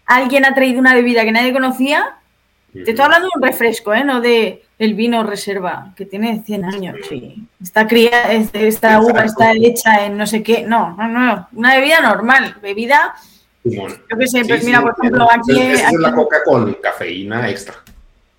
Alguien 0.04 0.44
ha 0.44 0.54
traído 0.54 0.80
una 0.80 0.94
bebida 0.94 1.24
que 1.24 1.32
nadie 1.32 1.54
conocía. 1.54 2.16
Te 2.72 2.90
estoy 2.90 3.04
hablando 3.04 3.28
de 3.28 3.32
un 3.36 3.42
refresco, 3.42 3.92
¿eh? 3.92 4.04
No 4.04 4.20
de 4.20 4.62
el 4.78 4.94
vino 4.94 5.22
reserva, 5.24 5.92
que 5.96 6.06
tiene 6.06 6.42
100 6.44 6.64
años, 6.64 6.96
sí. 7.08 7.46
Está 7.60 7.86
cría, 7.86 8.32
esta 8.32 9.00
uva 9.00 9.24
está 9.24 9.52
hecha 9.52 10.06
en 10.06 10.16
no 10.16 10.26
sé 10.26 10.42
qué. 10.42 10.62
No, 10.62 10.96
no, 10.96 11.08
no. 11.08 11.48
Una 11.52 11.74
bebida 11.74 12.00
normal, 12.00 12.56
bebida. 12.62 13.14
Yo 13.64 13.86
qué 14.18 14.26
sé, 14.26 14.44
pues 14.44 14.64
mira, 14.64 14.80
por 14.80 14.94
ejemplo, 14.98 15.28
aquí. 15.30 15.60
es 15.60 15.92
la 15.92 16.14
coca 16.14 16.42
con 16.44 16.72
cafeína 16.74 17.50
extra. 17.50 17.74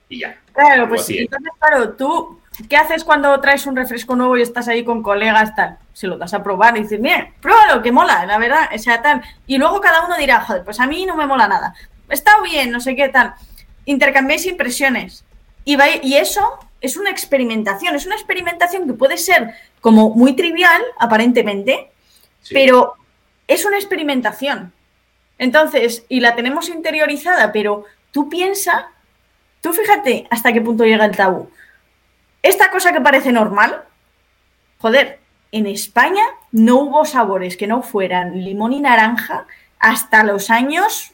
Y 0.10 0.22
ya. 0.22 0.38
Claro, 0.54 0.90
pues 0.90 1.10
entonces, 1.10 1.52
claro, 1.60 1.90
tú, 1.92 2.40
¿qué 2.68 2.76
haces 2.76 3.04
cuando 3.04 3.40
traes 3.40 3.66
un 3.66 3.76
refresco 3.76 4.16
nuevo 4.16 4.38
y 4.38 4.42
estás 4.42 4.68
ahí 4.68 4.84
con 4.84 5.04
colegas, 5.04 5.56
tal? 5.56 5.78
Se 5.94 6.08
lo 6.08 6.18
das 6.18 6.34
a 6.34 6.42
probar 6.42 6.78
y 6.78 6.84
dices, 6.84 7.00
mira, 7.00 7.32
pruébalo, 7.40 7.82
que 7.82 7.92
mola, 7.92 8.26
la 8.26 8.38
verdad, 8.38 8.70
o 8.74 8.78
sea, 8.78 9.02
tal. 9.02 9.22
Y 9.46 9.58
luego 9.58 9.80
cada 9.80 10.06
uno 10.06 10.18
dirá, 10.18 10.42
joder, 10.42 10.64
pues 10.64 10.80
a 10.80 10.88
mí 10.88 11.06
no 11.06 11.16
me 11.16 11.28
mola 11.28 11.48
nada. 11.48 11.74
Está 12.10 12.32
bien, 12.42 12.72
no 12.72 12.80
sé 12.80 12.96
qué 12.96 13.10
tal. 13.10 13.34
Intercambiéis 13.86 14.46
impresiones 14.46 15.26
y, 15.66 16.16
eso 16.16 16.60
es 16.82 16.98
una 16.98 17.12
experimentación, 17.12 17.96
es 17.96 18.06
una 18.06 18.16
experimentación 18.16 18.88
que 18.88 18.94
puede 18.94 19.18
ser 19.18 19.54
como 19.80 20.10
muy 20.10 20.34
trivial, 20.34 20.82
aparentemente, 20.98 21.92
pero 22.50 22.96
es 23.48 23.66
una 23.66 23.78
experimentación. 23.78 24.74
Entonces, 25.38 26.06
y 26.10 26.20
la 26.20 26.36
tenemos 26.36 26.70
interiorizada, 26.70 27.52
pero 27.52 27.86
tú 28.12 28.30
piensa, 28.30 28.92
tú 29.62 29.74
fíjate 29.74 30.28
hasta 30.30 30.54
qué 30.54 30.62
punto 30.62 30.86
llega 30.86 31.06
el 31.06 31.16
tabú. 31.16 31.50
Esta 32.42 32.72
cosa 32.72 32.92
que 32.92 33.02
parece 33.02 33.32
normal, 33.32 33.84
joder, 34.80 35.20
en 35.52 35.68
España 35.68 36.24
no 36.52 36.78
hubo 36.78 37.06
sabores 37.06 37.58
que 37.58 37.68
no 37.68 37.84
fueran 37.84 38.44
limón 38.44 38.74
y 38.74 38.80
naranja 38.80 39.46
hasta 39.80 40.24
los 40.24 40.50
años 40.50 41.14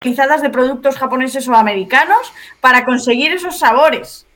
De 0.00 0.50
productos 0.50 0.96
japoneses 0.96 1.48
o 1.48 1.54
americanos 1.54 2.32
para 2.60 2.84
conseguir 2.84 3.32
esos 3.32 3.58
sabores. 3.58 4.26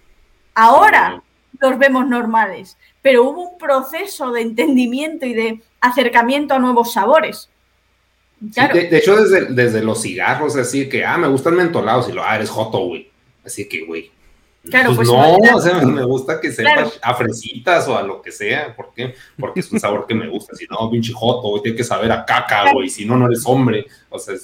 Ahora 0.54 1.22
los 1.60 1.78
vemos 1.78 2.08
normales, 2.08 2.78
pero 3.02 3.24
hubo 3.24 3.50
un 3.50 3.58
proceso 3.58 4.32
de 4.32 4.40
entendimiento 4.40 5.26
y 5.26 5.34
de 5.34 5.60
acercamiento 5.80 6.54
a 6.54 6.58
nuevos 6.58 6.94
sabores. 6.94 7.50
de, 8.40 8.88
hecho, 8.90 9.16
desde, 9.16 9.52
desde, 9.52 9.82
los 9.82 10.00
cigarros, 10.00 10.56
así 10.56 10.88
que, 10.88 11.04
ah, 11.04 11.18
me 11.18 11.28
gustan 11.28 11.54
mentolados, 11.54 12.08
y 12.08 12.12
lo, 12.12 12.24
ah, 12.24 12.36
eres 12.36 12.48
joto, 12.48 12.78
güey. 12.86 13.10
Así 13.44 13.68
que, 13.68 13.84
güey. 13.84 14.10
Claro, 14.62 14.94
pues, 14.94 15.08
pues 15.08 15.08
no, 15.08 15.56
o 15.56 15.60
sea, 15.60 15.74
me 15.82 16.04
gusta 16.04 16.40
que 16.40 16.52
sepas 16.52 16.98
a 17.02 17.14
fresitas 17.14 17.86
o 17.88 17.96
a 17.96 18.02
lo 18.02 18.22
que 18.22 18.32
sea. 18.32 18.74
¿Por 18.74 18.92
qué? 18.94 19.14
Porque 19.38 19.60
es 19.60 19.70
un 19.72 19.80
sabor 19.80 20.06
que 20.06 20.14
me 20.14 20.28
gusta. 20.28 20.54
Si 20.54 20.66
no, 20.70 20.90
pinche 20.90 21.12
joto, 21.12 21.48
güey, 21.48 21.62
tiene 21.62 21.76
que 21.76 21.84
saber 21.84 22.12
a 22.12 22.24
caca, 22.24 22.72
güey. 22.72 22.88
Si 22.88 23.04
no, 23.04 23.16
no 23.16 23.26
eres 23.26 23.42
hombre. 23.46 23.86
O 24.10 24.18
sea, 24.18 24.34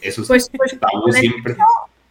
eso 0.00 0.22
es 0.22 0.28
pues, 0.28 0.50
pues 0.56 0.78
con 0.80 1.12
siempre. 1.12 1.56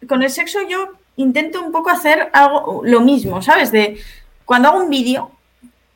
El 0.00 0.08
con 0.08 0.22
el 0.22 0.30
sexo 0.30 0.60
yo 0.68 0.88
intento 1.16 1.62
un 1.62 1.72
poco 1.72 1.90
hacer 1.90 2.30
algo, 2.32 2.82
lo 2.84 3.00
mismo, 3.00 3.42
¿sabes? 3.42 3.72
De 3.72 4.00
cuando 4.44 4.68
hago 4.68 4.78
un 4.78 4.90
vídeo 4.90 5.30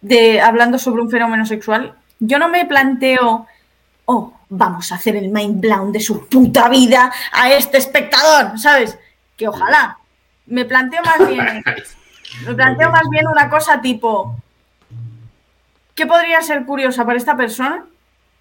de 0.01 0.41
hablando 0.41 0.79
sobre 0.79 1.03
un 1.03 1.11
fenómeno 1.11 1.47
sexual, 1.47 1.95
yo 2.19 2.39
no 2.39 2.49
me 2.49 2.65
planteo, 2.65 3.47
oh, 4.05 4.33
vamos 4.49 4.93
a 4.93 4.97
hacer 4.97 5.17
el 5.17 5.31
mind 5.31 5.61
blown 5.61 5.93
de 5.93 6.01
su 6.01 6.27
puta 6.29 6.69
vida 6.69 7.13
a 7.33 7.53
este 7.53 7.79
espectador, 7.79 8.59
¿sabes? 8.59 8.99
Que 9.37 9.49
ojalá. 9.49 9.99
Me 10.47 10.65
planteo 10.65 11.03
más 11.03 11.29
bien, 11.29 11.65
me 12.47 12.55
planteo 12.55 12.91
más 12.91 13.09
bien 13.11 13.27
una 13.27 13.51
cosa 13.51 13.81
tipo, 13.81 14.37
¿qué 15.95 16.07
podría 16.07 16.41
ser 16.43 16.65
curiosa 16.65 17.05
para 17.05 17.19
esta 17.19 17.37
persona? 17.37 17.85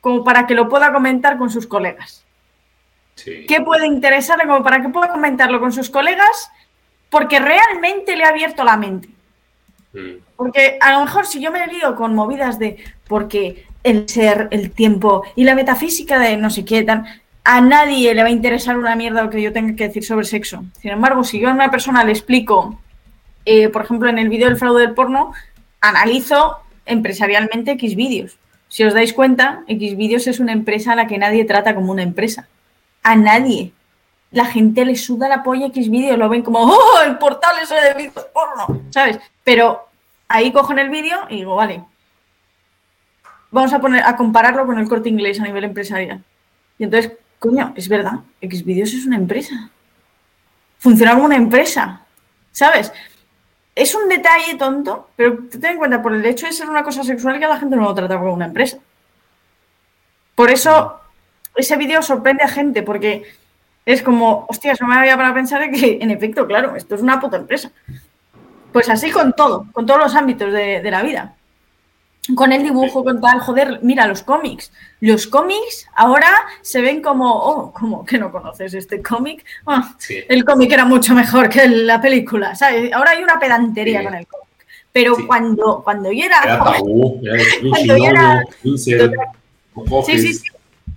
Como 0.01 0.23
para 0.23 0.45
que 0.45 0.53
lo 0.53 0.69
pueda 0.69 0.93
comentar 0.93 1.37
con 1.39 1.49
sus 1.49 1.65
colegas. 1.65 2.24
¿Qué 3.23 3.61
puede 3.63 3.87
interesarle 3.87 4.45
como 4.45 4.63
para 4.63 4.81
que 4.81 4.89
pueda 4.89 5.09
comentarlo 5.09 5.59
con 5.59 5.71
sus 5.71 5.89
colegas? 5.89 6.51
Porque 7.09 7.39
realmente 7.39 8.15
le 8.15 8.23
ha 8.23 8.29
abierto 8.29 8.63
la 8.63 8.77
mente. 8.77 9.09
Mm. 9.93 10.19
Porque 10.35 10.77
a 10.81 10.91
lo 10.91 11.01
mejor 11.01 11.25
si 11.25 11.39
yo 11.39 11.51
me 11.51 11.65
lío 11.67 11.95
con 11.95 12.13
movidas 12.13 12.59
de 12.59 12.77
porque 13.07 13.65
el 13.83 14.09
ser, 14.09 14.47
el 14.51 14.71
tiempo 14.71 15.23
y 15.35 15.43
la 15.43 15.55
metafísica 15.55 16.19
de 16.19 16.37
no 16.37 16.49
sé 16.49 16.65
qué 16.65 16.83
tan, 16.83 17.05
a 17.43 17.61
nadie 17.61 18.13
le 18.13 18.21
va 18.21 18.27
a 18.27 18.31
interesar 18.31 18.77
una 18.77 18.95
mierda 18.95 19.23
lo 19.23 19.29
que 19.29 19.41
yo 19.41 19.53
tenga 19.53 19.75
que 19.75 19.87
decir 19.87 20.03
sobre 20.03 20.25
sexo. 20.25 20.65
Sin 20.81 20.91
embargo, 20.91 21.23
si 21.23 21.39
yo 21.39 21.49
a 21.49 21.53
una 21.53 21.71
persona 21.71 22.03
le 22.03 22.11
explico, 22.11 22.79
eh, 23.45 23.69
por 23.69 23.83
ejemplo, 23.83 24.09
en 24.09 24.17
el 24.17 24.29
vídeo 24.29 24.47
del 24.47 24.57
fraude 24.57 24.81
del 24.81 24.95
porno, 24.95 25.31
analizo 25.79 26.57
empresarialmente 26.85 27.71
X 27.71 27.95
vídeos. 27.95 28.37
Si 28.67 28.83
os 28.83 28.93
dais 28.93 29.13
cuenta, 29.13 29.63
X 29.67 29.95
vídeos 29.95 30.27
es 30.27 30.39
una 30.39 30.51
empresa 30.51 30.93
a 30.93 30.95
la 30.95 31.07
que 31.07 31.19
nadie 31.19 31.45
trata 31.45 31.75
como 31.75 31.91
una 31.91 32.03
empresa. 32.03 32.47
A 33.05 33.15
nadie. 33.15 33.71
La 34.31 34.45
gente 34.45 34.83
le 34.83 34.95
suda 34.95 35.29
la 35.29 35.43
polla 35.43 35.67
X 35.67 35.91
vídeos, 35.91 36.17
lo 36.17 36.27
ven 36.27 36.41
como, 36.41 36.59
¡oh, 36.59 37.01
el 37.05 37.19
portal 37.19 37.55
ese 37.61 37.75
de 37.75 37.93
vídeos 37.93 38.25
porno! 38.33 38.81
¿Sabes? 38.89 39.19
Pero 39.43 39.87
ahí 40.27 40.51
cojo 40.51 40.73
en 40.73 40.79
el 40.79 40.89
vídeo 40.89 41.19
y 41.29 41.37
digo, 41.37 41.55
vale, 41.55 41.83
vamos 43.51 43.71
a 43.73 43.79
poner 43.79 44.03
a 44.03 44.15
compararlo 44.15 44.65
con 44.65 44.79
el 44.79 44.89
corte 44.89 45.07
inglés 45.07 45.39
a 45.39 45.43
nivel 45.43 45.65
empresarial. 45.65 46.23
Y 46.79 46.83
entonces, 46.83 47.13
coño, 47.37 47.73
es 47.75 47.87
verdad, 47.87 48.21
Xvideos 48.41 48.91
es 48.91 49.05
una 49.05 49.17
empresa. 49.17 49.69
Funciona 50.79 51.13
como 51.13 51.25
una 51.25 51.37
empresa, 51.37 52.01
¿sabes? 52.51 52.91
Es 53.75 53.93
un 53.93 54.09
detalle 54.09 54.55
tonto, 54.55 55.09
pero 55.15 55.37
ten 55.47 55.73
en 55.73 55.77
cuenta, 55.77 56.01
por 56.01 56.15
el 56.15 56.25
hecho 56.25 56.47
de 56.47 56.53
ser 56.53 56.69
una 56.69 56.83
cosa 56.83 57.03
sexual, 57.03 57.39
que 57.39 57.47
la 57.47 57.59
gente 57.59 57.75
no 57.75 57.83
lo 57.83 57.93
trata 57.93 58.17
como 58.17 58.33
una 58.33 58.45
empresa. 58.45 58.79
Por 60.33 60.49
eso, 60.49 60.99
ese 61.55 61.77
vídeo 61.77 62.01
sorprende 62.01 62.43
a 62.43 62.47
gente, 62.47 62.83
porque 62.83 63.23
es 63.85 64.01
como, 64.01 64.45
hostias, 64.49 64.81
no 64.81 64.87
me 64.87 64.95
había 64.95 65.15
para 65.15 65.33
pensar 65.33 65.69
que, 65.71 65.99
en 66.01 66.11
efecto, 66.11 66.47
claro, 66.47 66.75
esto 66.75 66.95
es 66.95 67.01
una 67.01 67.19
puta 67.19 67.37
empresa. 67.37 67.71
Pues 68.71 68.89
así 68.89 69.11
con 69.11 69.33
todo, 69.33 69.67
con 69.71 69.85
todos 69.85 69.99
los 69.99 70.15
ámbitos 70.15 70.51
de, 70.51 70.81
de 70.81 70.91
la 70.91 71.01
vida 71.01 71.35
con 72.33 72.51
el 72.51 72.63
dibujo, 72.63 73.03
con 73.03 73.21
tal, 73.21 73.39
joder, 73.39 73.79
mira 73.83 74.07
los 74.07 74.23
cómics. 74.23 74.71
Los 75.01 75.27
cómics 75.27 75.87
ahora 75.93 76.31
se 76.61 76.81
ven 76.81 77.01
como, 77.01 77.31
oh, 77.31 77.71
¿cómo 77.71 78.03
que 78.05 78.17
no 78.17 78.31
conoces 78.31 78.73
este 78.73 79.01
cómic? 79.01 79.45
Ah, 79.67 79.95
el 80.09 80.43
cómic 80.43 80.71
era 80.71 80.85
mucho 80.85 81.13
mejor 81.13 81.49
que 81.49 81.67
la 81.67 82.01
película, 82.01 82.55
¿sabes? 82.55 82.91
Ahora 82.93 83.11
hay 83.11 83.21
una 83.21 83.39
pedantería 83.39 84.03
con 84.03 84.15
el 84.15 84.25
cómic. 84.25 84.45
Pero 84.91 85.15
cuando, 85.27 85.81
cuando 85.83 86.11
yo 86.11 86.23
era... 86.23 86.41
Era 86.43 86.63
tabú, 86.63 87.21
cuando 87.69 87.97
yo 87.97 88.05
era... 88.05 88.43
Sí, 88.63 90.17
sí, 90.17 90.33
sí. 90.33 90.47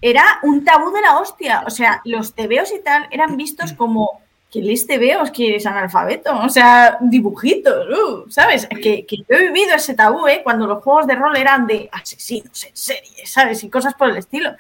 Era 0.01 0.24
un 0.42 0.64
tabú 0.64 0.90
de 0.92 1.01
la 1.01 1.18
hostia. 1.18 1.64
O 1.66 1.70
sea, 1.70 2.01
los 2.05 2.34
tebeos 2.34 2.72
y 2.72 2.80
tal 2.80 3.07
eran 3.11 3.36
vistos 3.36 3.72
como 3.72 4.20
que 4.51 4.61
lees 4.62 4.86
tebeos 4.86 5.30
que 5.30 5.49
eres 5.51 5.66
analfabeto, 5.66 6.34
o 6.40 6.49
sea, 6.49 6.96
dibujitos, 7.03 7.86
uh, 7.86 8.30
¿sabes? 8.30 8.66
Que, 8.66 9.05
que, 9.05 9.16
yo 9.18 9.24
he 9.36 9.49
vivido 9.49 9.74
ese 9.74 9.92
tabú, 9.92 10.26
¿eh? 10.26 10.40
Cuando 10.42 10.66
los 10.66 10.82
juegos 10.82 11.07
de 11.07 11.14
rol 11.14 11.36
eran 11.36 11.66
de 11.66 11.88
asesinos 11.92 12.64
en 12.64 12.74
serie, 12.74 13.26
¿sabes? 13.26 13.62
Y 13.62 13.68
cosas 13.68 13.92
por 13.92 14.09
el 14.09 14.16
estilo. 14.16 14.53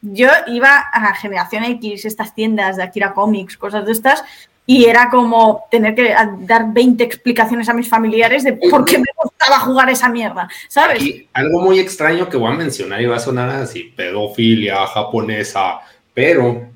Yo 0.00 0.28
iba 0.46 0.78
a 0.78 1.14
Generación 1.14 1.64
X, 1.64 2.04
estas 2.04 2.34
tiendas 2.34 2.76
de 2.76 2.84
Akira 2.84 3.14
Comics, 3.14 3.56
cosas 3.56 3.84
de 3.84 3.92
estas, 3.92 4.24
y 4.64 4.84
era 4.84 5.10
como 5.10 5.64
tener 5.70 5.94
que 5.94 6.14
dar 6.40 6.72
20 6.72 7.02
explicaciones 7.02 7.68
a 7.68 7.74
mis 7.74 7.88
familiares 7.88 8.44
de 8.44 8.52
por 8.52 8.84
qué 8.84 8.98
me 8.98 9.04
gustaba 9.22 9.58
jugar 9.60 9.90
esa 9.90 10.08
mierda, 10.08 10.48
¿sabes? 10.68 11.02
algo 11.32 11.60
muy 11.60 11.80
extraño 11.80 12.28
que 12.28 12.36
voy 12.36 12.52
a 12.52 12.56
mencionar 12.56 13.02
y 13.02 13.06
va 13.06 13.16
a 13.16 13.20
sonar 13.20 13.50
así, 13.50 13.92
pedofilia 13.96 14.86
japonesa, 14.86 15.80
pero 16.14 16.68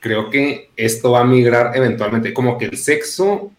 creo 0.00 0.28
que 0.30 0.70
esto 0.76 1.12
va 1.12 1.20
a 1.20 1.24
migrar 1.24 1.76
eventualmente, 1.76 2.34
como 2.34 2.58
que 2.58 2.66
el 2.66 2.76
sexo 2.76 3.50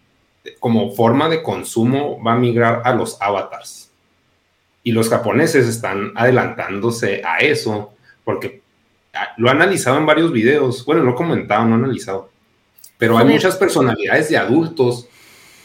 como 0.60 0.92
forma 0.92 1.28
de 1.28 1.42
consumo 1.42 2.22
va 2.22 2.34
a 2.34 2.38
migrar 2.38 2.82
a 2.84 2.94
los 2.94 3.20
avatars. 3.20 3.90
Y 4.82 4.92
los 4.92 5.08
japoneses 5.08 5.66
están 5.66 6.12
adelantándose 6.14 7.22
a 7.24 7.38
eso, 7.38 7.94
porque 8.24 8.60
ah, 9.14 9.28
lo 9.38 9.48
he 9.48 9.52
analizado 9.52 9.96
en 9.96 10.04
varios 10.04 10.30
videos, 10.30 10.84
bueno, 10.84 11.02
lo 11.02 11.12
he 11.12 11.14
comentado, 11.14 11.64
no 11.64 11.76
he 11.76 11.78
analizado, 11.78 12.30
pero 12.98 13.18
hay 13.18 13.26
muchas 13.26 13.56
personalidades 13.56 14.28
de 14.28 14.36
adultos 14.36 15.08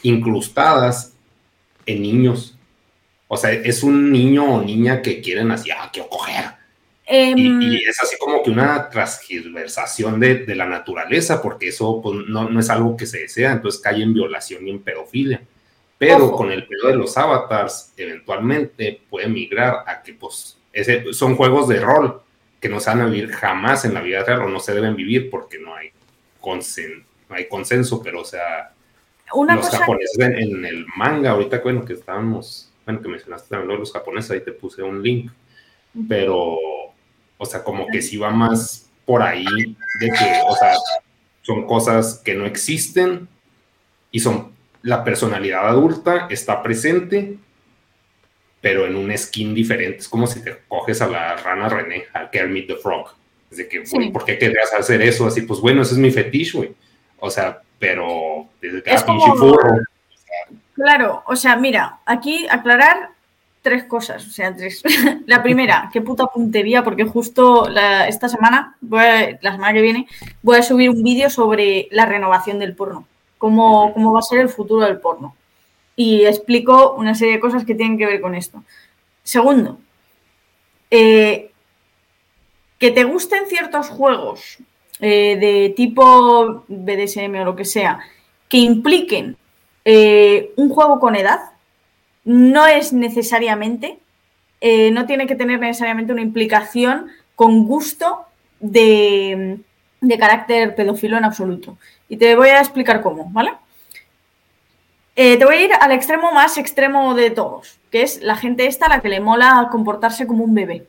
incrustadas 0.03 1.13
en 1.86 2.01
niños. 2.01 2.55
O 3.27 3.38
sea, 3.38 3.51
es 3.51 3.84
un 3.84 4.11
niño 4.11 4.55
o 4.55 4.61
niña 4.61 5.01
que 5.01 5.21
quieren 5.21 5.51
así, 5.51 5.69
ah, 5.71 5.89
quiero 5.91 6.09
coger 6.09 6.59
Em, 7.11 7.59
y, 7.59 7.75
es 7.77 7.99
así 8.03 8.15
como 8.19 8.43
que 8.43 8.51
una 8.51 8.88
transversación 8.88 10.19
de, 10.19 10.45
de 10.45 10.55
la 10.55 10.67
naturaleza, 10.67 11.41
porque 11.41 11.69
eso 11.69 11.99
pues, 12.03 12.19
no, 12.27 12.47
no, 12.47 12.59
es 12.59 12.69
algo 12.69 12.95
que 12.95 13.07
se 13.07 13.21
desea, 13.21 13.51
entonces 13.51 13.82
cae 13.82 14.03
en 14.03 14.13
violación 14.13 14.67
y 14.67 14.69
en 14.69 14.84
pedofilia. 14.84 15.41
Pero 15.97 16.32
con 16.34 16.51
el 16.51 16.67
pedo 16.67 16.89
de 16.89 16.95
los 16.95 17.17
avatars, 17.17 17.93
eventualmente 17.97 19.01
puede 19.09 19.27
migrar 19.27 19.84
a 19.88 20.03
que 20.03 20.13
pues, 20.13 20.59
ese, 20.71 21.11
son 21.11 21.36
juegos 21.36 21.67
de 21.67 21.80
rol 21.80 22.21
que 22.61 22.69
no 22.69 22.80
se 22.80 22.91
van 22.91 23.01
a 23.01 23.05
vivir 23.07 23.32
jamás 23.32 23.86
en 23.86 23.95
la 23.95 24.01
vida 24.01 24.23
real 24.23 24.43
o 24.43 24.47
no 24.47 24.59
se 24.59 24.75
deben 24.75 24.95
vivir 24.95 25.32
porque 25.32 25.57
no 25.57 25.73
hay, 25.73 25.89
consen, 26.39 26.99
no 26.99 27.09
hay 27.30 27.47
consenso, 27.47 28.01
pero 28.01 28.21
o 28.21 28.25
sea, 28.25 28.73
los 29.34 29.69
japoneses 29.69 30.19
en, 30.19 30.65
el 30.65 30.86
manga, 30.95 31.32
ahorita 31.32 31.59
bueno, 31.59 31.86
que 31.86 31.93
estábamos, 31.93 32.71
bueno, 32.86 33.01
que 33.01 33.07
mencionaste 33.07 33.49
también 33.49 33.80
los 33.80 33.91
japoneses, 33.91 34.32
ahí 34.32 34.41
te 34.41 34.51
puse 34.51 34.82
un 34.82 35.01
link, 35.01 35.32
pero 36.07 36.57
o 37.38 37.45
sea, 37.45 37.63
como 37.63 37.88
que 37.88 38.01
si 38.01 38.17
va 38.17 38.32
más 38.32 38.89
por 39.05 39.21
ahí 39.21 39.45
de 39.99 40.07
que, 40.07 40.41
o 40.47 40.55
sea, 40.55 40.73
son 41.41 41.65
cosas 41.65 42.21
que 42.23 42.36
no 42.36 42.45
existen 42.45 43.27
y 44.11 44.19
son 44.19 44.51
la 44.82 45.03
personalidad 45.03 45.67
adulta 45.67 46.27
está 46.30 46.61
presente, 46.61 47.38
pero 48.61 48.86
en 48.86 48.95
un 48.95 49.15
skin 49.17 49.53
diferente. 49.53 49.99
Es 49.99 50.09
como 50.09 50.27
si 50.27 50.43
te 50.43 50.57
coges 50.67 51.01
a 51.01 51.07
la 51.07 51.36
rana 51.36 51.69
René, 51.69 52.05
al 52.13 52.30
Kermit 52.30 52.67
the 52.67 52.75
Frog. 52.75 53.15
Es 53.51 53.57
de 53.57 53.67
que, 53.67 53.84
¿por 54.11 54.25
qué 54.25 54.38
querrías 54.38 54.73
hacer 54.73 55.01
eso? 55.01 55.25
Así, 55.25 55.41
pues 55.41 55.59
bueno, 55.59 55.82
ese 55.82 55.93
es 55.93 55.97
mi 55.97 56.11
fetiche, 56.11 56.57
güey. 56.57 56.75
O 57.20 57.30
sea, 57.30 57.61
pero 57.78 58.47
desde 58.61 58.84
Claro, 60.74 61.24
o 61.26 61.36
sea, 61.36 61.55
mira, 61.55 61.99
aquí 62.05 62.47
aclarar 62.49 63.09
tres 63.61 63.84
cosas, 63.84 64.26
o 64.26 64.30
sea, 64.30 64.55
tres. 64.55 64.82
la 65.26 65.43
primera, 65.43 65.89
qué 65.93 66.01
puta 66.01 66.28
puntería, 66.28 66.84
porque 66.84 67.03
justo 67.03 67.67
esta 68.07 68.30
semana, 68.30 68.78
la 68.89 69.51
semana 69.51 69.74
que 69.74 69.82
viene, 69.82 70.07
voy 70.41 70.57
a 70.57 70.63
subir 70.63 70.89
un 70.89 71.03
vídeo 71.03 71.30
sobre 71.30 71.88
la 71.91 72.05
renovación 72.05 72.59
del 72.59 72.76
porno, 72.76 73.05
cómo, 73.38 73.93
cómo 73.93 74.13
va 74.13 74.20
a 74.20 74.24
ser 74.24 74.39
el 74.39 74.49
futuro 74.49 74.86
del 74.86 74.99
porno. 74.99 75.36
Y 75.95 76.24
explico 76.26 76.93
una 76.93 77.13
serie 77.13 77.34
de 77.34 77.39
cosas 77.41 77.65
que 77.65 77.76
tienen 77.76 77.97
que 77.97 78.05
ver 78.05 78.22
con 78.22 78.34
esto. 78.34 78.63
Segundo, 79.22 79.80
eh, 80.89 81.51
que 82.78 82.91
te 82.91 83.03
gusten 83.03 83.47
ciertos 83.47 83.89
juegos 83.89 84.59
eh, 85.01 85.37
de 85.39 85.73
tipo 85.77 86.65
BDSM 86.67 87.33
o 87.39 87.45
lo 87.45 87.55
que 87.55 87.63
sea, 87.63 87.99
que 88.49 88.57
impliquen 88.57 89.37
eh, 89.85 90.51
un 90.57 90.69
juego 90.69 90.99
con 90.99 91.15
edad, 91.15 91.39
no 92.25 92.67
es 92.67 92.91
necesariamente, 92.91 93.99
eh, 94.59 94.91
no 94.91 95.05
tiene 95.05 95.25
que 95.25 95.35
tener 95.35 95.57
necesariamente 95.59 96.11
una 96.11 96.21
implicación 96.21 97.07
con 97.35 97.65
gusto 97.65 98.25
de, 98.59 99.59
carácter 100.19 100.75
pedófilo 100.75 101.17
en 101.17 101.23
absoluto. 101.23 101.77
Y 102.09 102.17
te 102.17 102.35
voy 102.35 102.49
a 102.49 102.59
explicar 102.59 103.01
cómo, 103.01 103.29
¿vale? 103.31 103.53
Te 105.15 105.43
voy 105.43 105.55
a 105.55 105.65
ir 105.65 105.71
al 105.73 105.91
extremo 105.91 106.31
más 106.31 106.57
extremo 106.57 107.13
de 107.13 107.29
todos, 107.29 107.77
que 107.91 108.03
es 108.03 108.21
la 108.21 108.35
gente 108.35 108.67
esta 108.67 108.85
a 108.85 108.89
la 108.89 109.01
que 109.01 109.09
le 109.09 109.19
mola 109.19 109.67
comportarse 109.71 110.27
como 110.27 110.43
un 110.43 110.53
bebé. 110.53 110.87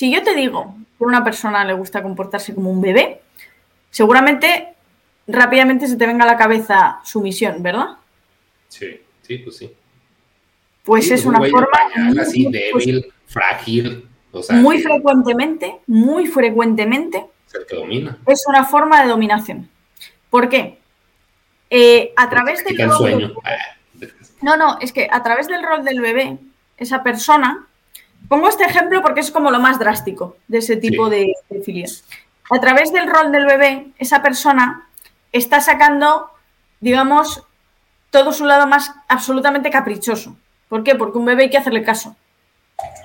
Si 0.00 0.10
yo 0.10 0.22
te 0.22 0.34
digo 0.34 0.76
que 0.96 1.04
a 1.04 1.08
una 1.08 1.22
persona 1.22 1.62
le 1.62 1.74
gusta 1.74 2.02
comportarse 2.02 2.54
como 2.54 2.70
un 2.70 2.80
bebé, 2.80 3.20
seguramente 3.90 4.68
rápidamente 5.26 5.86
se 5.86 5.98
te 5.98 6.06
venga 6.06 6.24
a 6.24 6.26
la 6.26 6.38
cabeza 6.38 7.00
su 7.04 7.20
misión, 7.20 7.62
¿verdad? 7.62 7.98
Sí, 8.68 8.98
sí, 9.20 9.36
pues 9.36 9.58
sí. 9.58 9.70
Pues 10.84 11.10
es 11.10 11.26
una 11.26 11.40
forma 11.50 11.78
así 12.18 12.48
débil, 12.50 13.12
frágil. 13.26 14.08
muy 14.52 14.80
frecuentemente, 14.80 15.80
muy 15.86 16.26
frecuentemente. 16.26 17.26
Es 18.26 18.44
una 18.48 18.64
forma 18.64 19.02
de 19.02 19.08
dominación. 19.10 19.68
¿Por 20.30 20.48
qué? 20.48 20.78
Eh, 21.68 22.14
a 22.16 22.30
través 22.30 22.64
del 22.64 22.88
rol. 22.88 23.34
No, 24.40 24.56
no, 24.56 24.78
es 24.80 24.94
que 24.94 25.10
a 25.12 25.22
través 25.22 25.46
del 25.46 25.62
rol 25.62 25.84
del 25.84 26.00
bebé, 26.00 26.38
esa 26.78 27.02
persona. 27.02 27.66
Pongo 28.28 28.48
este 28.48 28.64
ejemplo 28.64 29.02
porque 29.02 29.20
es 29.20 29.30
como 29.30 29.50
lo 29.50 29.58
más 29.58 29.78
drástico 29.78 30.36
de 30.48 30.58
ese 30.58 30.76
tipo 30.76 31.08
de, 31.08 31.34
de 31.48 31.60
filia. 31.62 31.86
A 32.50 32.60
través 32.60 32.92
del 32.92 33.08
rol 33.08 33.32
del 33.32 33.46
bebé, 33.46 33.88
esa 33.98 34.22
persona 34.22 34.88
está 35.32 35.60
sacando, 35.60 36.30
digamos, 36.80 37.44
todo 38.10 38.32
su 38.32 38.44
lado 38.44 38.66
más 38.66 38.92
absolutamente 39.08 39.70
caprichoso. 39.70 40.36
¿Por 40.68 40.84
qué? 40.84 40.94
Porque 40.94 41.18
un 41.18 41.24
bebé 41.24 41.44
hay 41.44 41.50
que 41.50 41.58
hacerle 41.58 41.82
caso. 41.82 42.16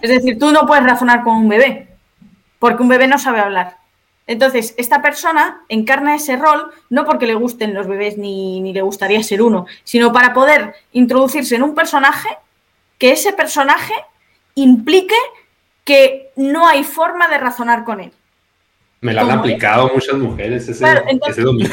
Es 0.01 0.09
decir, 0.09 0.37
tú 0.39 0.51
no 0.51 0.65
puedes 0.65 0.83
razonar 0.83 1.23
con 1.23 1.35
un 1.35 1.49
bebé, 1.49 1.89
porque 2.59 2.83
un 2.83 2.89
bebé 2.89 3.07
no 3.07 3.19
sabe 3.19 3.39
hablar. 3.39 3.77
Entonces, 4.27 4.73
esta 4.77 5.01
persona 5.01 5.61
encarna 5.69 6.15
ese 6.15 6.35
rol 6.35 6.71
no 6.89 7.05
porque 7.05 7.27
le 7.27 7.35
gusten 7.35 7.73
los 7.73 7.87
bebés 7.87 8.17
ni, 8.17 8.59
ni, 8.61 8.73
le 8.73 8.81
gustaría 8.81 9.21
ser 9.21 9.41
uno, 9.41 9.67
sino 9.83 10.11
para 10.11 10.33
poder 10.33 10.73
introducirse 10.93 11.55
en 11.55 11.63
un 11.63 11.75
personaje 11.75 12.29
que 12.97 13.11
ese 13.11 13.33
personaje 13.33 13.93
implique 14.55 15.15
que 15.83 16.31
no 16.35 16.67
hay 16.67 16.83
forma 16.83 17.27
de 17.27 17.37
razonar 17.37 17.83
con 17.83 18.01
él. 18.01 18.11
Me 19.01 19.13
la 19.13 19.21
han 19.21 19.31
aplicado 19.31 19.91
muchas 19.93 20.15
mujeres 20.15 20.67
ese, 20.67 20.85
entonces, 21.07 21.45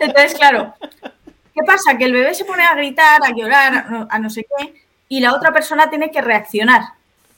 entonces, 0.00 0.34
claro, 0.34 0.74
¿qué 1.02 1.62
pasa? 1.66 1.98
Que 1.98 2.04
el 2.04 2.12
bebé 2.12 2.34
se 2.34 2.44
pone 2.44 2.62
a 2.62 2.74
gritar, 2.74 3.20
a 3.24 3.34
llorar, 3.34 4.06
a 4.08 4.18
no 4.18 4.30
sé 4.30 4.46
qué, 4.56 4.74
y 5.08 5.20
la 5.20 5.34
otra 5.34 5.52
persona 5.52 5.90
tiene 5.90 6.10
que 6.10 6.20
reaccionar. 6.20 6.82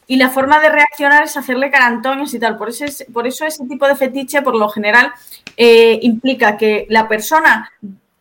Y 0.09 0.17
la 0.17 0.31
forma 0.31 0.61
de 0.61 0.69
reaccionar 0.69 1.25
es 1.25 1.37
hacerle 1.37 1.71
carantones 1.71 2.33
y 2.33 2.39
tal. 2.39 2.57
Por 2.57 2.69
eso, 2.69 2.85
por 3.13 3.27
eso 3.27 3.45
ese 3.45 3.67
tipo 3.67 3.89
de 3.89 3.97
fetiche, 3.97 4.43
por 4.43 4.55
lo 4.55 4.69
general, 4.69 5.13
eh, 5.57 5.99
implica 6.03 6.57
que 6.57 6.87
la 6.91 7.09
persona 7.09 7.73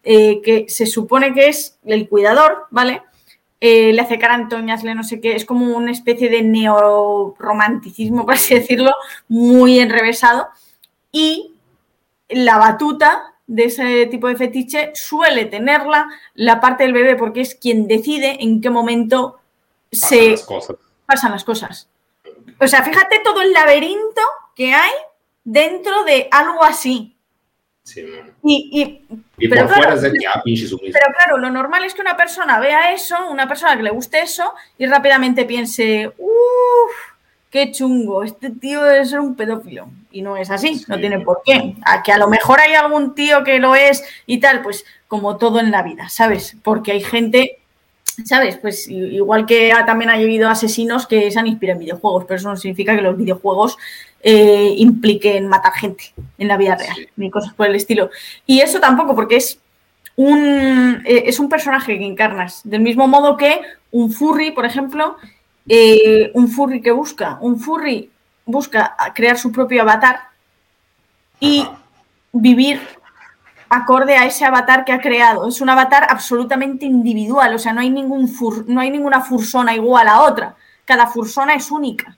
eh, 0.03 0.41
que 0.43 0.65
se 0.67 0.85
supone 0.85 1.33
que 1.33 1.49
es 1.49 1.77
el 1.85 2.09
cuidador, 2.09 2.65
¿vale? 2.71 3.03
Eh, 3.61 3.93
le 3.93 4.01
hace 4.01 4.19
carantoñas, 4.19 4.83
le 4.83 4.95
no 4.95 5.03
sé 5.03 5.21
qué, 5.21 5.35
es 5.35 5.45
como 5.45 5.75
una 5.75 5.91
especie 5.91 6.29
de 6.29 6.41
neorromanticismo, 6.41 8.25
por 8.25 8.35
así 8.35 8.53
decirlo, 8.53 8.91
muy 9.27 9.79
enrevesado. 9.79 10.47
Y 11.11 11.53
la 12.29 12.57
batuta 12.57 13.35
de 13.47 13.65
ese 13.65 14.07
tipo 14.07 14.27
de 14.27 14.35
fetiche 14.35 14.91
suele 14.95 15.45
tenerla 15.45 16.07
la 16.33 16.59
parte 16.59 16.83
del 16.83 16.93
bebé 16.93 17.15
porque 17.15 17.41
es 17.41 17.55
quien 17.55 17.87
decide 17.87 18.37
en 18.43 18.59
qué 18.59 18.69
momento 18.69 19.39
se 19.91 20.35
pasan 21.05 21.31
las 21.31 21.43
cosas. 21.43 21.87
O 22.59 22.67
sea, 22.67 22.83
fíjate 22.83 23.19
todo 23.23 23.41
el 23.41 23.53
laberinto 23.53 24.21
que 24.55 24.73
hay 24.73 24.91
dentro 25.43 26.03
de 26.03 26.27
algo 26.31 26.63
así. 26.63 27.14
Sí, 27.85 28.03
y, 28.41 29.05
y, 29.37 29.47
por 29.47 29.69
fuera 29.69 29.93
es 29.93 30.01
de 30.01 30.11
que 30.11 30.25
ah, 30.25 30.41
Pero 30.43 31.13
claro, 31.15 31.37
lo 31.37 31.51
normal 31.51 31.83
es 31.83 31.93
que 31.93 32.01
una 32.01 32.17
persona 32.17 32.59
vea 32.59 32.91
eso, 32.91 33.15
una 33.29 33.47
persona 33.47 33.77
que 33.77 33.83
le 33.83 33.91
guste 33.91 34.21
eso, 34.21 34.55
y 34.79 34.87
rápidamente 34.87 35.45
piense, 35.45 36.11
uff, 36.17 36.91
qué 37.51 37.71
chungo, 37.71 38.23
este 38.23 38.49
tío 38.49 38.81
debe 38.81 39.05
ser 39.05 39.19
un 39.19 39.35
pedófilo. 39.35 39.87
Y 40.11 40.23
no 40.23 40.35
es 40.35 40.49
así, 40.49 40.83
no 40.87 40.97
tiene 40.97 41.19
por 41.19 41.43
qué. 41.45 41.75
A 41.85 42.01
que 42.01 42.11
a 42.11 42.17
lo 42.17 42.27
mejor 42.27 42.59
hay 42.59 42.73
algún 42.73 43.13
tío 43.13 43.43
que 43.43 43.59
lo 43.59 43.75
es 43.75 44.03
y 44.25 44.39
tal, 44.39 44.63
pues 44.63 44.83
como 45.07 45.37
todo 45.37 45.59
en 45.59 45.69
la 45.69 45.83
vida, 45.83 46.09
¿sabes? 46.09 46.57
Porque 46.63 46.91
hay 46.91 47.01
gente 47.01 47.59
¿sabes? 48.23 48.57
Pues 48.57 48.87
igual 48.87 49.45
que 49.45 49.73
también 49.85 50.09
ha 50.09 50.13
habido 50.13 50.49
asesinos 50.49 51.07
que 51.07 51.29
se 51.31 51.39
han 51.39 51.47
inspirado 51.47 51.79
en 51.79 51.85
videojuegos, 51.85 52.25
pero 52.25 52.37
eso 52.37 52.49
no 52.49 52.55
significa 52.55 52.95
que 52.95 53.01
los 53.01 53.17
videojuegos 53.17 53.77
eh, 54.21 54.73
impliquen 54.77 55.47
matar 55.47 55.73
gente 55.73 56.13
en 56.37 56.47
la 56.47 56.57
vida 56.57 56.75
real, 56.75 57.09
ni 57.15 57.29
cosas 57.29 57.53
por 57.53 57.67
el 57.67 57.75
estilo. 57.75 58.09
Y 58.45 58.59
eso 58.61 58.79
tampoco, 58.79 59.15
porque 59.15 59.37
es 59.37 59.59
un, 60.15 61.03
eh, 61.05 61.23
es 61.27 61.39
un 61.39 61.49
personaje 61.49 61.97
que 61.97 62.05
encarnas, 62.05 62.61
del 62.63 62.81
mismo 62.81 63.07
modo 63.07 63.37
que 63.37 63.61
un 63.91 64.11
furry, 64.11 64.51
por 64.51 64.65
ejemplo, 64.65 65.17
eh, 65.67 66.31
un 66.33 66.47
furry 66.47 66.81
que 66.81 66.91
busca, 66.91 67.37
un 67.41 67.59
furry 67.59 68.09
busca 68.45 68.95
crear 69.13 69.37
su 69.37 69.51
propio 69.51 69.81
avatar 69.81 70.19
y 71.39 71.67
vivir 72.31 72.79
acorde 73.69 74.15
a 74.15 74.25
ese 74.25 74.45
avatar 74.45 74.85
que 74.85 74.91
ha 74.91 74.99
creado. 74.99 75.47
Es 75.47 75.61
un 75.61 75.69
avatar 75.69 76.07
absolutamente 76.09 76.85
individual, 76.85 77.53
o 77.53 77.59
sea, 77.59 77.73
no 77.73 77.81
hay, 77.81 77.89
ningún 77.89 78.31
no 78.67 78.81
hay 78.81 78.89
ninguna 78.89 79.21
fursona 79.21 79.75
igual 79.75 80.07
a 80.07 80.21
otra. 80.21 80.55
Cada 80.85 81.07
fursona 81.07 81.55
es 81.55 81.71
única. 81.71 82.17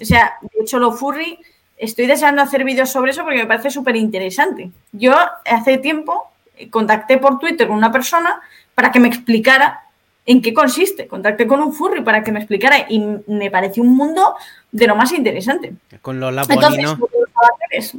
O 0.00 0.04
sea, 0.04 0.34
de 0.40 0.62
hecho, 0.62 0.78
lo 0.78 0.92
furry, 0.92 1.38
estoy 1.76 2.06
deseando 2.06 2.42
hacer 2.42 2.64
vídeos 2.64 2.90
sobre 2.90 3.12
eso 3.12 3.22
porque 3.22 3.38
me 3.38 3.46
parece 3.46 3.70
súper 3.70 3.96
interesante. 3.96 4.70
Yo 4.92 5.14
hace 5.44 5.78
tiempo 5.78 6.30
contacté 6.70 7.18
por 7.18 7.38
Twitter 7.38 7.66
con 7.66 7.76
una 7.76 7.92
persona 7.92 8.40
para 8.74 8.90
que 8.90 9.00
me 9.00 9.08
explicara 9.08 9.84
en 10.26 10.40
qué 10.42 10.54
consiste. 10.54 11.06
Contacté 11.06 11.46
con 11.46 11.60
un 11.60 11.72
furry 11.72 12.02
para 12.02 12.22
que 12.22 12.32
me 12.32 12.40
explicara 12.40 12.86
y 12.88 12.98
me 13.26 13.50
pareció 13.50 13.82
un 13.82 13.96
mundo 13.96 14.34
de 14.72 14.86
lo 14.86 14.96
más 14.96 15.12
interesante. 15.12 15.74
Con 16.00 16.18
Lola 16.18 16.44
Entonces, 16.48 16.94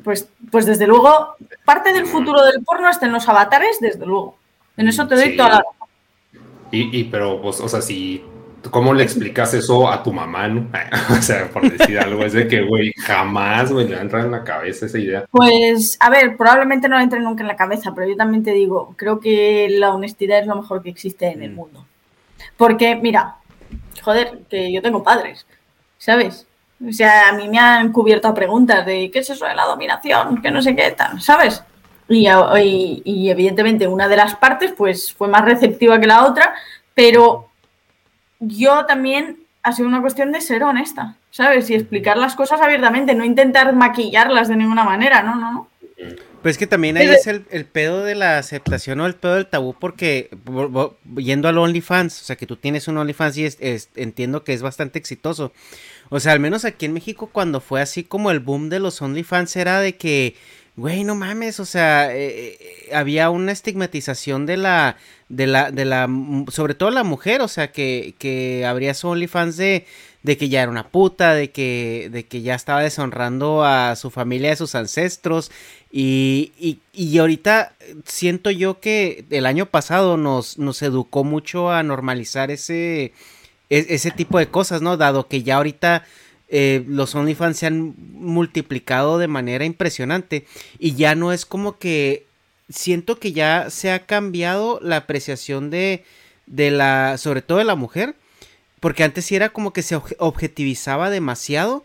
pues, 0.03 0.27
pues 0.51 0.65
desde 0.65 0.87
luego, 0.87 1.35
parte 1.63 1.93
del 1.93 2.05
futuro 2.05 2.43
del 2.43 2.63
porno 2.63 2.89
está 2.89 3.05
en 3.05 3.13
los 3.13 3.27
avatares, 3.27 3.79
desde 3.79 4.05
luego. 4.05 4.37
En 4.77 4.87
eso 4.87 5.07
te 5.07 5.15
doy 5.15 5.35
toda 5.35 5.49
la 5.49 5.63
y, 6.71 6.99
y, 6.99 7.03
pero, 7.05 7.41
pues, 7.41 7.61
o 7.61 7.69
sea, 7.69 7.81
si 7.81 8.23
¿Cómo 8.71 8.93
le 8.93 9.03
explicas 9.03 9.53
eso 9.53 9.89
a 9.89 10.01
tu 10.01 10.11
mamá, 10.11 10.47
no? 10.47 10.69
o 11.17 11.21
sea, 11.21 11.49
por 11.49 11.69
decir 11.69 11.99
algo, 11.99 12.23
es 12.23 12.33
de 12.33 12.47
que, 12.47 12.61
güey, 12.63 12.91
jamás, 12.93 13.71
güey, 13.71 13.87
le 13.87 13.95
va 13.95 13.99
a 13.99 14.03
entrar 14.03 14.25
en 14.25 14.31
la 14.31 14.43
cabeza 14.43 14.85
esa 14.85 14.97
idea. 14.97 15.25
Pues, 15.29 15.97
a 15.99 16.09
ver, 16.09 16.35
probablemente 16.37 16.89
no 16.89 16.97
le 16.97 17.03
entre 17.03 17.19
nunca 17.19 17.43
en 17.43 17.47
la 17.47 17.55
cabeza, 17.55 17.93
pero 17.93 18.07
yo 18.07 18.15
también 18.15 18.43
te 18.43 18.51
digo, 18.51 18.93
creo 18.97 19.19
que 19.19 19.67
la 19.69 19.93
honestidad 19.93 20.39
es 20.39 20.47
lo 20.47 20.55
mejor 20.55 20.81
que 20.81 20.89
existe 20.89 21.27
en 21.27 21.43
el 21.43 21.51
mm. 21.51 21.55
mundo. 21.55 21.85
Porque, 22.57 22.95
mira, 22.95 23.37
joder, 24.01 24.39
que 24.49 24.71
yo 24.71 24.81
tengo 24.81 25.03
padres, 25.03 25.45
¿sabes? 25.97 26.47
O 26.83 26.91
sea, 26.91 27.29
a 27.29 27.31
mí 27.33 27.47
me 27.47 27.57
han 27.57 27.91
cubierto 27.91 28.33
preguntas 28.33 28.85
de 28.85 29.09
qué 29.11 29.19
es 29.19 29.29
eso 29.29 29.45
de 29.45 29.55
la 29.55 29.65
dominación, 29.65 30.41
que 30.41 30.51
no 30.51 30.61
sé 30.61 30.75
qué 30.75 30.91
tal, 30.91 31.21
¿sabes? 31.21 31.63
Y, 32.07 32.27
y, 33.03 33.29
evidentemente 33.29 33.87
una 33.87 34.07
de 34.07 34.17
las 34.17 34.35
partes 34.35 34.73
pues 34.77 35.11
fue 35.11 35.27
más 35.27 35.43
receptiva 35.43 35.99
que 35.99 36.05
la 36.05 36.25
otra, 36.25 36.53
pero 36.93 37.49
yo 38.39 38.85
también 38.85 39.39
ha 39.63 39.71
sido 39.71 39.87
una 39.87 40.01
cuestión 40.01 40.31
de 40.31 40.41
ser 40.41 40.63
honesta, 40.63 41.15
¿sabes? 41.31 41.69
Y 41.69 41.75
explicar 41.75 42.17
las 42.17 42.35
cosas 42.35 42.61
abiertamente, 42.61 43.15
no 43.15 43.25
intentar 43.25 43.73
maquillarlas 43.73 44.47
de 44.47 44.57
ninguna 44.57 44.83
manera, 44.83 45.23
no, 45.23 45.35
no, 45.35 45.51
no. 45.51 45.69
Pues 46.45 46.59
que 46.59 46.67
también 46.67 46.95
ahí 46.97 47.07
es 47.07 47.25
el, 47.25 47.65
pedo 47.65 48.03
de 48.03 48.13
la 48.13 48.37
aceptación 48.37 48.99
o 48.99 49.07
el 49.07 49.15
pedo 49.15 49.33
del 49.33 49.47
tabú, 49.47 49.73
porque 49.73 50.29
yendo 51.15 51.47
al 51.47 51.57
OnlyFans, 51.57 52.21
o 52.21 52.23
sea, 52.23 52.35
que 52.35 52.45
tú 52.45 52.55
tienes 52.55 52.87
un 52.87 52.99
OnlyFans 52.99 53.37
y 53.39 53.47
entiendo 53.95 54.43
que 54.43 54.53
es 54.53 54.61
bastante 54.61 54.99
exitoso. 54.99 55.51
O 56.09 56.19
sea, 56.19 56.33
al 56.33 56.39
menos 56.39 56.65
aquí 56.65 56.85
en 56.85 56.93
México, 56.93 57.29
cuando 57.31 57.61
fue 57.61 57.81
así 57.81 58.03
como 58.03 58.31
el 58.31 58.39
boom 58.39 58.69
de 58.69 58.79
los 58.79 59.01
OnlyFans, 59.01 59.55
era 59.55 59.79
de 59.79 59.95
que, 59.95 60.35
güey, 60.75 61.03
no 61.03 61.15
mames, 61.15 61.59
o 61.59 61.65
sea, 61.65 62.15
eh, 62.15 62.57
eh, 62.59 62.95
había 62.95 63.29
una 63.29 63.51
estigmatización 63.51 64.45
de 64.45 64.57
la, 64.57 64.97
de 65.29 65.47
la, 65.47 65.71
de 65.71 65.85
la, 65.85 66.09
sobre 66.51 66.75
todo 66.75 66.91
la 66.91 67.03
mujer, 67.03 67.41
o 67.41 67.47
sea, 67.47 67.71
que, 67.71 68.15
que 68.19 68.65
habría 68.65 68.93
su 68.93 69.07
OnlyFans 69.07 69.57
de 69.57 69.85
de 70.25 70.37
que 70.37 70.49
ya 70.49 70.63
era 70.63 70.71
una 70.71 70.89
puta, 70.89 71.35
de 71.35 71.51
que, 71.51 72.09
de 72.11 72.25
que 72.25 72.41
ya 72.41 72.55
estaba 72.55 72.81
deshonrando 72.81 73.63
a 73.63 73.95
su 73.95 74.09
familia, 74.09 74.53
a 74.53 74.55
sus 74.55 74.73
ancestros. 74.73 75.51
Y, 75.91 76.51
y, 76.59 76.79
y 76.93 77.19
ahorita 77.19 77.73
siento 78.05 78.49
yo 78.49 78.79
que 78.79 79.23
el 79.29 79.45
año 79.45 79.67
pasado 79.67 80.17
nos, 80.17 80.57
nos 80.57 80.81
educó 80.81 81.23
mucho 81.23 81.71
a 81.71 81.83
normalizar 81.83 82.49
ese, 82.49 83.13
e, 83.69 83.85
ese 83.89 84.11
tipo 84.11 84.39
de 84.39 84.47
cosas, 84.47 84.81
¿no? 84.81 84.97
Dado 84.97 85.27
que 85.27 85.43
ya 85.43 85.57
ahorita 85.57 86.05
eh, 86.47 86.83
los 86.87 87.15
OnlyFans 87.15 87.57
se 87.57 87.65
han 87.67 87.95
multiplicado 87.97 89.17
de 89.17 89.27
manera 89.27 89.65
impresionante. 89.65 90.45
Y 90.79 90.95
ya 90.95 91.15
no 91.15 91.31
es 91.33 91.45
como 91.45 91.77
que 91.77 92.25
siento 92.69 93.19
que 93.19 93.31
ya 93.31 93.69
se 93.69 93.91
ha 93.91 94.05
cambiado 94.05 94.79
la 94.81 94.97
apreciación 94.97 95.69
de, 95.69 96.03
de 96.45 96.71
la, 96.71 97.17
sobre 97.17 97.41
todo 97.41 97.59
de 97.59 97.65
la 97.65 97.75
mujer 97.75 98.15
porque 98.85 99.03
antes 99.03 99.25
sí 99.25 99.35
era 99.35 99.49
como 99.49 99.73
que 99.73 99.81
se 99.81 99.99
objetivizaba 100.19 101.09
demasiado, 101.09 101.83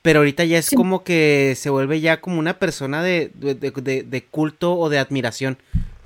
pero 0.00 0.20
ahorita 0.20 0.46
ya 0.46 0.56
es 0.56 0.70
como 0.70 1.04
que 1.04 1.52
se 1.58 1.68
vuelve 1.68 2.00
ya 2.00 2.22
como 2.22 2.38
una 2.38 2.58
persona 2.58 3.02
de, 3.02 3.30
culto 4.30 4.74
o 4.78 4.88
de 4.88 4.98
admiración. 4.98 5.58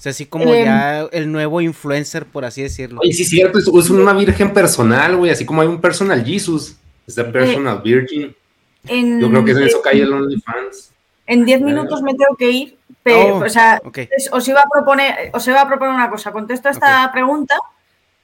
O 0.03 0.05
sea, 0.05 0.11
así 0.11 0.27
como 0.27 0.53
em. 0.53 0.65
ya 0.65 1.03
el 1.12 1.31
nuevo 1.31 1.61
influencer, 1.61 2.27
por 2.27 2.45
así 2.45 2.61
decirlo. 2.61 2.99
Y 3.05 3.12
sí, 3.12 3.24
cierto, 3.24 3.61
es, 3.61 3.89
una 3.89 4.12
virgen 4.12 4.53
personal, 4.53 5.15
güey, 5.16 5.31
así 5.31 5.47
como 5.47 5.62
hay 5.62 5.69
un 5.69 5.81
personal 5.81 6.24
Jesus, 6.24 6.74
es 7.07 7.15
the 7.15 7.23
personal 7.23 7.81
virgin. 7.85 8.35
Yo 8.83 9.31
creo 9.31 9.45
que 9.45 9.53
es 9.53 9.59
eso 9.59 9.81
cae 9.81 10.03
el 10.03 10.12
OnlyFans. 10.12 10.91
En 11.24 11.45
10 11.45 11.61
minutos 11.61 12.03
me 12.03 12.15
tengo 12.15 12.35
que 12.37 12.51
ir, 12.51 12.79
pero, 13.05 13.37
oh, 13.37 13.45
o 13.45 13.49
sea, 13.49 13.81
os, 14.33 14.49
iba 14.49 14.61
a 14.62 14.69
proponer, 14.69 15.31
os 15.35 15.47
iba 15.47 15.61
a 15.61 15.69
proponer 15.69 15.95
una 15.95 16.11
cosa. 16.11 16.33
Contesto 16.33 16.69
esta 16.69 17.09
pregunta 17.12 17.55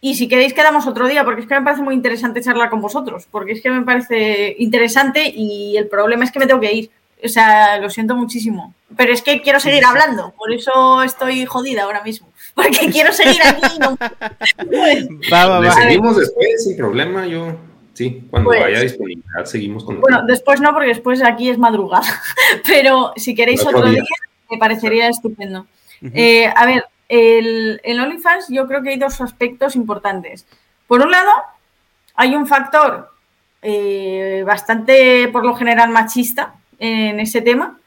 y 0.01 0.17
si 0.17 0.27
queréis 0.27 0.55
quedamos 0.55 0.85
otro 0.89 1.07
día, 1.07 1.25
porque 1.25 1.43
es 1.43 1.47
que 1.47 1.55
me 1.55 1.63
parece 1.63 1.83
muy 1.83 1.95
interesante 1.95 2.41
charlar 2.41 2.71
con 2.71 2.81
vosotros, 2.81 3.29
porque 3.31 3.53
es 3.53 3.63
que 3.63 3.71
me 3.71 3.83
parece 3.83 4.57
interesante 4.59 5.33
y 5.33 5.77
el 5.77 5.87
problema 5.87 6.25
es 6.25 6.33
que 6.33 6.41
me 6.41 6.49
tengo 6.49 6.61
que 6.61 6.73
ir. 6.73 6.91
O 7.25 7.29
sea, 7.29 7.79
lo 7.79 7.91
siento 7.91 8.17
muchísimo. 8.17 8.75
Pero 8.97 9.13
es 9.13 9.23
que 9.23 9.43
quiero 9.43 9.61
seguir 9.61 9.85
hablando, 9.85 10.33
por 10.37 10.53
eso 10.53 11.03
estoy 11.03 11.45
jodida 11.45 11.83
ahora 11.85 12.03
mismo. 12.03 12.29
Porque 12.55 12.91
quiero 12.91 13.13
seguir 13.13 13.41
aquí. 13.45 13.79
No... 13.79 13.97
va, 15.33 15.47
va, 15.47 15.61
va. 15.61 15.73
seguimos 15.73 16.17
después, 16.17 16.65
sin 16.65 16.77
problema, 16.77 17.27
yo. 17.27 17.57
Sí, 17.95 18.25
cuando 18.31 18.53
haya 18.53 18.67
pues 18.67 18.83
disponibilidad 18.83 19.45
seguimos 19.45 19.85
con. 19.85 20.01
Bueno, 20.01 20.23
después 20.25 20.61
no, 20.61 20.73
porque 20.73 20.89
después 20.89 21.23
aquí 21.23 21.51
es 21.51 21.59
madrugada. 21.59 22.07
Pero 22.67 23.13
si 23.17 23.35
queréis 23.35 23.67
otro, 23.67 23.89
día. 23.89 24.03
me 24.51 24.59
parecería 24.59 25.09
estupendo. 25.09 25.67
eh, 26.01 26.53
a 26.55 26.67
ver, 26.67 26.85
el, 27.09 27.81
el 27.83 28.01
OnlyFans 28.01 28.47
yo 28.51 28.67
creo 28.69 28.83
que 28.83 28.91
hay 28.91 28.99
dos 28.99 29.21
aspectos 29.21 29.75
importantes. 29.75 30.47
Por 30.87 31.03
un 31.03 31.11
lado, 31.11 31.31
hay 32.15 32.35
un 32.35 32.47
factor 32.47 33.11
eh, 33.63 34.45
bastante, 34.47 35.29
por 35.29 35.45
lo 35.45 35.55
general, 35.55 35.91
machista, 35.91 36.55
en 36.79 37.21
ese 37.21 37.41
tema. 37.41 37.79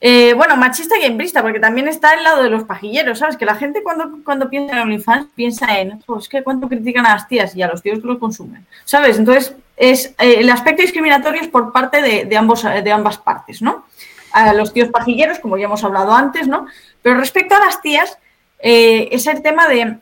Eh, 0.00 0.34
bueno, 0.34 0.56
machista 0.56 0.98
y 0.98 1.04
hembrista, 1.04 1.42
porque 1.42 1.58
también 1.58 1.88
está 1.88 2.14
el 2.14 2.22
lado 2.22 2.42
de 2.42 2.50
los 2.50 2.64
pajilleros, 2.64 3.18
¿sabes? 3.18 3.36
Que 3.36 3.46
la 3.46 3.54
gente 3.54 3.82
cuando, 3.82 4.18
cuando 4.24 4.50
piensa 4.50 4.74
en 4.74 4.82
OnlyFans 4.82 5.28
piensa 5.34 5.80
en, 5.80 5.98
pues 6.04 6.28
que 6.28 6.42
cuánto 6.42 6.68
critican 6.68 7.06
a 7.06 7.14
las 7.14 7.26
tías 7.26 7.56
y 7.56 7.62
a 7.62 7.68
los 7.68 7.82
tíos 7.82 8.00
que 8.00 8.06
lo 8.06 8.18
consumen, 8.18 8.66
¿sabes? 8.84 9.18
Entonces, 9.18 9.56
es 9.76 10.14
eh, 10.18 10.36
el 10.38 10.50
aspecto 10.50 10.82
discriminatorio 10.82 11.40
es 11.40 11.48
por 11.48 11.72
parte 11.72 12.02
de, 12.02 12.36
ambos, 12.36 12.62
de 12.62 12.92
ambas 12.92 13.16
partes, 13.16 13.62
¿no? 13.62 13.86
A 14.32 14.52
los 14.52 14.74
tíos 14.74 14.90
pajilleros, 14.90 15.38
como 15.38 15.56
ya 15.56 15.64
hemos 15.64 15.82
hablado 15.82 16.12
antes, 16.12 16.46
¿no? 16.46 16.66
Pero 17.00 17.18
respecto 17.18 17.54
a 17.54 17.60
las 17.60 17.80
tías, 17.80 18.18
eh, 18.58 19.08
es 19.10 19.26
el 19.26 19.40
tema 19.40 19.66
de 19.66 19.98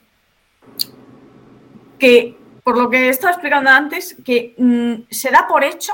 que, 2.01 2.37
por 2.65 2.77
lo 2.77 2.91
que 2.91 3.07
he 3.07 3.09
estado 3.11 3.33
explicando 3.33 3.71
antes, 3.71 4.17
que 4.25 4.55
mm, 4.59 5.11
se 5.11 5.31
da 5.31 5.47
por 5.47 5.63
hecho 5.63 5.93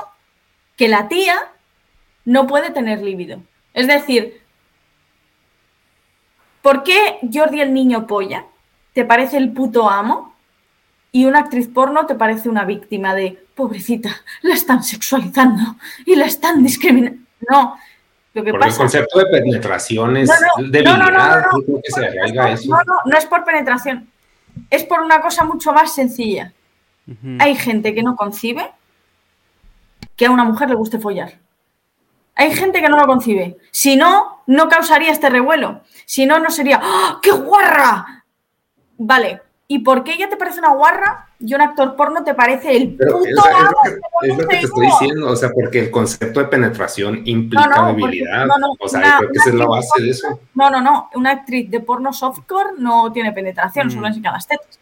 que 0.75 0.87
la 0.87 1.07
tía 1.07 1.51
no 2.25 2.47
puede 2.47 2.71
tener 2.71 3.01
líbido. 3.01 3.41
Es 3.73 3.87
decir, 3.87 4.41
¿por 6.61 6.83
qué 6.83 7.19
Jordi 7.31 7.61
el 7.61 7.73
niño 7.73 8.07
polla 8.07 8.45
te 8.93 9.05
parece 9.05 9.37
el 9.37 9.51
puto 9.53 9.89
amo 9.89 10.35
y 11.11 11.25
una 11.25 11.39
actriz 11.39 11.67
porno 11.67 12.05
te 12.05 12.15
parece 12.15 12.49
una 12.49 12.65
víctima 12.65 13.13
de, 13.13 13.43
pobrecita, 13.55 14.21
la 14.41 14.53
están 14.53 14.83
sexualizando 14.83 15.75
y 16.05 16.15
la 16.15 16.25
están 16.25 16.63
discriminando? 16.63 17.19
No. 17.49 17.77
Lo 18.33 18.43
que 18.43 18.53
pasa... 18.53 18.67
el 18.67 18.75
concepto 18.75 19.19
de 19.19 19.25
penetración 19.25 20.15
es 20.15 20.29
no, 20.29 20.69
no, 20.69 20.97
no, 20.97 21.11
no, 21.11 21.41
no, 23.05 23.17
es 23.17 23.25
por 23.25 23.43
penetración, 23.43 24.09
es 24.69 24.85
por 24.85 25.01
una 25.01 25.21
cosa 25.21 25.43
mucho 25.43 25.73
más 25.73 25.93
sencilla. 25.93 26.53
Hay 27.39 27.55
gente 27.55 27.93
que 27.93 28.03
no 28.03 28.15
concibe 28.15 28.71
que 30.15 30.27
a 30.27 30.31
una 30.31 30.45
mujer 30.45 30.69
le 30.69 30.75
guste 30.75 30.97
follar. 30.97 31.33
Hay 32.35 32.55
gente 32.55 32.81
que 32.81 32.89
no 32.89 32.97
lo 32.97 33.05
concibe. 33.05 33.57
Si 33.71 33.95
no, 33.95 34.43
no 34.47 34.69
causaría 34.69 35.11
este 35.11 35.29
revuelo. 35.29 35.81
Si 36.05 36.25
no, 36.25 36.39
no 36.39 36.49
sería 36.49 36.79
¡Ah, 36.81 37.19
¡qué 37.21 37.31
guarra! 37.31 38.25
Vale. 38.97 39.41
¿Y 39.67 39.79
por 39.79 40.03
qué 40.03 40.13
ella 40.13 40.29
te 40.29 40.35
parece 40.35 40.59
una 40.59 40.73
guarra 40.73 41.29
y 41.39 41.53
un 41.53 41.61
actor 41.61 41.95
porno 41.95 42.23
te 42.23 42.33
parece 42.33 42.75
el 42.75 42.89
puto 42.89 43.23
es, 43.23 44.29
es, 44.29 44.37
lo 44.37 44.47
que 44.47 44.57
te 44.57 44.65
estoy 44.65 44.85
diciendo, 44.85 45.29
o 45.29 45.35
sea, 45.35 45.49
porque 45.49 45.79
el 45.79 45.91
concepto 45.91 46.41
de 46.41 46.47
penetración 46.47 47.21
implica 47.25 47.85
debilidad. 47.87 48.47
o 48.79 48.87
sea, 48.89 49.15
creo 49.19 49.31
que 49.31 49.37
esa 49.37 49.49
es 49.49 49.55
la 49.55 49.65
base 49.65 50.01
de 50.01 50.09
eso. 50.09 50.39
No, 50.55 50.69
no, 50.69 50.81
no. 50.81 51.09
Una 51.15 51.31
actriz 51.31 51.71
de 51.71 51.79
porno 51.79 52.11
softcore 52.11 52.71
no 52.79 53.13
tiene 53.13 53.31
penetración, 53.31 53.89
solo 53.89 54.03
mm. 54.03 54.07
enseña 54.07 54.31
las 54.33 54.45
tetas. 54.45 54.77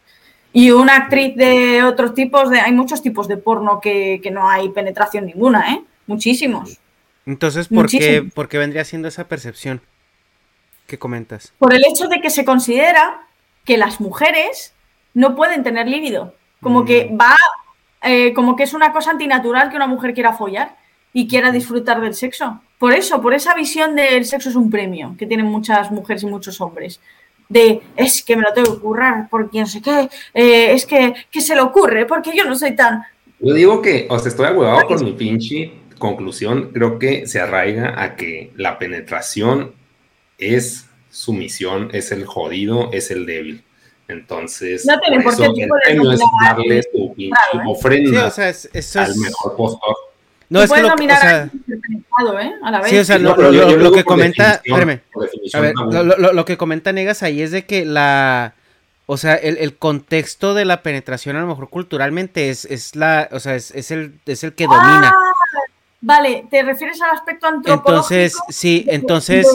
Y 0.52 0.72
una 0.72 0.96
actriz 0.96 1.36
de 1.36 1.84
otros 1.84 2.12
tipos, 2.12 2.50
de, 2.50 2.58
hay 2.58 2.72
muchos 2.72 3.00
tipos 3.00 3.28
de 3.28 3.36
porno 3.36 3.78
que, 3.80 4.18
que 4.20 4.32
no 4.32 4.48
hay 4.48 4.70
penetración 4.70 5.26
ninguna, 5.26 5.72
¿eh? 5.72 5.84
Muchísimos. 6.08 6.79
Entonces, 7.26 7.68
¿por 7.68 7.88
qué, 7.88 8.22
¿por 8.34 8.48
qué, 8.48 8.58
vendría 8.58 8.84
siendo 8.84 9.08
esa 9.08 9.28
percepción 9.28 9.80
que 10.86 10.98
comentas? 10.98 11.52
Por 11.58 11.74
el 11.74 11.84
hecho 11.84 12.08
de 12.08 12.20
que 12.20 12.30
se 12.30 12.44
considera 12.44 13.26
que 13.64 13.76
las 13.76 14.00
mujeres 14.00 14.74
no 15.14 15.36
pueden 15.36 15.62
tener 15.62 15.86
líbido. 15.86 16.34
Como 16.60 16.84
que 16.84 17.08
mm. 17.10 17.18
va, 17.18 17.36
eh, 18.02 18.32
como 18.34 18.56
que 18.56 18.64
es 18.64 18.74
una 18.74 18.92
cosa 18.92 19.10
antinatural 19.10 19.70
que 19.70 19.76
una 19.76 19.86
mujer 19.86 20.14
quiera 20.14 20.32
follar 20.32 20.76
y 21.12 21.28
quiera 21.28 21.50
disfrutar 21.50 22.00
del 22.00 22.14
sexo. 22.14 22.60
Por 22.78 22.92
eso, 22.92 23.20
por 23.20 23.34
esa 23.34 23.54
visión 23.54 23.94
del 23.94 24.24
sexo 24.24 24.48
es 24.48 24.56
un 24.56 24.70
premio 24.70 25.14
que 25.18 25.26
tienen 25.26 25.46
muchas 25.46 25.90
mujeres 25.90 26.22
y 26.22 26.26
muchos 26.26 26.60
hombres. 26.60 27.00
De 27.48 27.82
es 27.96 28.22
que 28.22 28.36
me 28.36 28.42
lo 28.42 28.52
tengo 28.52 28.74
que 28.74 28.80
currar 28.80 29.28
porque 29.28 29.60
no 29.60 29.66
sé 29.66 29.82
qué, 29.82 30.08
eh, 30.34 30.72
es 30.72 30.86
que, 30.86 31.14
¿qué 31.30 31.40
se 31.40 31.54
le 31.54 31.60
ocurre? 31.60 32.06
Porque 32.06 32.30
yo 32.34 32.44
no 32.44 32.54
soy 32.54 32.76
tan. 32.76 33.02
Yo 33.40 33.54
digo 33.54 33.82
que, 33.82 34.06
o 34.08 34.18
sea, 34.18 34.28
estoy 34.28 34.46
aguado 34.46 34.86
con 34.86 35.04
mi 35.04 35.12
pinche 35.12 35.79
conclusión, 36.00 36.72
creo 36.72 36.98
que 36.98 37.28
se 37.28 37.38
arraiga 37.38 38.02
a 38.02 38.16
que 38.16 38.50
la 38.56 38.80
penetración 38.80 39.74
es 40.38 40.86
sumisión, 41.10 41.90
es 41.92 42.10
el 42.10 42.26
jodido, 42.26 42.90
es 42.92 43.12
el 43.12 43.26
débil. 43.26 43.62
Entonces, 44.08 44.84
no 44.84 44.94
por, 45.22 45.36
qué 45.54 45.62
el 45.62 45.68
premio 45.84 46.10
es 46.10 46.20
darle 46.42 46.82
tu 46.92 47.14
pinche 47.14 47.38
¿eh? 47.54 47.60
ofrenda 47.64 48.32
al 48.96 49.16
mejor 49.16 49.56
postor. 49.56 49.96
No, 50.48 50.60
es 50.62 50.72
que 50.72 50.82
lo, 50.82 50.92
o 50.92 50.98
sea, 50.98 51.44
¿eh? 51.44 52.52
a 52.60 52.70
la 52.72 52.80
vez. 52.80 52.90
Sí, 52.90 52.98
o 52.98 53.04
sea, 53.04 53.18
lo, 53.18 53.36
lo, 53.36 53.92
que 53.92 54.02
comenta, 54.02 54.60
espérame, 54.64 55.00
a 55.52 55.60
ver, 55.60 55.74
lo, 55.76 56.44
que 56.44 56.56
comenta 56.56 56.92
Negas 56.92 57.22
ahí 57.22 57.40
es 57.40 57.52
de 57.52 57.66
que 57.66 57.84
la, 57.84 58.54
o 59.06 59.16
sea, 59.16 59.36
el, 59.36 59.58
el, 59.58 59.76
contexto 59.76 60.54
de 60.54 60.64
la 60.64 60.82
penetración 60.82 61.36
a 61.36 61.40
lo 61.40 61.46
mejor 61.46 61.70
culturalmente 61.70 62.50
es, 62.50 62.64
es 62.64 62.96
la, 62.96 63.28
o 63.30 63.38
sea, 63.38 63.54
es, 63.54 63.70
es 63.70 63.92
el, 63.92 64.18
es 64.26 64.42
el 64.42 64.54
que 64.54 64.64
domina. 64.64 65.14
Ah, 65.14 65.32
Vale, 66.02 66.46
¿te 66.50 66.62
refieres 66.62 67.00
al 67.02 67.10
aspecto 67.10 67.46
antropológico? 67.46 67.90
Entonces, 67.90 68.38
sí, 68.48 68.86
entonces... 68.88 69.46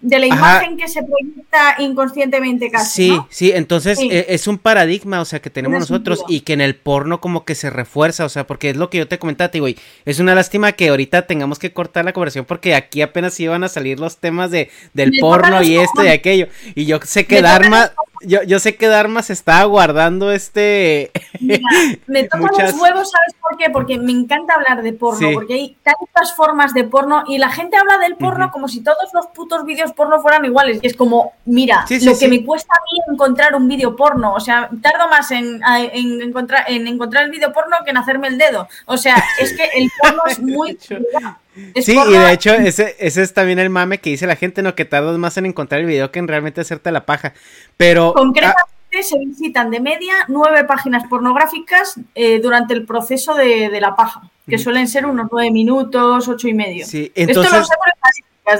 De 0.00 0.18
la, 0.20 0.26
imagen 0.26 0.76
que 0.76 0.86
se 0.86 1.02
proyecta 1.02 1.74
inconscientemente 1.78 2.70
casi, 2.70 3.08
Sí, 3.08 3.20
sí, 3.30 3.52
entonces 3.52 3.98
e, 3.98 4.26
es 4.28 4.46
un 4.46 4.58
paradigma, 4.58 5.20
o 5.20 5.24
sea, 5.24 5.40
que 5.40 5.50
tenemos 5.50 5.80
nosotros 5.80 6.22
y 6.28 6.40
que 6.42 6.52
en 6.52 6.60
el 6.60 6.76
porno 6.76 7.20
como 7.20 7.44
que 7.44 7.56
se 7.56 7.70
refuerza, 7.70 8.24
o 8.24 8.28
sea, 8.28 8.46
porque 8.46 8.70
es 8.70 8.76
lo 8.76 8.90
que 8.90 8.98
yo 8.98 9.08
te 9.08 9.18
comentaba, 9.18 9.50
te 9.50 9.60
digo, 9.60 9.80
es 10.04 10.20
una 10.20 10.36
lástima 10.36 10.72
que 10.72 10.88
ahorita 10.88 11.26
tengamos 11.26 11.58
que 11.58 11.72
cortar 11.72 12.04
la 12.04 12.12
conversación 12.12 12.44
porque 12.44 12.76
aquí 12.76 13.02
apenas 13.02 13.38
iban 13.40 13.64
a 13.64 13.68
salir 13.68 13.98
los 13.98 14.18
temas 14.18 14.52
de, 14.52 14.70
del 14.94 15.12
porno 15.20 15.62
y 15.62 15.76
esto 15.76 16.04
y 16.04 16.08
aquello, 16.08 16.46
y 16.76 16.84
yo 16.84 17.00
sé 17.02 17.26
que 17.26 17.42
Dharma 17.42 17.90
yo, 18.22 18.42
yo 18.42 18.58
sé 18.58 18.76
que 18.76 18.88
Dharma 18.88 19.22
se 19.22 19.32
está 19.32 19.62
guardando 19.64 20.32
este. 20.32 21.10
me 22.06 22.24
tocan 22.24 22.50
los 22.58 22.74
huevos, 22.74 23.10
¿sabes 23.10 23.34
por 23.40 23.56
qué? 23.56 23.70
Porque 23.70 23.98
me 23.98 24.12
encanta 24.12 24.54
hablar 24.54 24.82
de 24.82 24.92
porno, 24.92 25.28
porque 25.34 25.54
hay 25.54 25.76
tantas 25.82 26.34
formas 26.34 26.74
de 26.74 26.84
porno 26.84 27.24
y 27.26 27.38
la 27.38 27.50
gente 27.50 27.76
habla 27.76 27.98
del 27.98 28.16
porno 28.16 28.50
como 28.50 28.68
si 28.68 28.82
todos 28.82 29.12
los 29.12 29.26
putos 29.28 29.64
vídeos 29.64 29.92
porno 29.92 30.20
fueran 30.20 30.44
iguales. 30.44 30.78
Y 30.82 30.86
es 30.86 30.96
como, 30.96 31.32
mira, 31.44 31.84
lo 32.02 32.18
que 32.18 32.28
me 32.28 32.44
cuesta 32.44 32.74
a 32.74 32.82
mí 32.84 33.12
encontrar 33.12 33.54
un 33.54 33.68
vídeo 33.68 33.96
porno, 33.96 34.34
o 34.34 34.40
sea, 34.40 34.68
tardo 34.82 35.08
más 35.08 35.30
en, 35.30 35.60
encontrar, 35.92 36.64
en 36.68 36.86
encontrar 36.86 37.24
el 37.24 37.30
vídeo 37.30 37.52
porno 37.52 37.76
que 37.84 37.90
en 37.90 37.96
hacerme 37.96 38.28
el 38.28 38.38
dedo. 38.38 38.68
O 38.86 38.96
sea, 38.96 39.22
es 39.40 39.56
que 39.56 39.64
el 39.74 39.90
porno 40.00 40.22
es 40.26 40.38
muy 40.42 40.78
sí, 41.76 41.98
y 41.98 42.12
de 42.12 42.32
hecho, 42.32 42.52
ese, 42.54 42.96
ese 42.98 43.22
es 43.22 43.34
también 43.34 43.58
el 43.58 43.70
mame 43.70 43.98
que 43.98 44.10
dice 44.10 44.26
la 44.26 44.36
gente, 44.36 44.62
no, 44.62 44.74
que 44.74 44.84
tardas 44.84 45.18
más 45.18 45.36
en 45.36 45.46
encontrar 45.46 45.80
el 45.80 45.86
video 45.86 46.10
que 46.10 46.18
en 46.18 46.28
realmente 46.28 46.60
hacerte 46.60 46.90
la 46.90 47.06
paja. 47.06 47.34
Pero. 47.76 48.12
Concretamente 48.14 48.76
se 49.02 49.18
visitan 49.18 49.70
de 49.70 49.80
media 49.80 50.14
nueve 50.28 50.64
páginas 50.64 51.06
pornográficas 51.08 52.00
eh, 52.14 52.40
durante 52.40 52.74
el 52.74 52.86
proceso 52.86 53.34
de, 53.34 53.68
la 53.80 53.94
paja, 53.94 54.30
que 54.48 54.58
suelen 54.58 54.88
ser 54.88 55.06
unos 55.06 55.28
nueve 55.30 55.50
minutos, 55.50 56.28
ocho 56.28 56.48
y 56.48 56.54
medio. 56.54 56.86
Sí, 56.86 57.12
entonces. 57.14 57.44
Esto 57.44 57.58
lo 57.58 57.64
sé 57.64 57.74
por 57.76 57.88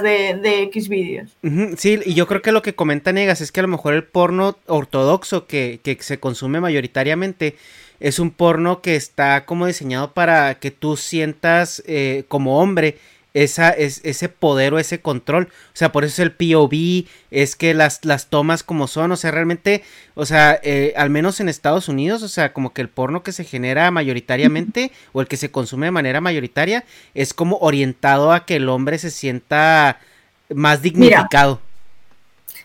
de, 0.01 0.63
X 0.63 0.89
vídeos. 0.89 1.37
sí, 1.77 1.99
y 2.05 2.13
yo 2.13 2.27
creo 2.27 2.41
que 2.41 2.51
lo 2.51 2.61
que 2.61 2.75
comenta 2.75 3.11
Negas 3.13 3.41
es 3.41 3.51
que 3.51 3.61
a 3.61 3.63
lo 3.63 3.69
mejor 3.69 3.93
el 3.93 4.03
porno 4.03 4.57
ortodoxo 4.67 5.47
que, 5.47 5.79
que 5.81 5.97
se 6.01 6.19
consume 6.19 6.59
mayoritariamente 6.59 7.55
es 7.99 8.19
un 8.19 8.31
porno 8.31 8.81
que 8.81 8.95
está 8.95 9.45
como 9.45 9.65
diseñado 9.65 10.13
para 10.13 10.55
que 10.59 10.71
tú 10.71 10.97
sientas 10.97 11.81
eh, 11.87 12.25
como 12.27 12.59
hombre 12.59 12.97
esa, 13.43 13.69
es, 13.69 14.01
ese 14.03 14.29
poder 14.29 14.73
o 14.73 14.79
ese 14.79 14.99
control. 14.99 15.45
O 15.45 15.75
sea, 15.75 15.91
por 15.91 16.03
eso 16.03 16.13
es 16.13 16.19
el 16.19 16.31
POV, 16.31 17.07
es 17.29 17.55
que 17.55 17.73
las, 17.73 18.03
las 18.03 18.27
tomas 18.27 18.63
como 18.63 18.87
son, 18.87 19.11
o 19.11 19.15
sea, 19.15 19.31
realmente, 19.31 19.83
o 20.15 20.25
sea, 20.25 20.59
eh, 20.63 20.93
al 20.97 21.11
menos 21.11 21.39
en 21.39 21.47
Estados 21.47 21.87
Unidos, 21.87 22.23
o 22.23 22.27
sea, 22.27 22.51
como 22.51 22.73
que 22.73 22.81
el 22.81 22.89
porno 22.89 23.21
que 23.21 23.31
se 23.31 23.43
genera 23.43 23.91
mayoritariamente 23.91 24.91
o 25.13 25.21
el 25.21 25.27
que 25.27 25.37
se 25.37 25.51
consume 25.51 25.87
de 25.87 25.91
manera 25.91 26.19
mayoritaria 26.19 26.83
es 27.13 27.33
como 27.33 27.57
orientado 27.57 28.31
a 28.31 28.45
que 28.45 28.55
el 28.55 28.69
hombre 28.69 28.97
se 28.97 29.11
sienta 29.11 29.99
más 30.49 30.81
dignificado. 30.81 31.61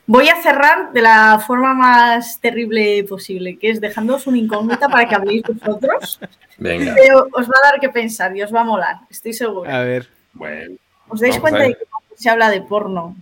Voy 0.06 0.28
a 0.30 0.42
cerrar 0.42 0.92
de 0.92 1.02
la 1.02 1.38
forma 1.46 1.74
más 1.74 2.40
terrible 2.40 3.04
posible, 3.04 3.58
que 3.58 3.70
es 3.70 3.80
dejándoos 3.80 4.26
una 4.26 4.38
incógnita 4.38 4.88
para 4.88 5.06
que 5.06 5.14
habléis 5.14 5.42
vosotros. 5.42 6.18
Venga. 6.58 6.94
Pero 6.94 7.28
os 7.32 7.46
va 7.46 7.54
a 7.62 7.72
dar 7.72 7.80
que 7.80 7.88
pensar 7.88 8.36
y 8.36 8.42
os 8.42 8.52
va 8.52 8.62
a 8.62 8.64
molar, 8.64 8.96
estoy 9.10 9.32
segura. 9.32 9.78
A 9.78 9.84
ver. 9.84 10.21
Bueno. 10.32 10.76
¿Os 11.08 11.20
dais 11.20 11.38
cuenta 11.38 11.60
de 11.60 11.74
que 11.74 11.84
cuando 11.84 12.16
se 12.16 12.30
habla 12.30 12.50
de 12.50 12.62
porno, 12.62 13.16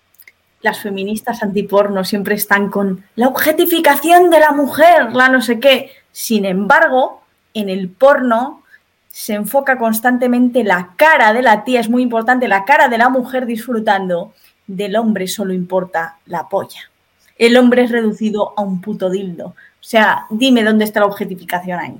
las 0.63 0.81
feministas 0.81 1.43
antiporno 1.43 2.05
siempre 2.05 2.35
están 2.35 2.69
con 2.69 3.05
la 3.17 3.29
objetificación 3.29 4.31
de 4.31 4.41
la 4.41 4.53
mujer, 4.53 5.13
la 5.15 5.29
no 5.29 5.41
sé 5.41 5.59
qué? 5.59 5.91
Sin 6.13 6.45
embargo, 6.45 7.23
en 7.55 7.69
el 7.69 7.89
porno 7.89 8.63
se 9.09 9.35
enfoca 9.35 9.77
constantemente 9.77 10.63
la 10.63 10.91
cara 10.97 11.33
de 11.33 11.43
la 11.43 11.65
tía, 11.65 11.81
es 11.81 11.89
muy 11.89 12.03
importante, 12.03 12.47
la 12.47 12.65
cara 12.65 12.89
de 12.89 12.99
la 12.99 13.09
mujer 13.09 13.47
disfrutando 13.47 14.35
del 14.67 14.97
hombre 14.97 15.27
solo 15.27 15.53
importa 15.53 16.19
la 16.27 16.49
polla. 16.49 16.91
El 17.37 17.57
hombre 17.57 17.85
es 17.85 17.91
reducido 17.91 18.55
a 18.57 18.63
un 18.63 18.81
puto 18.81 19.11
dildo. 19.11 19.47
O 19.47 19.83
sea, 19.83 20.27
dime 20.31 20.63
dónde 20.63 20.85
está 20.85 21.01
la 21.01 21.07
objetificación 21.07 21.81
ahí. 21.81 21.97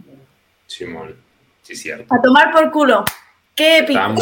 Simón, 0.67 1.17
sí, 1.63 1.75
cierto. 1.75 2.15
A 2.15 2.21
tomar 2.21 2.53
por 2.53 2.71
culo. 2.71 3.05
¡Qué 3.61 3.77
épico! 3.77 4.01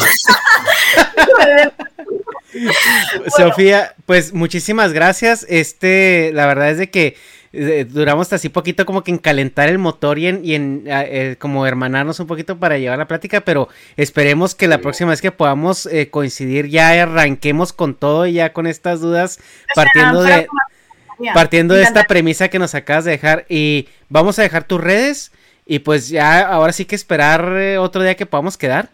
Sofía, 3.37 3.95
pues 4.05 4.33
muchísimas 4.33 4.91
gracias. 4.91 5.45
Este, 5.47 6.31
la 6.33 6.45
verdad 6.45 6.71
es 6.71 6.77
de 6.77 6.89
que 6.89 7.15
eh, 7.53 7.87
duramos 7.89 8.33
así 8.33 8.49
poquito 8.49 8.85
como 8.85 9.01
que 9.01 9.11
en 9.11 9.17
calentar 9.17 9.69
el 9.69 9.77
motor 9.77 10.19
y 10.19 10.27
en, 10.27 10.41
y 10.43 10.55
en 10.55 10.83
eh, 10.87 11.37
como 11.39 11.65
hermanarnos 11.65 12.19
un 12.19 12.27
poquito 12.27 12.59
para 12.59 12.79
llevar 12.79 12.97
la 12.97 13.07
plática, 13.07 13.39
pero 13.39 13.69
esperemos 13.95 14.55
que 14.55 14.67
la 14.67 14.79
próxima 14.79 15.11
vez 15.11 15.21
que 15.21 15.31
podamos 15.31 15.85
eh, 15.85 16.09
coincidir 16.09 16.67
ya 16.67 17.01
arranquemos 17.01 17.71
con 17.71 17.95
todo 17.95 18.27
y 18.27 18.33
ya 18.33 18.51
con 18.51 18.67
estas 18.67 18.99
dudas 18.99 19.39
partiendo 19.73 20.21
de 20.21 20.49
partiendo 21.33 21.75
de 21.75 21.83
esta 21.83 22.03
premisa 22.03 22.49
que 22.49 22.59
nos 22.59 22.75
acabas 22.75 23.05
de 23.05 23.11
dejar 23.11 23.45
y 23.47 23.87
vamos 24.09 24.37
a 24.37 24.41
dejar 24.41 24.65
tus 24.65 24.81
redes 24.81 25.31
y 25.65 25.79
pues 25.79 26.09
ya 26.09 26.41
ahora 26.41 26.73
sí 26.73 26.83
que 26.83 26.95
esperar 26.95 27.53
otro 27.77 28.03
día 28.03 28.17
que 28.17 28.25
podamos 28.25 28.57
quedar. 28.57 28.89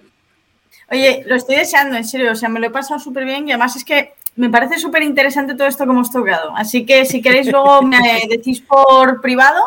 Oye, 0.91 1.23
lo 1.25 1.35
estoy 1.35 1.55
deseando, 1.55 1.95
en 1.95 2.05
serio, 2.05 2.31
o 2.31 2.35
sea, 2.35 2.49
me 2.49 2.59
lo 2.59 2.67
he 2.67 2.71
pasado 2.71 2.99
súper 2.99 3.25
bien 3.25 3.47
y 3.47 3.51
además 3.51 3.75
es 3.75 3.83
que 3.83 4.13
me 4.35 4.49
parece 4.49 4.77
súper 4.79 5.03
interesante 5.03 5.55
todo 5.55 5.67
esto 5.67 5.85
que 5.85 5.91
hemos 5.91 6.11
tocado. 6.11 6.55
Así 6.55 6.85
que 6.85 7.05
si 7.05 7.21
queréis 7.21 7.51
luego 7.51 7.81
me 7.83 8.23
decís 8.29 8.61
por 8.61 9.21
privado 9.21 9.61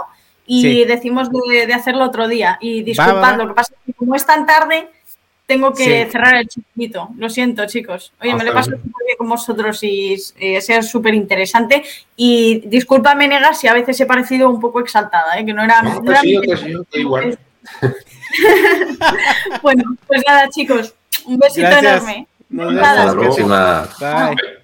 y 0.47 0.85
decimos 0.85 1.29
de, 1.31 1.73
hacerlo 1.73 2.05
otro 2.05 2.27
día. 2.27 2.59
Y 2.61 2.83
disculpad, 2.83 3.37
lo 3.37 3.49
que 3.49 3.55
pasa 3.55 3.75
es 3.75 3.81
que 3.87 3.93
como 3.93 4.15
es 4.15 4.25
tan 4.25 4.47
tarde, 4.47 4.89
tengo 5.47 5.73
que 5.73 6.07
cerrar 6.11 6.37
el 6.37 6.49
chiquito. 6.49 7.09
Lo 7.17 7.29
siento, 7.29 7.67
chicos. 7.67 8.13
Oye, 8.21 8.35
me 8.35 8.45
lo 8.45 8.51
he 8.51 8.55
pasado 8.55 8.77
súper 8.77 9.07
bien 9.07 9.17
con 9.19 9.29
vosotros 9.29 9.83
y 9.83 10.17
eh, 10.39 10.61
sea 10.61 10.83
súper 10.83 11.15
interesante. 11.15 11.83
Y 12.17 12.61
discúlpame, 12.67 13.29
Nega, 13.29 13.53
si 13.55 13.67
a 13.67 13.75
veces 13.75 14.01
he 14.01 14.07
parecido 14.07 14.49
un 14.49 14.61
poco 14.61 14.81
exaltada, 14.81 15.39
¿eh? 15.39 15.45
que 15.45 15.53
no 15.53 15.63
era... 15.63 15.83
No, 15.83 16.03
igual. 16.93 17.39
bueno, 19.63 19.85
pues 20.07 20.23
nada, 20.27 20.49
chicos. 20.49 20.95
Un 21.29 21.39
besito 21.39 21.69
enorme. 21.69 22.27
Hasta 22.59 23.05
la 23.05 23.13
próxima. 23.13 23.89
Bye. 24.01 24.58